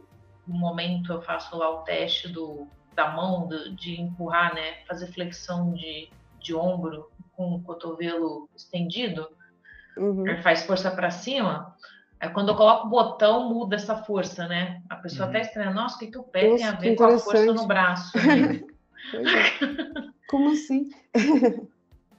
no 0.46 0.58
momento 0.58 1.12
eu 1.12 1.20
faço 1.20 1.56
lá 1.58 1.68
o 1.68 1.82
teste 1.82 2.28
do, 2.28 2.66
da 2.94 3.10
mão, 3.10 3.46
do, 3.46 3.74
de 3.74 4.00
empurrar, 4.00 4.54
né? 4.54 4.76
Fazer 4.88 5.12
flexão 5.12 5.74
de, 5.74 6.08
de 6.40 6.54
ombro 6.54 7.10
com 7.36 7.56
o 7.56 7.62
cotovelo 7.62 8.48
estendido 8.56 9.28
uhum. 9.96 10.42
faz 10.42 10.64
força 10.64 10.90
para 10.90 11.10
cima. 11.10 11.74
Aí 12.20 12.28
quando 12.30 12.50
eu 12.50 12.56
coloco 12.56 12.86
o 12.86 12.90
botão, 12.90 13.48
muda 13.48 13.76
essa 13.76 13.96
força, 13.96 14.46
né? 14.46 14.80
A 14.88 14.96
pessoa 14.96 15.24
uhum. 15.24 15.30
até 15.30 15.40
estranha, 15.42 15.70
nossa, 15.70 15.96
o 15.96 15.98
que, 15.98 16.06
que 16.06 16.18
o 16.18 16.22
pé 16.22 16.48
Nossa, 16.48 16.56
tem 16.56 16.66
a 16.66 16.72
ver 16.72 16.96
com 16.96 17.04
a 17.04 17.18
força 17.18 17.52
no 17.52 17.66
braço? 17.66 18.16
Né? 18.18 18.62
é. 19.14 20.10
Como 20.28 20.52
assim? 20.52 20.90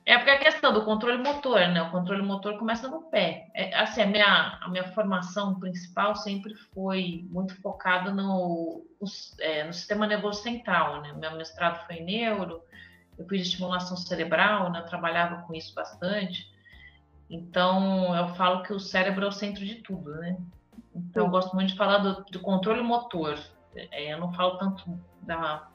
É 0.06 0.18
porque 0.18 0.32
a 0.32 0.40
questão 0.40 0.74
do 0.74 0.84
controle 0.84 1.24
motor, 1.24 1.60
né? 1.70 1.82
O 1.82 1.90
controle 1.90 2.22
motor 2.22 2.58
começa 2.58 2.90
no 2.90 3.04
pé. 3.04 3.50
É, 3.54 3.74
assim, 3.80 4.02
a 4.02 4.06
minha, 4.06 4.60
a 4.62 4.68
minha 4.68 4.84
formação 4.92 5.58
principal 5.60 6.14
sempre 6.16 6.54
foi 6.74 7.26
muito 7.30 7.56
focada 7.62 8.12
no, 8.12 8.86
no, 9.00 9.08
é, 9.40 9.64
no 9.64 9.72
sistema 9.72 10.06
nervoso 10.06 10.44
central, 10.44 11.02
né? 11.02 11.14
Meu 11.14 11.38
mestrado 11.38 11.86
foi 11.86 11.98
em 11.98 12.04
neuro, 12.04 12.62
eu 13.18 13.26
fiz 13.28 13.48
estimulação 13.48 13.96
cerebral, 13.96 14.70
né? 14.72 14.80
Eu 14.80 14.86
trabalhava 14.86 15.44
com 15.44 15.54
isso 15.54 15.74
bastante. 15.74 16.53
Então, 17.34 18.16
eu 18.16 18.28
falo 18.36 18.62
que 18.62 18.72
o 18.72 18.80
cérebro 18.80 19.26
é 19.26 19.28
o 19.28 19.32
centro 19.32 19.66
de 19.66 19.76
tudo, 19.78 20.12
né? 20.18 20.38
Então, 20.96 21.26
eu 21.26 21.32
gosto 21.32 21.56
muito 21.56 21.70
de 21.70 21.76
falar 21.76 21.98
do, 21.98 22.24
do 22.26 22.40
controle 22.40 22.84
motor. 22.84 23.40
É, 23.76 24.14
eu 24.14 24.20
não 24.20 24.32
falo 24.32 24.60
tanto 24.60 24.84
da 25.24 25.68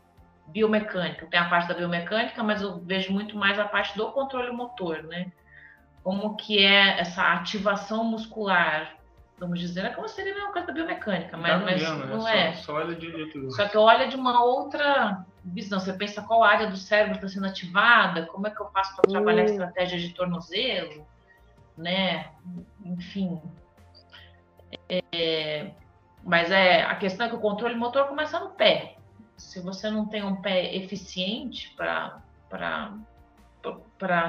biomecânica. 0.46 1.26
Tem 1.26 1.40
a 1.40 1.48
parte 1.48 1.66
da 1.66 1.74
biomecânica, 1.74 2.44
mas 2.44 2.62
eu 2.62 2.78
vejo 2.78 3.12
muito 3.12 3.36
mais 3.36 3.58
a 3.58 3.64
parte 3.64 3.96
do 3.96 4.12
controle 4.12 4.52
motor, 4.52 5.02
né? 5.02 5.32
Como 6.04 6.36
que 6.36 6.64
é 6.64 7.00
essa 7.00 7.32
ativação 7.32 8.04
muscular, 8.04 8.94
vamos 9.36 9.58
dizer, 9.58 9.84
é 9.84 9.90
como 9.90 10.08
seria 10.08 10.30
a 10.30 10.36
mesma 10.36 10.52
coisa 10.52 10.68
da 10.68 10.72
biomecânica, 10.72 11.36
mas, 11.36 11.60
mas 11.60 11.82
mesmo, 11.82 11.98
né? 11.98 12.06
não 12.06 12.28
é. 12.28 12.54
Só, 12.54 12.62
só, 12.62 12.74
olha 12.74 12.94
de, 12.94 13.50
só 13.50 13.66
que 13.66 13.76
olha 13.76 14.06
de 14.06 14.14
uma 14.14 14.44
outra 14.44 15.26
visão. 15.44 15.80
Você 15.80 15.92
pensa 15.92 16.22
qual 16.22 16.44
área 16.44 16.70
do 16.70 16.76
cérebro 16.76 17.16
está 17.16 17.28
sendo 17.28 17.46
ativada, 17.46 18.26
como 18.26 18.46
é 18.46 18.50
que 18.50 18.60
eu 18.62 18.70
faço 18.70 18.94
para 18.94 19.10
trabalhar 19.10 19.42
a 19.42 19.46
estratégia 19.46 19.98
de 19.98 20.10
tornozelo, 20.10 21.04
né? 21.78 22.30
Enfim. 22.84 23.40
É, 24.88 25.70
mas 26.22 26.50
é 26.50 26.82
a 26.82 26.94
questão 26.96 27.26
é 27.26 27.28
que 27.30 27.36
o 27.36 27.40
controle 27.40 27.74
motor 27.74 28.06
começa 28.06 28.38
no 28.40 28.50
pé. 28.50 28.96
Se 29.36 29.60
você 29.60 29.88
não 29.88 30.06
tem 30.06 30.22
um 30.24 30.36
pé 30.36 30.74
eficiente 30.74 31.74
para 31.76 32.20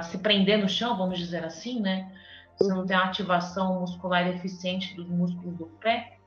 se 0.04 0.20
prender 0.20 0.60
no 0.60 0.70
chão, 0.70 0.96
vamos 0.96 1.18
dizer 1.18 1.44
assim, 1.44 1.82
né? 1.82 2.12
Se 2.56 2.68
não 2.70 2.86
tem 2.86 2.96
uma 2.96 3.06
ativação 3.06 3.80
muscular 3.80 4.28
eficiente 4.28 4.94
dos 4.96 5.08
músculos 5.08 5.58
do 5.58 5.66
pé, 5.66 6.18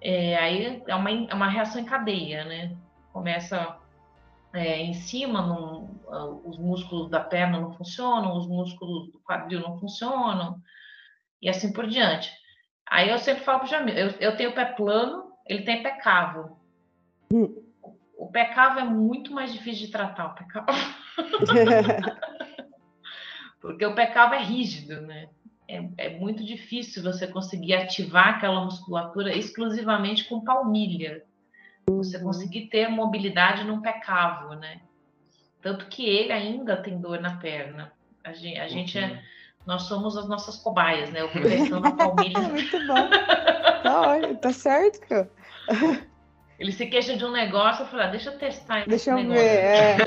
é, 0.00 0.36
aí 0.36 0.82
é 0.86 0.94
uma, 0.94 1.10
é 1.10 1.34
uma 1.34 1.48
reação 1.48 1.80
em 1.80 1.84
cadeia, 1.84 2.44
né? 2.44 2.76
Começa 3.12 3.76
é, 4.56 4.80
em 4.80 4.94
cima, 4.94 5.42
não, 5.42 6.00
os 6.44 6.58
músculos 6.58 7.10
da 7.10 7.20
perna 7.20 7.60
não 7.60 7.72
funcionam, 7.72 8.36
os 8.36 8.46
músculos 8.46 9.12
do 9.12 9.18
quadril 9.20 9.60
não 9.60 9.78
funcionam, 9.78 10.60
e 11.40 11.48
assim 11.48 11.72
por 11.72 11.86
diante. 11.86 12.32
Aí 12.88 13.10
eu 13.10 13.18
sempre 13.18 13.44
falo 13.44 13.60
para 13.60 13.66
o 13.66 13.70
Jamil, 13.70 13.94
eu, 13.94 14.10
eu 14.20 14.36
tenho 14.36 14.54
pé 14.54 14.64
plano, 14.64 15.32
ele 15.46 15.62
tem 15.62 15.82
pé 15.82 15.92
cavo. 15.98 16.58
Hum. 17.32 17.62
O 18.16 18.28
pé 18.28 18.46
cavo 18.46 18.78
é 18.80 18.84
muito 18.84 19.32
mais 19.32 19.52
difícil 19.52 19.86
de 19.86 19.92
tratar, 19.92 20.26
o 20.26 20.34
pé 20.34 20.44
cavo. 20.44 20.66
Porque 23.60 23.84
o 23.84 23.94
pé 23.94 24.06
cavo 24.06 24.34
é 24.34 24.42
rígido, 24.42 25.00
né? 25.02 25.28
É, 25.68 25.88
é, 25.98 26.18
muito 26.18 26.44
difícil 26.44 27.02
você 27.02 27.26
conseguir 27.26 27.74
ativar 27.74 28.36
aquela 28.36 28.64
musculatura 28.64 29.36
exclusivamente 29.36 30.28
com 30.28 30.44
palmilha 30.44 31.24
você 31.88 32.16
uhum. 32.18 32.24
conseguir 32.24 32.66
ter 32.66 32.88
mobilidade 32.88 33.64
num 33.64 33.80
pé 33.80 33.94
cavo, 33.94 34.54
né? 34.54 34.80
Tanto 35.62 35.86
que 35.86 36.04
ele 36.04 36.32
ainda 36.32 36.76
tem 36.76 37.00
dor 37.00 37.20
na 37.20 37.36
perna. 37.36 37.92
A 38.24 38.32
gente, 38.32 38.58
a 38.58 38.68
gente 38.68 38.98
é, 38.98 39.22
nós 39.64 39.82
somos 39.82 40.16
as 40.16 40.28
nossas 40.28 40.56
cobaias, 40.56 41.10
né? 41.10 41.24
O 41.24 41.30
proteção 41.30 41.80
da 41.80 41.92
palmilha. 41.92 42.40
Muito 42.40 42.86
bom. 42.86 43.08
Tá, 43.82 44.34
tá 44.40 44.52
certo, 44.52 45.00
cara. 45.06 45.30
Ele 46.58 46.72
se 46.72 46.86
queixa 46.86 47.16
de 47.16 47.24
um 47.24 47.30
negócio, 47.30 47.82
eu 47.82 47.86
falei, 47.88 48.06
ah, 48.06 48.10
deixa 48.10 48.30
eu 48.30 48.38
testar 48.38 48.80
esse 48.80 48.88
Deixa 48.88 49.10
eu 49.10 49.16
negócio. 49.18 49.42
ver. 49.42 50.00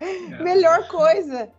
É. 0.00 0.42
Melhor 0.42 0.88
coisa. 0.88 1.50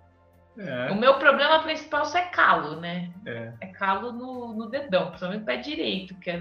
É, 0.57 0.91
O 0.91 0.95
meu 0.95 1.20
problema 1.20 1.61
principal 1.61 2.03
é 2.15 2.22
calo, 2.24 2.80
né? 2.80 3.11
é. 3.26 3.53
É 3.61 3.67
calo 3.67 4.11
no, 4.11 4.53
no 4.53 4.70
dedão, 4.70 5.07
principalmente 5.07 5.41
no 5.41 5.45
pé 5.45 5.57
direito, 5.57 6.15
que 6.15 6.32
é 6.32 6.39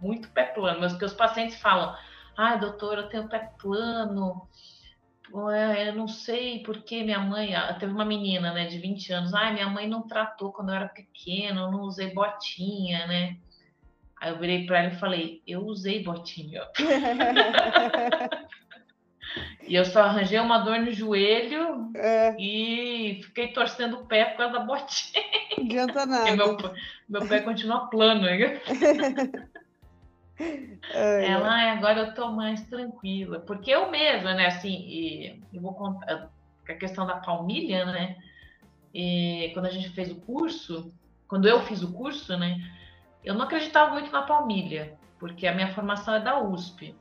muito 0.00 0.28
pé 0.30 0.44
plano. 0.44 0.80
Mas 0.80 0.96
que 0.96 1.04
os 1.04 1.12
pacientes 1.14 1.60
falam, 1.60 1.94
ai, 2.36 2.58
doutor, 2.58 2.98
eu 2.98 3.08
tenho 3.08 3.28
pé 3.28 3.50
plano, 3.60 4.48
é, 5.54 5.88
eu 5.88 5.94
não 5.94 6.08
sei 6.08 6.62
porque 6.62 7.02
minha 7.02 7.18
mãe. 7.20 7.54
ah, 7.54 7.74
Teve 7.74 7.92
uma 7.92 8.04
menina, 8.04 8.52
né, 8.52 8.66
de 8.66 8.78
20 8.78 9.12
anos, 9.12 9.34
ai, 9.34 9.52
minha 9.52 9.68
mãe 9.68 9.86
não 9.88 10.06
tratou 10.06 10.52
quando 10.52 10.70
eu 10.70 10.74
era 10.76 10.88
pequena, 10.88 11.60
eu 11.62 11.70
não 11.70 11.82
usei 11.82 12.12
botinha, 12.14 13.06
né? 13.06 13.36
Aí 14.20 14.30
eu 14.30 14.38
virei 14.38 14.66
para 14.66 14.78
ela 14.80 14.88
e 14.94 14.98
falei, 14.98 15.42
eu 15.46 15.60
usei 15.64 16.02
botinha. 16.02 16.62
E 19.66 19.74
eu 19.74 19.84
só 19.84 20.04
arranjei 20.04 20.38
uma 20.40 20.58
dor 20.58 20.78
no 20.78 20.90
joelho 20.90 21.90
É, 21.94 22.34
e 22.38 23.20
fiquei 23.24 23.48
torcendo 23.48 23.98
o 23.98 24.06
pé 24.06 24.24
por 24.24 24.38
causa 24.38 24.54
da 24.54 24.60
botinha. 24.60 25.22
não 25.58 25.64
adianta 25.66 25.92
Porque 26.06 26.06
nada. 26.06 26.36
meu, 26.36 26.56
meu 27.08 27.28
pé 27.28 27.40
continua 27.40 27.88
plano. 27.90 28.26
Ela, 31.24 31.50
"Ai, 31.50 31.70
agora 31.70 32.00
eu 32.00 32.14
tô 32.14 32.30
mais 32.32 32.62
tranquila. 32.68 33.40
Porque 33.40 33.70
eu 33.70 33.90
mesma, 33.90 34.34
né, 34.34 34.46
assim, 34.46 34.72
e 34.72 35.40
eu 35.52 35.60
vou 35.60 35.74
contar 35.74 36.30
a 36.68 36.74
questão 36.74 37.06
da 37.06 37.16
palmilha, 37.16 37.84
né? 37.86 38.16
E 38.94 39.50
quando 39.54 39.66
a 39.66 39.70
gente 39.70 39.90
fez 39.90 40.10
o 40.10 40.20
curso, 40.20 40.92
quando 41.26 41.48
eu 41.48 41.60
fiz 41.62 41.82
o 41.82 41.92
curso, 41.92 42.36
né, 42.36 42.56
eu 43.24 43.34
não 43.34 43.42
acreditava 43.42 43.92
muito 43.92 44.10
na 44.10 44.22
palmilha, 44.22 44.98
porque 45.18 45.46
a 45.46 45.54
minha 45.54 45.72
formação 45.74 46.14
é 46.14 46.20
da 46.20 46.40
USP. 46.40 46.96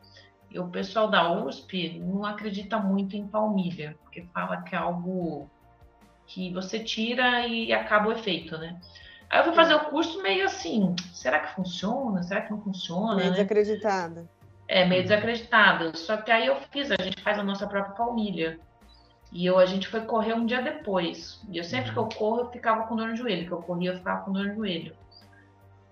E 0.49 0.59
o 0.59 0.69
pessoal 0.69 1.09
da 1.09 1.31
USP 1.31 1.99
não 1.99 2.25
acredita 2.25 2.77
muito 2.79 3.15
em 3.15 3.27
palmilha, 3.27 3.97
porque 4.03 4.23
fala 4.33 4.61
que 4.61 4.75
é 4.75 4.77
algo 4.77 5.49
que 6.25 6.51
você 6.53 6.79
tira 6.79 7.47
e 7.47 7.71
acaba 7.71 8.09
o 8.09 8.11
efeito, 8.11 8.57
né? 8.57 8.79
Aí 9.29 9.39
eu 9.39 9.43
fui 9.43 9.53
fazer 9.53 9.75
o 9.75 9.85
curso 9.85 10.21
meio 10.21 10.45
assim, 10.45 10.95
será 11.13 11.39
que 11.39 11.53
funciona? 11.53 12.23
Será 12.23 12.41
que 12.41 12.51
não 12.51 12.61
funciona? 12.61 13.15
meio 13.15 13.29
né? 13.29 13.35
desacreditada. 13.35 14.29
É, 14.67 14.85
meio 14.85 15.03
desacreditada. 15.03 15.95
Só 15.95 16.17
que 16.17 16.31
aí 16.31 16.47
eu 16.47 16.55
fiz, 16.71 16.91
a 16.91 17.01
gente 17.01 17.21
faz 17.21 17.37
a 17.37 17.43
nossa 17.43 17.67
própria 17.67 17.93
palmilha. 17.93 18.59
E 19.31 19.45
eu, 19.45 19.59
a 19.59 19.65
gente 19.65 19.87
foi 19.87 20.01
correr 20.01 20.33
um 20.33 20.45
dia 20.45 20.61
depois. 20.61 21.41
E 21.49 21.57
eu 21.57 21.63
sempre 21.63 21.91
que 21.91 21.97
eu 21.97 22.07
corro, 22.07 22.41
eu 22.41 22.51
ficava 22.51 22.87
com 22.87 22.95
dor 22.95 23.09
no 23.09 23.15
joelho. 23.15 23.45
Que 23.45 23.51
eu 23.51 23.61
corria, 23.61 23.91
eu 23.91 23.97
ficava 23.97 24.23
com 24.23 24.31
dor 24.31 24.47
no 24.47 24.55
joelho. 24.55 24.95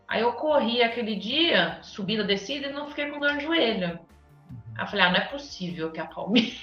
Aí 0.07 0.21
eu 0.21 0.33
corri 0.33 0.81
aquele 0.81 1.15
dia, 1.15 1.79
subida, 1.81 2.23
descida, 2.23 2.67
e 2.67 2.73
não 2.73 2.87
fiquei 2.87 3.09
com 3.09 3.19
dor 3.19 3.33
no 3.33 3.41
joelho. 3.41 3.99
Aí 4.75 4.83
eu 4.83 4.87
falei, 4.87 5.05
ah, 5.05 5.09
não 5.09 5.17
é 5.17 5.25
possível 5.25 5.91
que 5.91 5.99
a 5.99 6.05
palmilha 6.05 6.53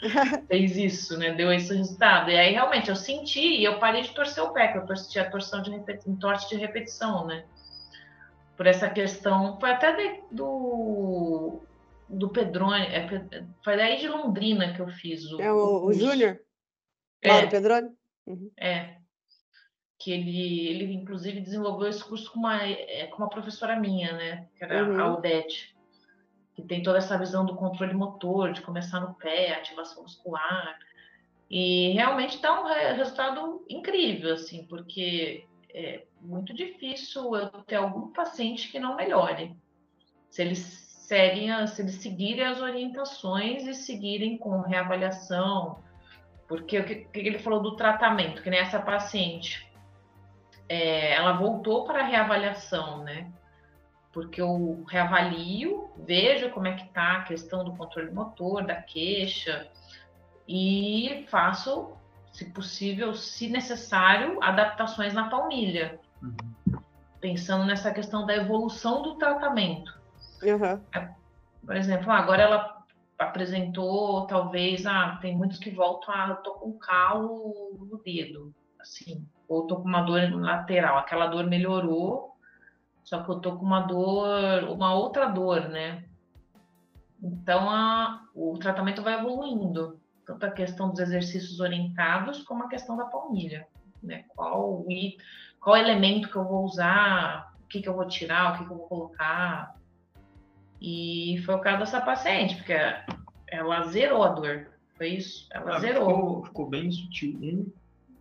fez 0.48 0.76
isso, 0.76 1.18
né? 1.18 1.32
Deu 1.34 1.52
esse 1.52 1.74
resultado. 1.74 2.30
E 2.30 2.36
aí 2.36 2.52
realmente 2.52 2.88
eu 2.88 2.96
senti 2.96 3.40
e 3.40 3.64
eu 3.64 3.78
parei 3.78 4.02
de 4.02 4.12
torcer 4.14 4.42
o 4.42 4.52
pé, 4.52 4.68
que 4.68 4.78
eu 4.78 4.86
torci 4.86 5.18
a 5.18 5.30
torção 5.30 5.60
de 5.62 5.70
repetição, 5.70 6.16
torce 6.16 6.48
de 6.48 6.56
repetição, 6.56 7.26
né? 7.26 7.44
Por 8.56 8.66
essa 8.66 8.88
questão. 8.88 9.60
Foi 9.60 9.70
até 9.70 9.92
de- 9.94 10.22
do, 10.32 11.62
do 12.08 12.30
Pedrone, 12.30 12.86
é, 12.86 13.06
foi 13.62 13.76
daí 13.76 13.98
de 13.98 14.08
Londrina 14.08 14.72
que 14.72 14.80
eu 14.80 14.88
fiz 14.88 15.30
o. 15.32 15.40
É 15.40 15.52
o, 15.52 15.56
o 15.58 15.80
curso. 15.82 16.00
Júnior? 16.00 16.40
É. 17.20 17.28
Mauro 17.28 17.48
Pedroni? 17.50 17.88
É. 18.58 18.96
Que 19.98 20.10
ele, 20.12 20.68
ele 20.68 20.92
inclusive 20.94 21.40
desenvolveu 21.40 21.88
esse 21.88 22.02
curso 22.02 22.32
com 22.32 22.38
uma, 22.38 22.62
é, 22.64 23.06
com 23.08 23.18
uma 23.18 23.28
professora 23.28 23.78
minha, 23.78 24.12
né? 24.12 24.46
Que 24.56 24.64
era 24.64 24.84
Uhum. 24.88 25.00
a 25.00 25.14
Odete. 25.14 25.75
Que 26.56 26.62
tem 26.62 26.82
toda 26.82 26.98
essa 26.98 27.16
visão 27.18 27.44
do 27.44 27.54
controle 27.54 27.94
motor, 27.94 28.52
de 28.52 28.62
começar 28.62 28.98
no 28.98 29.14
pé, 29.14 29.52
ativação 29.52 30.02
muscular. 30.02 30.78
E 31.50 31.90
realmente 31.92 32.40
dá 32.40 32.60
um 32.60 32.66
re- 32.66 32.94
resultado 32.94 33.64
incrível, 33.68 34.34
assim, 34.34 34.64
porque 34.64 35.46
é 35.72 36.04
muito 36.20 36.54
difícil 36.54 37.36
eu 37.36 37.48
ter 37.64 37.76
algum 37.76 38.10
paciente 38.10 38.72
que 38.72 38.80
não 38.80 38.96
melhore. 38.96 39.54
Se 40.30 40.42
eles 40.42 40.58
seguem, 40.58 41.66
se 41.66 41.82
eles 41.82 41.96
seguirem 41.96 42.44
as 42.46 42.60
orientações 42.60 43.66
e 43.66 43.74
seguirem 43.74 44.38
com 44.38 44.60
reavaliação, 44.62 45.84
porque 46.48 46.78
o 46.78 46.84
que, 46.84 46.94
que 47.04 47.18
ele 47.20 47.38
falou 47.38 47.60
do 47.60 47.76
tratamento, 47.76 48.42
que 48.42 48.50
nem 48.50 48.58
essa 48.58 48.80
paciente, 48.80 49.70
é, 50.68 51.12
ela 51.12 51.32
voltou 51.32 51.84
para 51.84 52.00
a 52.00 52.06
reavaliação, 52.06 53.04
né? 53.04 53.30
Porque 54.16 54.40
eu 54.40 54.82
reavalio, 54.88 55.90
vejo 56.06 56.48
como 56.52 56.66
é 56.66 56.72
que 56.72 56.88
tá 56.88 57.18
a 57.18 57.22
questão 57.24 57.62
do 57.62 57.76
controle 57.76 58.10
motor, 58.10 58.64
da 58.64 58.76
queixa, 58.76 59.70
e 60.48 61.26
faço, 61.28 61.92
se 62.32 62.46
possível, 62.46 63.14
se 63.14 63.46
necessário, 63.46 64.42
adaptações 64.42 65.12
na 65.12 65.28
palmilha, 65.28 66.00
Uhum. 66.22 66.80
pensando 67.20 67.66
nessa 67.66 67.92
questão 67.92 68.24
da 68.24 68.34
evolução 68.34 69.02
do 69.02 69.16
tratamento. 69.16 69.92
Aham. 70.42 70.82
Por 71.66 71.76
exemplo, 71.76 72.10
ah, 72.10 72.16
agora 72.16 72.40
ela 72.40 72.74
apresentou, 73.18 74.26
talvez, 74.26 74.86
ah, 74.86 75.18
tem 75.20 75.36
muitos 75.36 75.58
que 75.58 75.68
voltam, 75.68 76.14
ah, 76.14 76.28
eu 76.30 76.36
tô 76.36 76.54
com 76.54 76.78
calo 76.78 77.76
no 77.78 77.98
dedo, 78.02 78.50
assim, 78.80 79.28
ou 79.46 79.66
tô 79.66 79.76
com 79.76 79.86
uma 79.86 80.00
dor 80.00 80.22
lateral, 80.32 80.96
aquela 80.96 81.26
dor 81.26 81.44
melhorou, 81.44 82.34
só 83.06 83.22
que 83.22 83.30
eu 83.30 83.38
tô 83.38 83.56
com 83.56 83.64
uma 83.64 83.82
dor, 83.82 84.64
uma 84.68 84.92
outra 84.94 85.26
dor, 85.26 85.68
né? 85.68 86.04
Então, 87.22 87.70
a, 87.70 88.26
o 88.34 88.58
tratamento 88.58 89.00
vai 89.00 89.14
evoluindo, 89.14 90.00
tanto 90.26 90.44
a 90.44 90.50
questão 90.50 90.90
dos 90.90 90.98
exercícios 90.98 91.60
orientados, 91.60 92.42
como 92.42 92.64
a 92.64 92.68
questão 92.68 92.96
da 92.96 93.04
palmilha, 93.04 93.64
né? 94.02 94.24
Qual, 94.34 94.84
qual 95.60 95.76
elemento 95.76 96.28
que 96.28 96.34
eu 96.36 96.44
vou 96.44 96.64
usar, 96.64 97.54
o 97.62 97.68
que, 97.68 97.80
que 97.80 97.88
eu 97.88 97.94
vou 97.94 98.08
tirar, 98.08 98.54
o 98.54 98.58
que, 98.58 98.64
que 98.66 98.72
eu 98.72 98.76
vou 98.76 98.88
colocar, 98.88 99.76
e 100.82 101.40
foi 101.46 101.54
o 101.54 101.60
caso 101.60 101.78
dessa 101.78 102.00
paciente, 102.00 102.56
porque 102.56 102.74
ela 103.46 103.84
zerou 103.84 104.24
a 104.24 104.28
dor. 104.30 104.68
Foi 104.96 105.10
isso? 105.10 105.46
Ela 105.52 105.76
Ah, 105.76 105.78
zerou. 105.78 106.08
ficou, 106.08 106.44
ficou 106.44 106.68
bem 106.68 106.90
sutil. 106.90 107.38
Um 107.40 107.72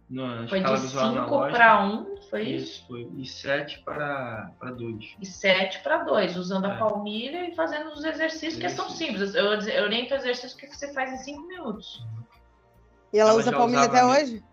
na 0.09 0.47
Foi 0.47 0.59
de 0.61 0.71
visual 0.81 1.05
5 1.09 1.19
analógica. 1.19 1.57
para 1.57 1.83
1, 1.85 2.17
foi 2.29 2.41
isso? 2.43 2.65
Isso, 2.73 2.87
foi. 2.87 3.09
E 3.17 3.25
7 3.25 3.79
para 3.83 4.51
2. 4.77 5.15
E 5.21 5.25
7 5.25 5.79
para 5.79 5.97
2, 6.03 6.37
usando 6.37 6.65
a 6.65 6.73
É. 6.73 6.77
palmilha 6.77 7.49
e 7.49 7.55
fazendo 7.55 7.91
os 7.91 8.03
exercícios 8.03 8.55
que 8.61 8.69
são 8.69 8.85
Exercícios. 8.85 9.31
simples. 9.31 9.35
Eu, 9.35 9.73
eu 9.75 9.83
oriento 9.85 10.13
exercícios 10.13 10.53
que 10.53 10.67
você 10.67 10.93
faz 10.93 11.11
em 11.11 11.17
5 11.17 11.47
minutos. 11.47 12.03
E 13.13 13.19
ela 13.19 13.31
Ela 13.31 13.39
usa 13.39 13.51
já 13.51 13.57
palmilha 13.57 13.83
até 13.83 14.05
hoje? 14.05 14.43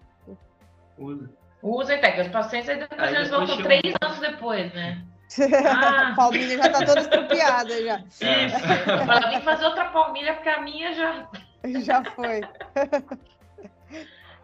Usa. 0.99 1.31
Usa 1.63 1.95
até, 1.95 2.13
que 2.13 2.21
os 2.23 2.29
pacientes 2.29 2.69
aí 2.69 2.79
depois 2.79 3.01
Aí 3.01 3.15
eles 3.15 3.31
voltam 3.31 3.57
chega- 3.57 3.63
3 3.81 3.95
anos 4.03 4.19
depois, 4.21 4.73
né? 4.75 5.05
Ah. 5.67 6.09
a 6.11 6.15
palmilha 6.15 6.57
já 6.59 6.69
tá 6.71 6.85
toda 6.85 7.01
estrupiada 7.01 7.83
já. 7.85 7.99
É. 8.21 8.47
Isso. 8.47 8.57
Eu 8.91 9.07
falo, 9.07 9.21
tem 9.31 9.39
que 9.39 9.45
fazer 9.45 9.65
outra 9.65 9.85
palmilha, 9.87 10.35
porque 10.35 10.49
a 10.49 10.61
minha 10.63 10.93
já. 10.95 11.29
Já 11.85 12.03
foi. 12.05 12.41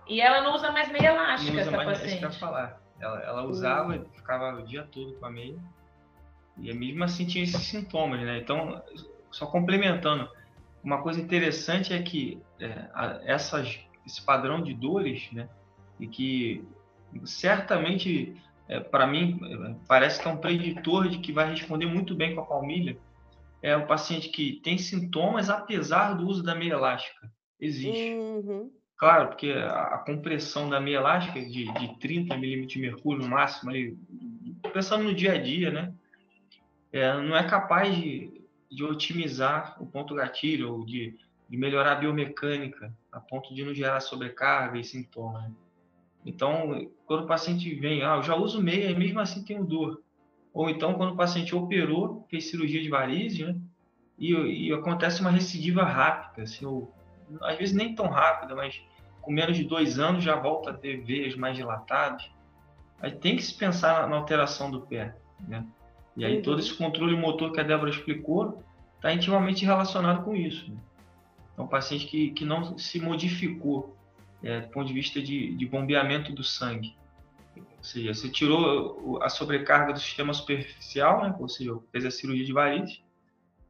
E 0.08 0.20
ela 0.20 0.40
não 0.42 0.54
usa 0.54 0.72
mais 0.72 0.90
meia 0.90 1.12
Não 1.12 1.16
elástica, 1.22 1.52
usa 1.52 1.60
essa 1.60 1.70
mais, 1.76 1.88
é 1.88 1.92
isso 1.92 2.02
que 2.02 2.08
eu 2.08 2.14
ia 2.14 2.20
paciente. 2.22 2.40
falar. 2.40 2.82
Ela, 3.00 3.20
ela 3.22 3.42
usava, 3.44 3.96
e 3.96 4.04
ficava 4.16 4.58
o 4.58 4.64
dia 4.64 4.82
todo 4.90 5.14
com 5.14 5.26
a 5.26 5.30
meia. 5.30 5.58
E 6.56 6.72
mesmo 6.72 7.04
assim 7.04 7.26
tinha 7.26 7.44
esses 7.44 7.62
sintomas, 7.62 8.20
né? 8.20 8.38
Então, 8.38 8.82
só 9.30 9.46
complementando, 9.46 10.28
uma 10.82 11.00
coisa 11.02 11.20
interessante 11.20 11.92
é 11.92 12.02
que 12.02 12.42
é, 12.58 12.88
a- 12.92 13.20
essas, 13.24 13.78
esse 14.04 14.24
padrão 14.24 14.60
de 14.62 14.74
dores, 14.74 15.30
né? 15.32 15.48
E 16.00 16.08
que 16.08 16.66
certamente, 17.24 18.40
para 18.90 19.06
mim, 19.06 19.38
é, 19.42 19.74
parece 19.86 20.20
que 20.20 20.26
é 20.26 20.30
um 20.30 20.36
preditor 20.36 21.08
de 21.08 21.18
que 21.18 21.32
vai 21.32 21.50
responder 21.50 21.86
muito 21.86 22.14
bem 22.14 22.34
com 22.34 22.40
a 22.40 22.46
palmilha. 22.46 22.98
É 23.62 23.76
o 23.76 23.86
paciente 23.86 24.28
que 24.28 24.60
tem 24.62 24.78
sintomas 24.78 25.50
apesar 25.50 26.14
do 26.14 26.26
uso 26.26 26.42
da 26.42 26.54
meia 26.54 26.72
elástica. 26.74 27.30
Existe. 27.60 28.14
Uhum. 28.14 28.70
Claro, 28.98 29.28
porque 29.28 29.52
a, 29.52 29.98
compressão 29.98 30.68
da 30.68 30.80
meia 30.80 30.96
elástica 30.96 31.40
de, 31.40 31.72
de 31.72 31.98
30 32.00 32.36
milímetros 32.36 32.72
de 32.72 32.80
mercúrio 32.80 33.22
no 33.22 33.28
máximo, 33.28 33.70
ali, 33.70 33.96
pensando 34.72 35.04
no 35.04 35.14
dia 35.14 35.34
a 35.34 35.38
dia, 35.38 35.70
né? 35.70 35.94
É, 36.92 37.12
não 37.14 37.36
é 37.36 37.48
capaz 37.48 37.94
de, 37.94 38.42
de 38.68 38.82
otimizar 38.82 39.80
o 39.80 39.86
ponto 39.86 40.16
gatilho 40.16 40.72
ou 40.72 40.84
de, 40.84 41.16
de 41.48 41.56
melhorar 41.56 41.92
a 41.92 41.94
biomecânica 41.94 42.92
a 43.12 43.20
ponto 43.20 43.54
de 43.54 43.64
não 43.64 43.72
gerar 43.72 44.00
sobrecarga 44.00 44.76
e 44.80 44.84
sintoma. 44.84 45.42
né? 45.42 45.52
Então, 46.26 46.90
quando 47.06 47.22
o 47.22 47.28
paciente 47.28 47.72
vem, 47.76 48.02
ah, 48.02 48.16
eu 48.16 48.22
já 48.24 48.34
uso 48.34 48.60
meia 48.60 48.90
e 48.90 48.98
mesmo 48.98 49.20
assim 49.20 49.44
tenho 49.44 49.64
dor. 49.64 50.02
Ou 50.52 50.68
então, 50.68 50.94
quando 50.94 51.12
o 51.12 51.16
paciente 51.16 51.54
operou, 51.54 52.26
fez 52.28 52.50
cirurgia 52.50 52.82
de 52.82 52.88
varizes, 52.88 53.46
né? 53.46 53.56
E, 54.18 54.32
e 54.32 54.72
acontece 54.72 55.20
uma 55.20 55.30
recidiva 55.30 55.84
rápida, 55.84 56.42
assim, 56.42 56.66
ou 56.66 56.92
às 57.42 57.56
vezes 57.56 57.74
nem 57.74 57.94
tão 57.94 58.08
rápida, 58.08 58.54
mas 58.54 58.80
com 59.20 59.32
menos 59.32 59.56
de 59.56 59.64
dois 59.64 59.98
anos 59.98 60.24
já 60.24 60.36
volta 60.36 60.70
a 60.70 60.74
ter 60.74 61.04
veias 61.04 61.34
mais 61.34 61.56
dilatadas. 61.56 62.30
Aí 63.00 63.12
tem 63.12 63.36
que 63.36 63.42
se 63.42 63.54
pensar 63.54 64.08
na 64.08 64.16
alteração 64.16 64.70
do 64.70 64.80
pé, 64.80 65.14
né? 65.46 65.64
E 66.16 66.24
aí 66.24 66.36
uhum. 66.36 66.42
todo 66.42 66.58
esse 66.58 66.74
controle 66.74 67.16
motor 67.16 67.52
que 67.52 67.60
a 67.60 67.62
Débora 67.62 67.90
explicou 67.90 68.62
está 68.96 69.12
intimamente 69.12 69.64
relacionado 69.64 70.24
com 70.24 70.34
isso. 70.34 70.70
Né? 70.70 70.76
Então, 71.52 71.66
paciente 71.66 72.06
que, 72.06 72.30
que 72.32 72.44
não 72.44 72.76
se 72.76 73.00
modificou 73.00 73.96
é, 74.42 74.60
do 74.60 74.68
ponto 74.68 74.88
de 74.88 74.94
vista 74.94 75.20
de, 75.22 75.54
de 75.54 75.66
bombeamento 75.66 76.32
do 76.32 76.42
sangue. 76.42 76.96
Ou 77.56 77.84
seja, 77.84 78.12
você 78.12 78.28
tirou 78.28 79.20
a 79.22 79.28
sobrecarga 79.28 79.92
do 79.92 80.00
sistema 80.00 80.34
superficial, 80.34 81.22
né? 81.22 81.34
ou 81.38 81.48
seja, 81.48 81.76
fez 81.92 82.04
a 82.04 82.10
cirurgia 82.10 82.44
de 82.44 82.52
varizes, 82.52 83.02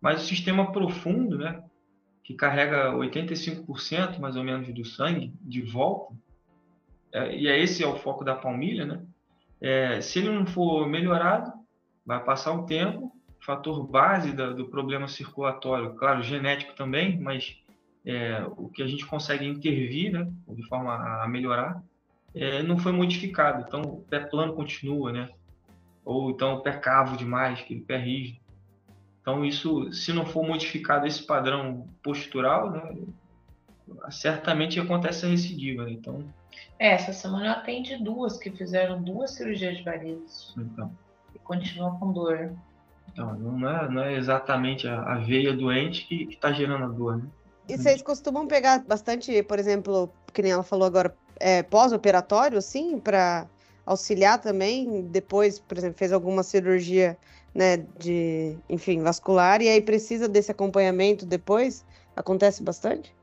mas 0.01 0.23
o 0.23 0.27
sistema 0.27 0.73
profundo, 0.73 1.39
né? 1.39 1.63
Que 2.29 2.35
carrega 2.35 2.93
85% 2.93 4.19
mais 4.19 4.37
ou 4.37 4.45
menos 4.45 4.69
do 4.69 4.85
sangue 4.85 5.33
de 5.41 5.63
volta, 5.63 6.15
é, 7.11 7.35
e 7.35 7.49
é 7.49 7.59
esse 7.59 7.83
é 7.83 7.87
o 7.87 7.97
foco 7.97 8.23
da 8.23 8.35
palmilha, 8.35 8.85
né? 8.85 9.03
É, 9.59 10.03
se 10.03 10.19
ele 10.19 10.29
não 10.29 10.45
for 10.45 10.87
melhorado, 10.87 11.51
vai 12.05 12.23
passar 12.23 12.53
um 12.53 12.67
tempo, 12.67 13.11
fator 13.41 13.83
base 13.83 14.33
da, 14.33 14.51
do 14.51 14.69
problema 14.69 15.09
circulatório, 15.09 15.95
claro, 15.95 16.23
genético 16.23 16.75
também, 16.75 17.19
mas 17.19 17.63
é, 18.05 18.45
o 18.59 18.69
que 18.69 18.83
a 18.83 18.87
gente 18.87 19.07
consegue 19.07 19.47
intervir, 19.47 20.13
né, 20.13 20.31
de 20.51 20.63
forma 20.69 21.23
a 21.23 21.27
melhorar, 21.27 21.83
é, 22.35 22.63
não 22.63 22.79
foi 22.79 22.93
modificado. 22.93 23.65
Então, 23.67 23.81
o 23.81 24.03
pé 24.03 24.21
plano 24.21 24.53
continua, 24.53 25.11
né? 25.13 25.31
Ou 26.05 26.31
então 26.31 26.57
o 26.57 26.61
pé 26.61 26.73
cavo 26.73 27.17
demais, 27.17 27.61
aquele 27.61 27.81
pé 27.81 27.97
rígido. 27.97 28.39
Então, 29.29 29.45
isso, 29.45 29.93
se 29.93 30.11
não 30.11 30.25
for 30.25 30.43
modificado 30.43 31.07
esse 31.07 31.23
padrão 31.23 31.87
postural, 32.03 32.71
né, 32.71 32.97
certamente 34.11 34.81
acontece 34.81 35.27
a 35.27 35.29
recidiva. 35.29 35.85
Né? 35.85 35.91
Então, 35.91 36.25
é, 36.79 36.93
essa 36.93 37.13
semana 37.13 37.45
eu 37.45 37.53
atendi 37.53 38.03
duas 38.03 38.39
que 38.39 38.51
fizeram 38.51 39.03
duas 39.03 39.33
cirurgias 39.33 39.77
de 39.77 39.83
varizes. 39.83 40.55
Então. 40.57 40.91
E 41.35 41.39
continuam 41.41 41.99
com 41.99 42.11
dor. 42.11 42.53
Então, 43.13 43.35
não 43.35 43.69
é, 43.69 43.91
não 43.91 44.03
é 44.03 44.15
exatamente 44.15 44.89
a, 44.89 45.03
a 45.03 45.19
veia 45.19 45.53
doente 45.53 46.07
que 46.07 46.23
está 46.31 46.51
gerando 46.51 46.85
a 46.85 46.89
dor, 46.89 47.19
né? 47.19 47.25
E 47.69 47.77
vocês 47.77 48.01
costumam 48.01 48.47
pegar 48.47 48.83
bastante, 48.83 49.43
por 49.43 49.59
exemplo, 49.59 50.11
que 50.33 50.41
nem 50.41 50.53
ela 50.53 50.63
falou 50.63 50.87
agora, 50.87 51.15
é, 51.39 51.63
pós-operatório, 51.63 52.57
assim, 52.57 52.99
para 52.99 53.47
auxiliar 53.89 54.39
também? 54.39 55.03
Depois, 55.03 55.59
por 55.59 55.79
exemplo, 55.79 55.99
fez 55.99 56.13
alguma 56.13 56.43
cirurgia 56.43 57.17
né, 57.55 57.79
de, 57.99 58.57
enfim, 58.69 59.03
vascular, 59.03 59.63
e 59.63 59.69
aí 59.69 59.81
precisa 59.81 60.29
desse 60.29 60.51
acompanhamento 60.51 61.25
depois? 61.25 61.85
Acontece 62.15 62.63
bastante? 62.63 63.17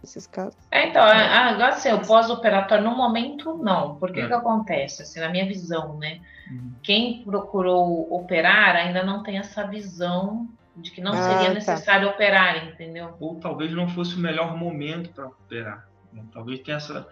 Nesses 0.00 0.28
casos. 0.28 0.56
É, 0.70 0.88
então, 0.88 1.04
é, 1.04 1.26
ah, 1.26 1.48
agora 1.48 1.70
assim, 1.70 1.92
o 1.92 2.06
pós-operatório, 2.06 2.84
no 2.84 2.96
momento, 2.96 3.58
não. 3.58 3.96
Por 3.96 4.12
que 4.12 4.20
é. 4.20 4.26
que 4.28 4.32
acontece? 4.32 5.02
Assim, 5.02 5.18
na 5.18 5.28
minha 5.28 5.44
visão, 5.44 5.98
né? 5.98 6.20
Uhum. 6.48 6.72
Quem 6.84 7.24
procurou 7.24 8.06
operar 8.14 8.76
ainda 8.76 9.02
não 9.02 9.24
tem 9.24 9.38
essa 9.38 9.66
visão 9.66 10.48
de 10.76 10.92
que 10.92 11.00
não 11.00 11.12
ah, 11.12 11.22
seria 11.22 11.48
tá. 11.48 11.54
necessário 11.54 12.08
tá. 12.08 12.14
operar, 12.14 12.68
entendeu? 12.68 13.12
Ou 13.18 13.40
talvez 13.40 13.72
não 13.72 13.88
fosse 13.88 14.14
o 14.14 14.20
melhor 14.20 14.56
momento 14.56 15.10
para 15.10 15.26
operar. 15.26 15.88
Né? 16.12 16.22
Talvez 16.32 16.60
tenha 16.60 16.76
essa, 16.76 17.08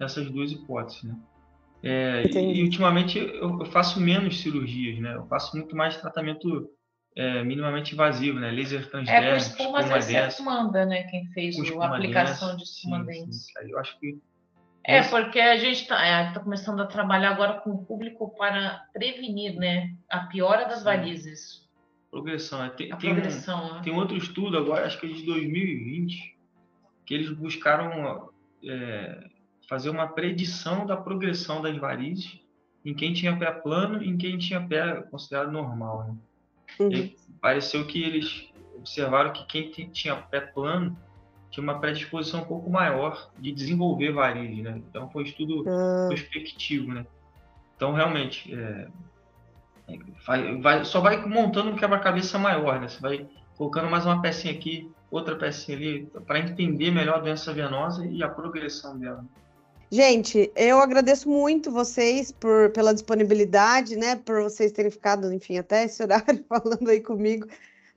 essas 0.00 0.28
duas 0.28 0.50
hipóteses, 0.50 1.04
né? 1.04 1.14
É, 1.86 2.24
e, 2.32 2.62
ultimamente 2.62 3.18
eu, 3.18 3.60
eu, 3.60 3.66
faço 3.66 4.00
menos 4.00 4.40
cirurgias, 4.40 4.98
né? 4.98 5.14
Eu 5.14 5.26
faço 5.26 5.54
muito 5.54 5.76
mais 5.76 5.94
tratamento 5.98 6.70
é, 7.14 7.44
minimamente 7.44 7.92
invasivo, 7.92 8.40
né? 8.40 8.50
Laser 8.50 8.88
transdérmico, 8.88 9.26
É, 9.26 9.30
com 9.32 9.36
espuma, 9.36 9.80
espuma 9.80 10.30
você 10.30 10.42
manda, 10.42 10.86
né? 10.86 11.02
Quem 11.04 11.26
fez 11.26 11.56
a 11.58 11.86
aplicação 11.86 12.56
de 12.56 12.62
espuma 12.62 13.04
densa. 13.04 13.52
Eu 13.68 13.78
acho 13.78 14.00
que 14.00 14.18
é, 14.86 15.02
porque 15.02 15.40
a 15.40 15.56
gente 15.56 15.82
está 15.82 16.04
é, 16.04 16.32
tá 16.32 16.40
começando 16.40 16.80
a 16.80 16.86
trabalhar 16.86 17.30
agora 17.30 17.60
com 17.60 17.70
o 17.70 17.84
público 17.84 18.34
para 18.36 18.86
prevenir, 18.92 19.54
né? 19.56 19.94
A 20.10 20.20
piora 20.26 20.66
das 20.66 20.84
varizes. 20.84 21.66
Progressão. 22.10 22.62
É, 22.62 22.68
tem, 22.68 22.92
a 22.92 22.96
tem 22.96 23.14
progressão. 23.14 23.66
Um, 23.66 23.74
né? 23.74 23.80
Tem 23.82 23.94
outro 23.94 24.16
estudo 24.16 24.58
agora, 24.58 24.86
acho 24.86 25.00
que 25.00 25.06
é 25.06 25.08
de 25.08 25.24
2020, 25.24 26.36
que 27.06 27.14
eles 27.14 27.30
buscaram 27.30 28.30
é, 28.62 29.24
fazer 29.68 29.90
uma 29.90 30.08
predição 30.08 30.86
da 30.86 30.96
progressão 30.96 31.62
das 31.62 31.76
varizes 31.76 32.40
em 32.84 32.94
quem 32.94 33.12
tinha 33.12 33.36
pé 33.36 33.50
plano 33.50 34.02
e 34.02 34.08
em 34.08 34.16
quem 34.16 34.36
tinha 34.36 34.60
pé 34.60 35.02
considerado 35.10 35.50
normal. 35.50 36.04
Né? 36.06 36.16
Uhum. 36.80 37.14
pareceu 37.40 37.86
que 37.86 38.02
eles 38.02 38.48
observaram 38.76 39.32
que 39.32 39.44
quem 39.46 39.70
tinha 39.90 40.16
pé 40.16 40.40
plano 40.40 40.96
tinha 41.50 41.62
uma 41.62 41.78
predisposição 41.78 42.40
um 42.40 42.44
pouco 42.44 42.68
maior 42.68 43.30
de 43.38 43.52
desenvolver 43.52 44.12
varizes, 44.12 44.64
né? 44.64 44.82
Então 44.88 45.08
foi 45.08 45.22
um 45.22 45.26
estudo 45.26 45.58
uhum. 45.58 46.08
prospectivo, 46.08 46.92
né? 46.92 47.06
Então 47.76 47.92
realmente 47.92 48.52
é, 48.52 48.88
vai, 50.26 50.60
vai, 50.60 50.84
só 50.84 51.00
vai 51.00 51.24
montando 51.24 51.70
um 51.70 51.76
quebra-cabeça 51.76 52.38
maior, 52.38 52.80
né? 52.80 52.88
Você 52.88 53.00
vai 53.00 53.28
colocando 53.56 53.88
mais 53.88 54.04
uma 54.04 54.20
pecinha 54.20 54.52
aqui, 54.52 54.90
outra 55.10 55.36
pecinha 55.36 55.76
ali, 55.76 56.06
para 56.26 56.40
entender 56.40 56.90
melhor 56.90 57.18
a 57.18 57.20
doença 57.20 57.52
venosa 57.52 58.04
e 58.04 58.22
a 58.22 58.28
progressão 58.28 58.98
dela. 58.98 59.24
Gente, 59.94 60.50
eu 60.56 60.80
agradeço 60.80 61.28
muito 61.28 61.70
vocês 61.70 62.32
por, 62.32 62.70
pela 62.70 62.92
disponibilidade, 62.92 63.94
né? 63.94 64.16
Por 64.16 64.42
vocês 64.42 64.72
terem 64.72 64.90
ficado, 64.90 65.32
enfim, 65.32 65.56
até 65.56 65.84
esse 65.84 66.02
horário 66.02 66.44
falando 66.50 66.88
aí 66.88 67.00
comigo, 67.00 67.46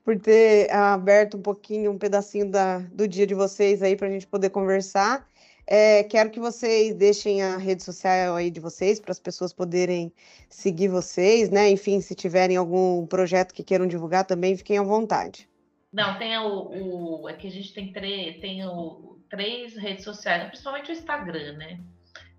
por 0.06 0.16
ter 0.20 0.72
aberto 0.72 1.38
um 1.38 1.42
pouquinho, 1.42 1.90
um 1.90 1.98
pedacinho 1.98 2.52
da, 2.52 2.78
do 2.78 3.08
dia 3.08 3.26
de 3.26 3.34
vocês 3.34 3.82
aí 3.82 3.96
para 3.96 4.08
a 4.08 4.12
gente 4.12 4.28
poder 4.28 4.52
conversar. 4.52 5.28
É, 5.66 6.04
quero 6.04 6.30
que 6.30 6.40
vocês 6.40 6.94
deixem 6.94 7.42
a 7.42 7.58
rede 7.58 7.82
social 7.84 8.36
aí 8.36 8.52
de 8.52 8.60
vocês 8.60 9.00
para 9.00 9.12
as 9.12 9.20
pessoas 9.20 9.52
poderem 9.52 10.14
seguir 10.52 10.90
vocês, 10.90 11.50
né? 11.50 11.68
Enfim, 11.68 12.00
se 12.00 12.14
tiverem 12.14 12.58
algum 12.58 13.08
projeto 13.08 13.56
que 13.56 13.64
queiram 13.64 13.88
divulgar 13.88 14.24
também, 14.24 14.56
fiquem 14.56 14.78
à 14.78 14.84
vontade. 14.84 15.50
Não, 15.92 16.18
tem 16.18 16.38
o, 16.38 17.22
o 17.22 17.30
é 17.30 17.34
que 17.34 17.48
a 17.48 17.52
gente 17.52 17.74
tem 17.74 17.92
três, 17.92 18.40
tem 18.40 18.66
o 18.66 19.20
três 19.30 19.76
redes 19.76 20.04
sociais, 20.04 20.48
principalmente 20.48 20.92
o 20.92 20.94
Instagram, 20.94 21.54
né? 21.54 21.80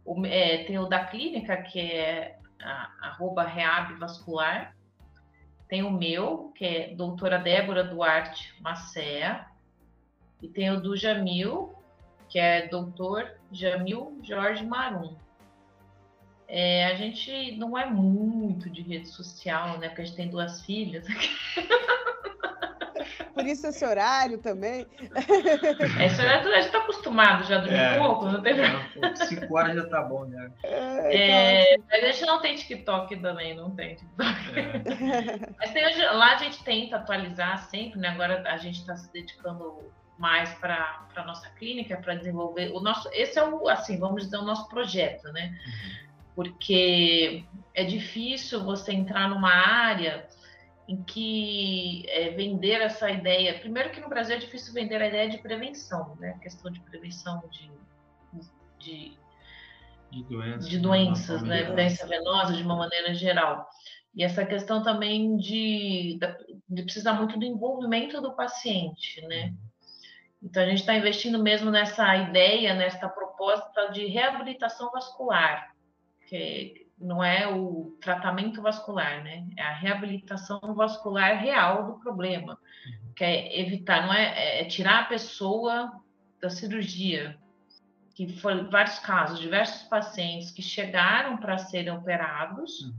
O, 0.04 0.24
é, 0.26 0.64
tem 0.64 0.78
o 0.78 0.86
da 0.86 1.04
clínica, 1.04 1.56
que 1.62 1.80
é 1.80 2.38
a, 2.60 3.08
arroba 3.08 3.44
reabvascular. 3.44 4.76
Tem 5.68 5.82
o 5.82 5.90
meu, 5.90 6.52
que 6.56 6.64
é 6.64 6.94
doutora 6.94 7.38
Débora 7.38 7.84
Duarte 7.84 8.54
Macea. 8.60 9.46
E 10.40 10.48
tem 10.48 10.70
o 10.70 10.80
do 10.80 10.96
Jamil, 10.96 11.74
que 12.28 12.38
é 12.38 12.68
doutor 12.68 13.34
Jamil 13.52 14.18
Jorge 14.22 14.64
Marum. 14.64 15.16
É, 16.46 16.86
a 16.86 16.94
gente 16.94 17.52
não 17.56 17.76
é 17.76 17.84
muito 17.84 18.70
de 18.70 18.80
rede 18.80 19.08
social, 19.08 19.78
né? 19.78 19.88
Porque 19.88 20.02
a 20.02 20.04
gente 20.06 20.16
tem 20.16 20.30
duas 20.30 20.64
filhas. 20.64 21.06
Por 23.34 23.46
isso 23.46 23.66
esse 23.66 23.84
horário 23.84 24.38
também. 24.38 24.86
Esse 26.04 26.20
horário 26.20 26.48
a 26.48 26.56
gente 26.56 26.66
está 26.66 26.78
acostumado 26.78 27.44
já 27.44 27.58
do 27.58 27.70
é, 27.70 27.98
pouco, 27.98 28.26
não 28.26 28.42
tem 28.42 28.54
problema. 28.94 29.16
Cinco 29.16 29.56
horas 29.56 29.76
já 29.76 29.86
tá 29.86 30.02
bom, 30.02 30.24
né? 30.24 30.50
É, 30.64 31.74
então, 31.74 31.86
mas 31.90 32.04
a 32.04 32.06
gente 32.06 32.26
não 32.26 32.40
tem 32.40 32.54
TikTok 32.54 33.16
também, 33.16 33.54
não 33.54 33.70
tem 33.70 33.94
TikTok. 33.94 34.58
É. 34.58 35.38
Mas 35.58 35.72
tem, 35.72 35.84
lá 36.04 36.34
a 36.34 36.36
gente 36.36 36.62
tenta 36.62 36.96
atualizar 36.96 37.58
sempre, 37.68 37.98
né? 37.98 38.08
Agora 38.08 38.42
a 38.46 38.56
gente 38.56 38.80
está 38.80 38.96
se 38.96 39.12
dedicando 39.12 39.92
mais 40.18 40.52
para 40.54 41.06
a 41.14 41.24
nossa 41.24 41.48
clínica, 41.50 41.96
para 41.96 42.14
desenvolver 42.14 42.70
o 42.72 42.80
nosso. 42.80 43.08
Esse 43.12 43.38
é 43.38 43.44
o, 43.44 43.68
assim, 43.68 43.98
vamos 43.98 44.24
dizer, 44.24 44.36
o 44.38 44.42
nosso 44.42 44.68
projeto, 44.68 45.24
né? 45.32 45.56
Uhum. 45.66 46.08
Porque 46.34 47.44
é 47.74 47.84
difícil 47.84 48.62
você 48.64 48.92
entrar 48.92 49.28
numa 49.28 49.52
área 49.52 50.26
em 50.88 51.02
que 51.02 52.04
é, 52.08 52.30
vender 52.30 52.80
essa 52.80 53.10
ideia. 53.10 53.58
Primeiro 53.58 53.90
que 53.90 54.00
no 54.00 54.08
Brasil 54.08 54.36
é 54.36 54.38
difícil 54.38 54.72
vender 54.72 55.00
a 55.02 55.06
ideia 55.06 55.28
de 55.28 55.36
prevenção, 55.36 56.16
né? 56.18 56.30
A 56.30 56.38
questão 56.38 56.72
de 56.72 56.80
prevenção 56.80 57.44
de, 57.50 57.70
de, 58.78 59.18
de 60.10 60.22
doenças, 60.24 60.68
de 60.68 60.78
doenças 60.78 61.42
né? 61.42 61.64
Doença 61.64 62.06
venosa 62.06 62.54
de 62.54 62.62
uma 62.62 62.76
maneira 62.76 63.12
geral. 63.12 63.68
E 64.14 64.24
essa 64.24 64.46
questão 64.46 64.82
também 64.82 65.36
de, 65.36 66.18
de 66.66 66.82
precisar 66.82 67.12
muito 67.12 67.38
do 67.38 67.44
envolvimento 67.44 68.22
do 68.22 68.34
paciente, 68.34 69.20
né? 69.26 69.48
Uhum. 69.48 69.56
Então 70.44 70.62
a 70.62 70.66
gente 70.66 70.80
está 70.80 70.94
investindo 70.94 71.38
mesmo 71.42 71.70
nessa 71.70 72.16
ideia, 72.16 72.72
nessa 72.72 73.08
proposta 73.10 73.90
de 73.90 74.06
reabilitação 74.06 74.90
vascular, 74.90 75.74
que 76.26 76.87
não 77.00 77.22
é 77.22 77.46
o 77.46 77.96
tratamento 78.00 78.60
vascular, 78.60 79.22
né? 79.22 79.46
É 79.56 79.62
a 79.62 79.72
reabilitação 79.72 80.60
vascular 80.74 81.40
real 81.40 81.86
do 81.86 81.92
problema, 82.00 82.58
uhum. 82.86 83.12
que 83.14 83.24
é 83.24 83.60
evitar, 83.60 84.06
não 84.06 84.12
é, 84.12 84.60
é 84.60 84.64
tirar 84.64 85.00
a 85.00 85.04
pessoa 85.04 85.92
da 86.40 86.50
cirurgia, 86.50 87.36
que 88.14 88.32
foram 88.40 88.68
vários 88.68 88.98
casos, 88.98 89.38
diversos 89.38 89.82
pacientes 89.88 90.50
que 90.50 90.62
chegaram 90.62 91.36
para 91.36 91.58
serem 91.58 91.92
operados, 91.92 92.82
uhum. 92.82 92.94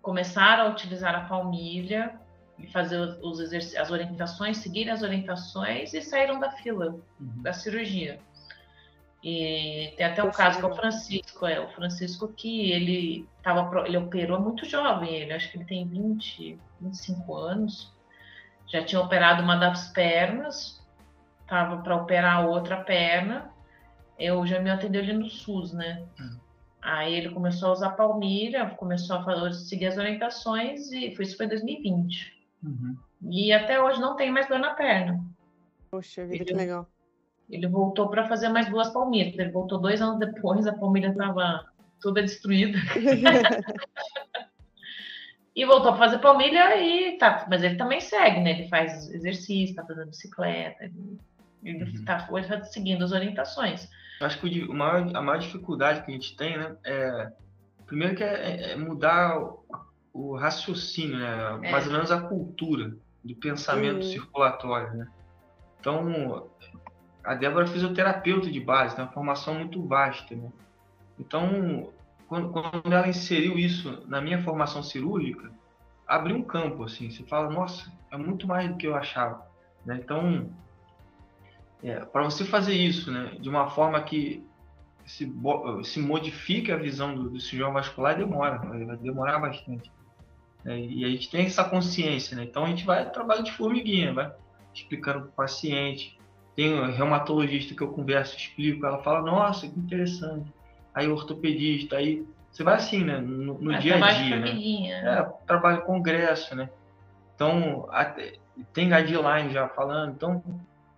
começaram 0.00 0.64
a 0.64 0.70
utilizar 0.70 1.14
a 1.14 1.20
palmilha, 1.20 2.18
e 2.58 2.66
fazer 2.66 2.98
os 2.98 3.40
as 3.76 3.90
orientações, 3.90 4.58
seguir 4.58 4.90
as 4.90 5.02
orientações 5.02 5.92
e 5.92 6.00
saíram 6.00 6.40
da 6.40 6.50
fila 6.50 6.98
uhum. 7.20 7.42
da 7.42 7.52
cirurgia. 7.52 8.18
E 9.22 9.92
tem 9.96 10.06
até 10.06 10.22
um 10.22 10.30
caso 10.30 10.58
que 10.58 10.64
é 10.64 10.68
o 10.68 10.74
Francisco, 10.74 11.46
é 11.46 11.58
o 11.58 11.68
Francisco 11.70 12.28
que 12.28 12.70
ele 12.70 13.28
tava, 13.42 13.86
ele 13.86 13.96
operou 13.96 14.40
muito 14.40 14.64
jovem, 14.64 15.14
ele 15.14 15.32
acho 15.32 15.50
que 15.50 15.58
ele 15.58 15.64
tem 15.64 15.86
20, 15.88 16.58
25 16.80 17.34
anos, 17.34 17.92
já 18.66 18.84
tinha 18.84 19.00
operado 19.00 19.42
uma 19.42 19.56
das 19.56 19.88
pernas, 19.88 20.84
tava 21.46 21.78
para 21.78 21.96
operar 21.96 22.36
a 22.36 22.46
outra 22.46 22.76
perna, 22.76 23.50
eu 24.18 24.46
já 24.46 24.60
me 24.60 24.70
atendeu 24.70 25.02
ele 25.02 25.14
no 25.14 25.28
SUS, 25.28 25.72
né? 25.72 26.06
Uhum. 26.18 26.40
Aí 26.82 27.14
ele 27.14 27.30
começou 27.30 27.70
a 27.70 27.72
usar 27.72 27.90
palmilha, 27.90 28.70
começou 28.70 29.16
a 29.16 29.24
fazer, 29.24 29.54
seguir 29.54 29.86
as 29.86 29.98
orientações 29.98 30.92
e 30.92 31.14
foi, 31.16 31.24
isso 31.24 31.36
foi 31.36 31.46
em 31.46 31.50
2020. 31.50 32.46
Uhum. 32.62 32.96
E 33.30 33.52
até 33.52 33.82
hoje 33.82 34.00
não 34.00 34.14
tem 34.14 34.30
mais 34.30 34.48
dor 34.48 34.58
na 34.58 34.74
perna. 34.74 35.20
Poxa 35.90 36.22
vida, 36.24 36.36
ele, 36.36 36.44
que 36.44 36.54
legal. 36.54 36.88
Ele 37.48 37.66
voltou 37.66 38.08
para 38.08 38.26
fazer 38.26 38.48
mais 38.48 38.68
duas 38.68 38.90
palmilhas. 38.90 39.38
Ele 39.38 39.50
voltou 39.50 39.78
dois 39.78 40.02
anos 40.02 40.18
depois, 40.18 40.66
a 40.66 40.72
palmilha 40.72 41.08
estava 41.08 41.64
toda 42.00 42.22
destruída. 42.22 42.78
e 45.54 45.64
voltou 45.64 45.92
para 45.92 46.06
fazer 46.06 46.18
palmilha 46.18 46.76
e 46.76 47.16
tá. 47.18 47.46
Mas 47.48 47.62
ele 47.62 47.76
também 47.76 48.00
segue, 48.00 48.40
né? 48.40 48.50
Ele 48.50 48.68
faz 48.68 49.08
exercício, 49.10 49.76
tá 49.76 49.84
fazendo 49.84 50.08
bicicleta. 50.08 50.84
Ele, 50.84 51.18
ele 51.64 51.84
uhum. 51.84 52.04
tá 52.04 52.28
hoje 52.30 52.48
tá 52.48 52.62
seguindo 52.64 53.04
as 53.04 53.12
orientações. 53.12 53.88
Acho 54.20 54.40
que 54.40 54.64
o 54.64 54.74
maior, 54.74 55.14
a 55.14 55.22
maior 55.22 55.38
dificuldade 55.38 56.02
que 56.02 56.10
a 56.10 56.14
gente 56.14 56.36
tem, 56.36 56.58
né? 56.58 56.76
É, 56.84 57.32
primeiro 57.86 58.16
que 58.16 58.24
é, 58.24 58.72
é 58.72 58.76
mudar 58.76 59.38
o 60.12 60.34
raciocínio, 60.36 61.18
né? 61.18 61.60
É. 61.62 61.70
mais 61.70 61.86
ou 61.86 61.92
menos 61.92 62.10
a 62.10 62.20
cultura 62.20 62.96
do 63.22 63.34
pensamento 63.36 63.96
uhum. 63.96 64.10
circulatório. 64.10 64.92
Né? 64.94 65.06
Então, 65.80 66.48
a 67.26 67.34
Débora 67.34 67.64
é 67.64 67.68
fisioterapeuta 67.68 68.50
de 68.50 68.60
base, 68.60 68.94
tem 68.94 69.04
uma 69.04 69.12
formação 69.12 69.54
muito 69.54 69.84
vasta. 69.86 70.34
Né? 70.34 70.50
Então, 71.18 71.92
quando, 72.28 72.50
quando 72.50 72.92
ela 72.92 73.08
inseriu 73.08 73.58
isso 73.58 74.04
na 74.06 74.20
minha 74.20 74.42
formação 74.42 74.82
cirúrgica, 74.82 75.50
abriu 76.06 76.36
um 76.36 76.42
campo, 76.42 76.84
assim, 76.84 77.10
você 77.10 77.24
fala, 77.24 77.50
nossa, 77.50 77.92
é 78.10 78.16
muito 78.16 78.46
mais 78.46 78.68
do 78.68 78.76
que 78.76 78.86
eu 78.86 78.94
achava. 78.94 79.44
Né? 79.84 80.00
Então, 80.02 80.48
é, 81.82 82.00
para 82.04 82.22
você 82.22 82.44
fazer 82.44 82.74
isso 82.74 83.10
né, 83.10 83.36
de 83.40 83.48
uma 83.48 83.68
forma 83.70 84.00
que 84.02 84.46
se, 85.04 85.32
se 85.84 86.00
modifique 86.00 86.70
a 86.70 86.76
visão 86.76 87.14
do, 87.14 87.30
do 87.30 87.40
cirurgião 87.40 87.72
vascular, 87.72 88.16
demora, 88.16 88.58
vai 88.58 88.96
demorar 88.96 89.38
bastante. 89.38 89.90
Né? 90.64 90.80
E 90.80 91.04
a 91.04 91.08
gente 91.08 91.30
tem 91.30 91.46
essa 91.46 91.64
consciência, 91.64 92.36
né? 92.36 92.42
Então 92.42 92.64
a 92.64 92.68
gente 92.68 92.84
vai 92.84 93.08
trabalho 93.10 93.44
de 93.44 93.52
formiguinha, 93.52 94.12
vai 94.12 94.32
explicando 94.74 95.20
para 95.20 95.28
o 95.28 95.32
paciente. 95.32 96.15
Tem 96.56 96.74
um 96.74 96.90
reumatologista 96.90 97.74
que 97.74 97.82
eu 97.82 97.92
converso, 97.92 98.36
explico, 98.36 98.86
ela 98.86 99.02
fala, 99.02 99.20
nossa, 99.20 99.68
que 99.68 99.78
interessante. 99.78 100.50
Aí 100.94 101.06
ortopedista, 101.06 101.98
aí 101.98 102.26
você 102.50 102.64
vai 102.64 102.76
assim, 102.76 103.04
né? 103.04 103.18
No, 103.18 103.58
no 103.58 103.78
dia 103.78 104.02
a 104.02 104.12
dia, 104.12 104.40
né? 104.40 104.50
É, 104.90 105.22
trabalho 105.46 105.82
congresso, 105.82 106.56
né? 106.56 106.70
Então, 107.34 107.86
até, 107.90 108.38
tem 108.72 108.88
guideline 108.88 109.52
já 109.52 109.68
falando, 109.68 110.14
então 110.14 110.42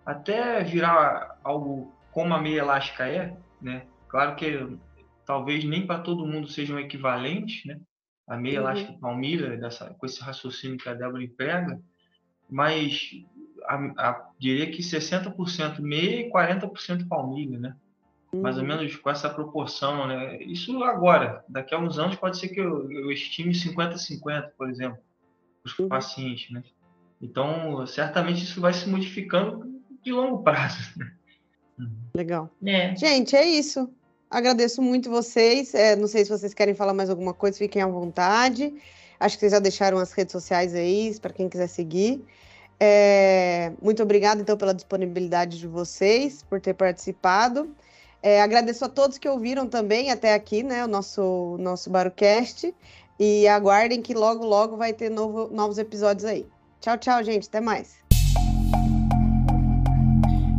até 0.06 0.62
virar 0.62 1.36
algo 1.42 1.92
como 2.12 2.32
a 2.32 2.40
meia 2.40 2.60
elástica 2.60 3.08
é, 3.08 3.36
né? 3.60 3.82
Claro 4.08 4.36
que 4.36 4.78
talvez 5.26 5.64
nem 5.64 5.84
para 5.84 5.98
todo 5.98 6.24
mundo 6.24 6.48
seja 6.48 6.72
um 6.72 6.78
equivalente, 6.78 7.66
né? 7.66 7.78
a 8.28 8.36
meia 8.36 8.60
uhum. 8.60 8.66
elástica 8.66 8.98
palmilha, 9.00 9.56
dessa, 9.56 9.94
com 9.94 10.06
esse 10.06 10.20
raciocínio 10.20 10.76
que 10.76 10.88
a 10.88 10.94
Débora 10.94 11.24
emprega, 11.24 11.80
mas 12.48 13.10
a, 13.68 14.08
a, 14.08 14.30
diria 14.38 14.70
que 14.70 14.82
60% 14.82 15.80
meia 15.80 16.26
e 16.26 16.30
40% 16.30 17.06
palmilha, 17.06 17.58
né? 17.58 17.76
Uhum. 18.32 18.40
Mais 18.40 18.56
ou 18.56 18.62
uhum. 18.62 18.68
menos 18.68 18.96
com 18.96 19.10
essa 19.10 19.28
proporção, 19.28 20.06
né? 20.06 20.42
Isso 20.42 20.82
agora, 20.82 21.44
daqui 21.48 21.74
a 21.74 21.78
uns 21.78 21.98
anos 21.98 22.16
pode 22.16 22.38
ser 22.38 22.48
que 22.48 22.60
eu, 22.60 22.90
eu 22.90 23.12
estime 23.12 23.52
50-50, 23.52 24.50
por 24.56 24.70
exemplo, 24.70 24.98
os 25.64 25.78
uhum. 25.78 25.88
pacientes, 25.88 26.50
né? 26.50 26.62
Então, 27.20 27.86
certamente 27.86 28.44
isso 28.44 28.60
vai 28.60 28.72
se 28.72 28.88
modificando 28.88 29.80
de 30.02 30.12
longo 30.12 30.42
prazo. 30.42 30.78
Né? 30.96 31.12
Legal. 32.14 32.50
É. 32.64 32.96
Gente, 32.96 33.36
é 33.36 33.46
isso. 33.46 33.90
Agradeço 34.30 34.80
muito 34.80 35.10
vocês. 35.10 35.74
É, 35.74 35.96
não 35.96 36.06
sei 36.06 36.24
se 36.24 36.30
vocês 36.30 36.54
querem 36.54 36.74
falar 36.74 36.94
mais 36.94 37.10
alguma 37.10 37.34
coisa, 37.34 37.58
fiquem 37.58 37.82
à 37.82 37.86
vontade. 37.86 38.74
Acho 39.18 39.36
que 39.36 39.40
vocês 39.40 39.52
já 39.52 39.58
deixaram 39.58 39.98
as 39.98 40.12
redes 40.12 40.32
sociais 40.32 40.74
aí, 40.74 41.18
para 41.20 41.32
quem 41.32 41.48
quiser 41.48 41.66
seguir. 41.66 42.24
É, 42.80 43.72
muito 43.82 44.02
obrigada, 44.02 44.40
então, 44.40 44.56
pela 44.56 44.72
disponibilidade 44.72 45.58
de 45.58 45.66
vocês, 45.66 46.42
por 46.42 46.60
ter 46.60 46.74
participado. 46.74 47.74
É, 48.22 48.42
agradeço 48.42 48.84
a 48.84 48.88
todos 48.88 49.18
que 49.18 49.28
ouviram 49.28 49.66
também 49.66 50.10
até 50.10 50.34
aqui, 50.34 50.62
né, 50.62 50.84
o 50.84 50.88
nosso, 50.88 51.56
nosso 51.58 51.90
Barocast. 51.90 52.74
E 53.18 53.48
aguardem 53.48 54.00
que 54.00 54.14
logo, 54.14 54.44
logo 54.44 54.76
vai 54.76 54.92
ter 54.92 55.10
novo, 55.10 55.48
novos 55.52 55.78
episódios 55.78 56.24
aí. 56.24 56.46
Tchau, 56.80 56.96
tchau, 56.98 57.22
gente. 57.24 57.48
Até 57.48 57.60
mais. 57.60 57.96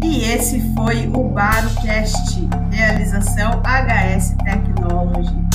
E 0.04 0.24
esse 0.24 0.60
foi 0.74 1.08
o 1.08 1.30
Barocast, 1.30 2.40
realização 2.72 3.62
HS 3.64 4.36
Technology. 4.44 5.49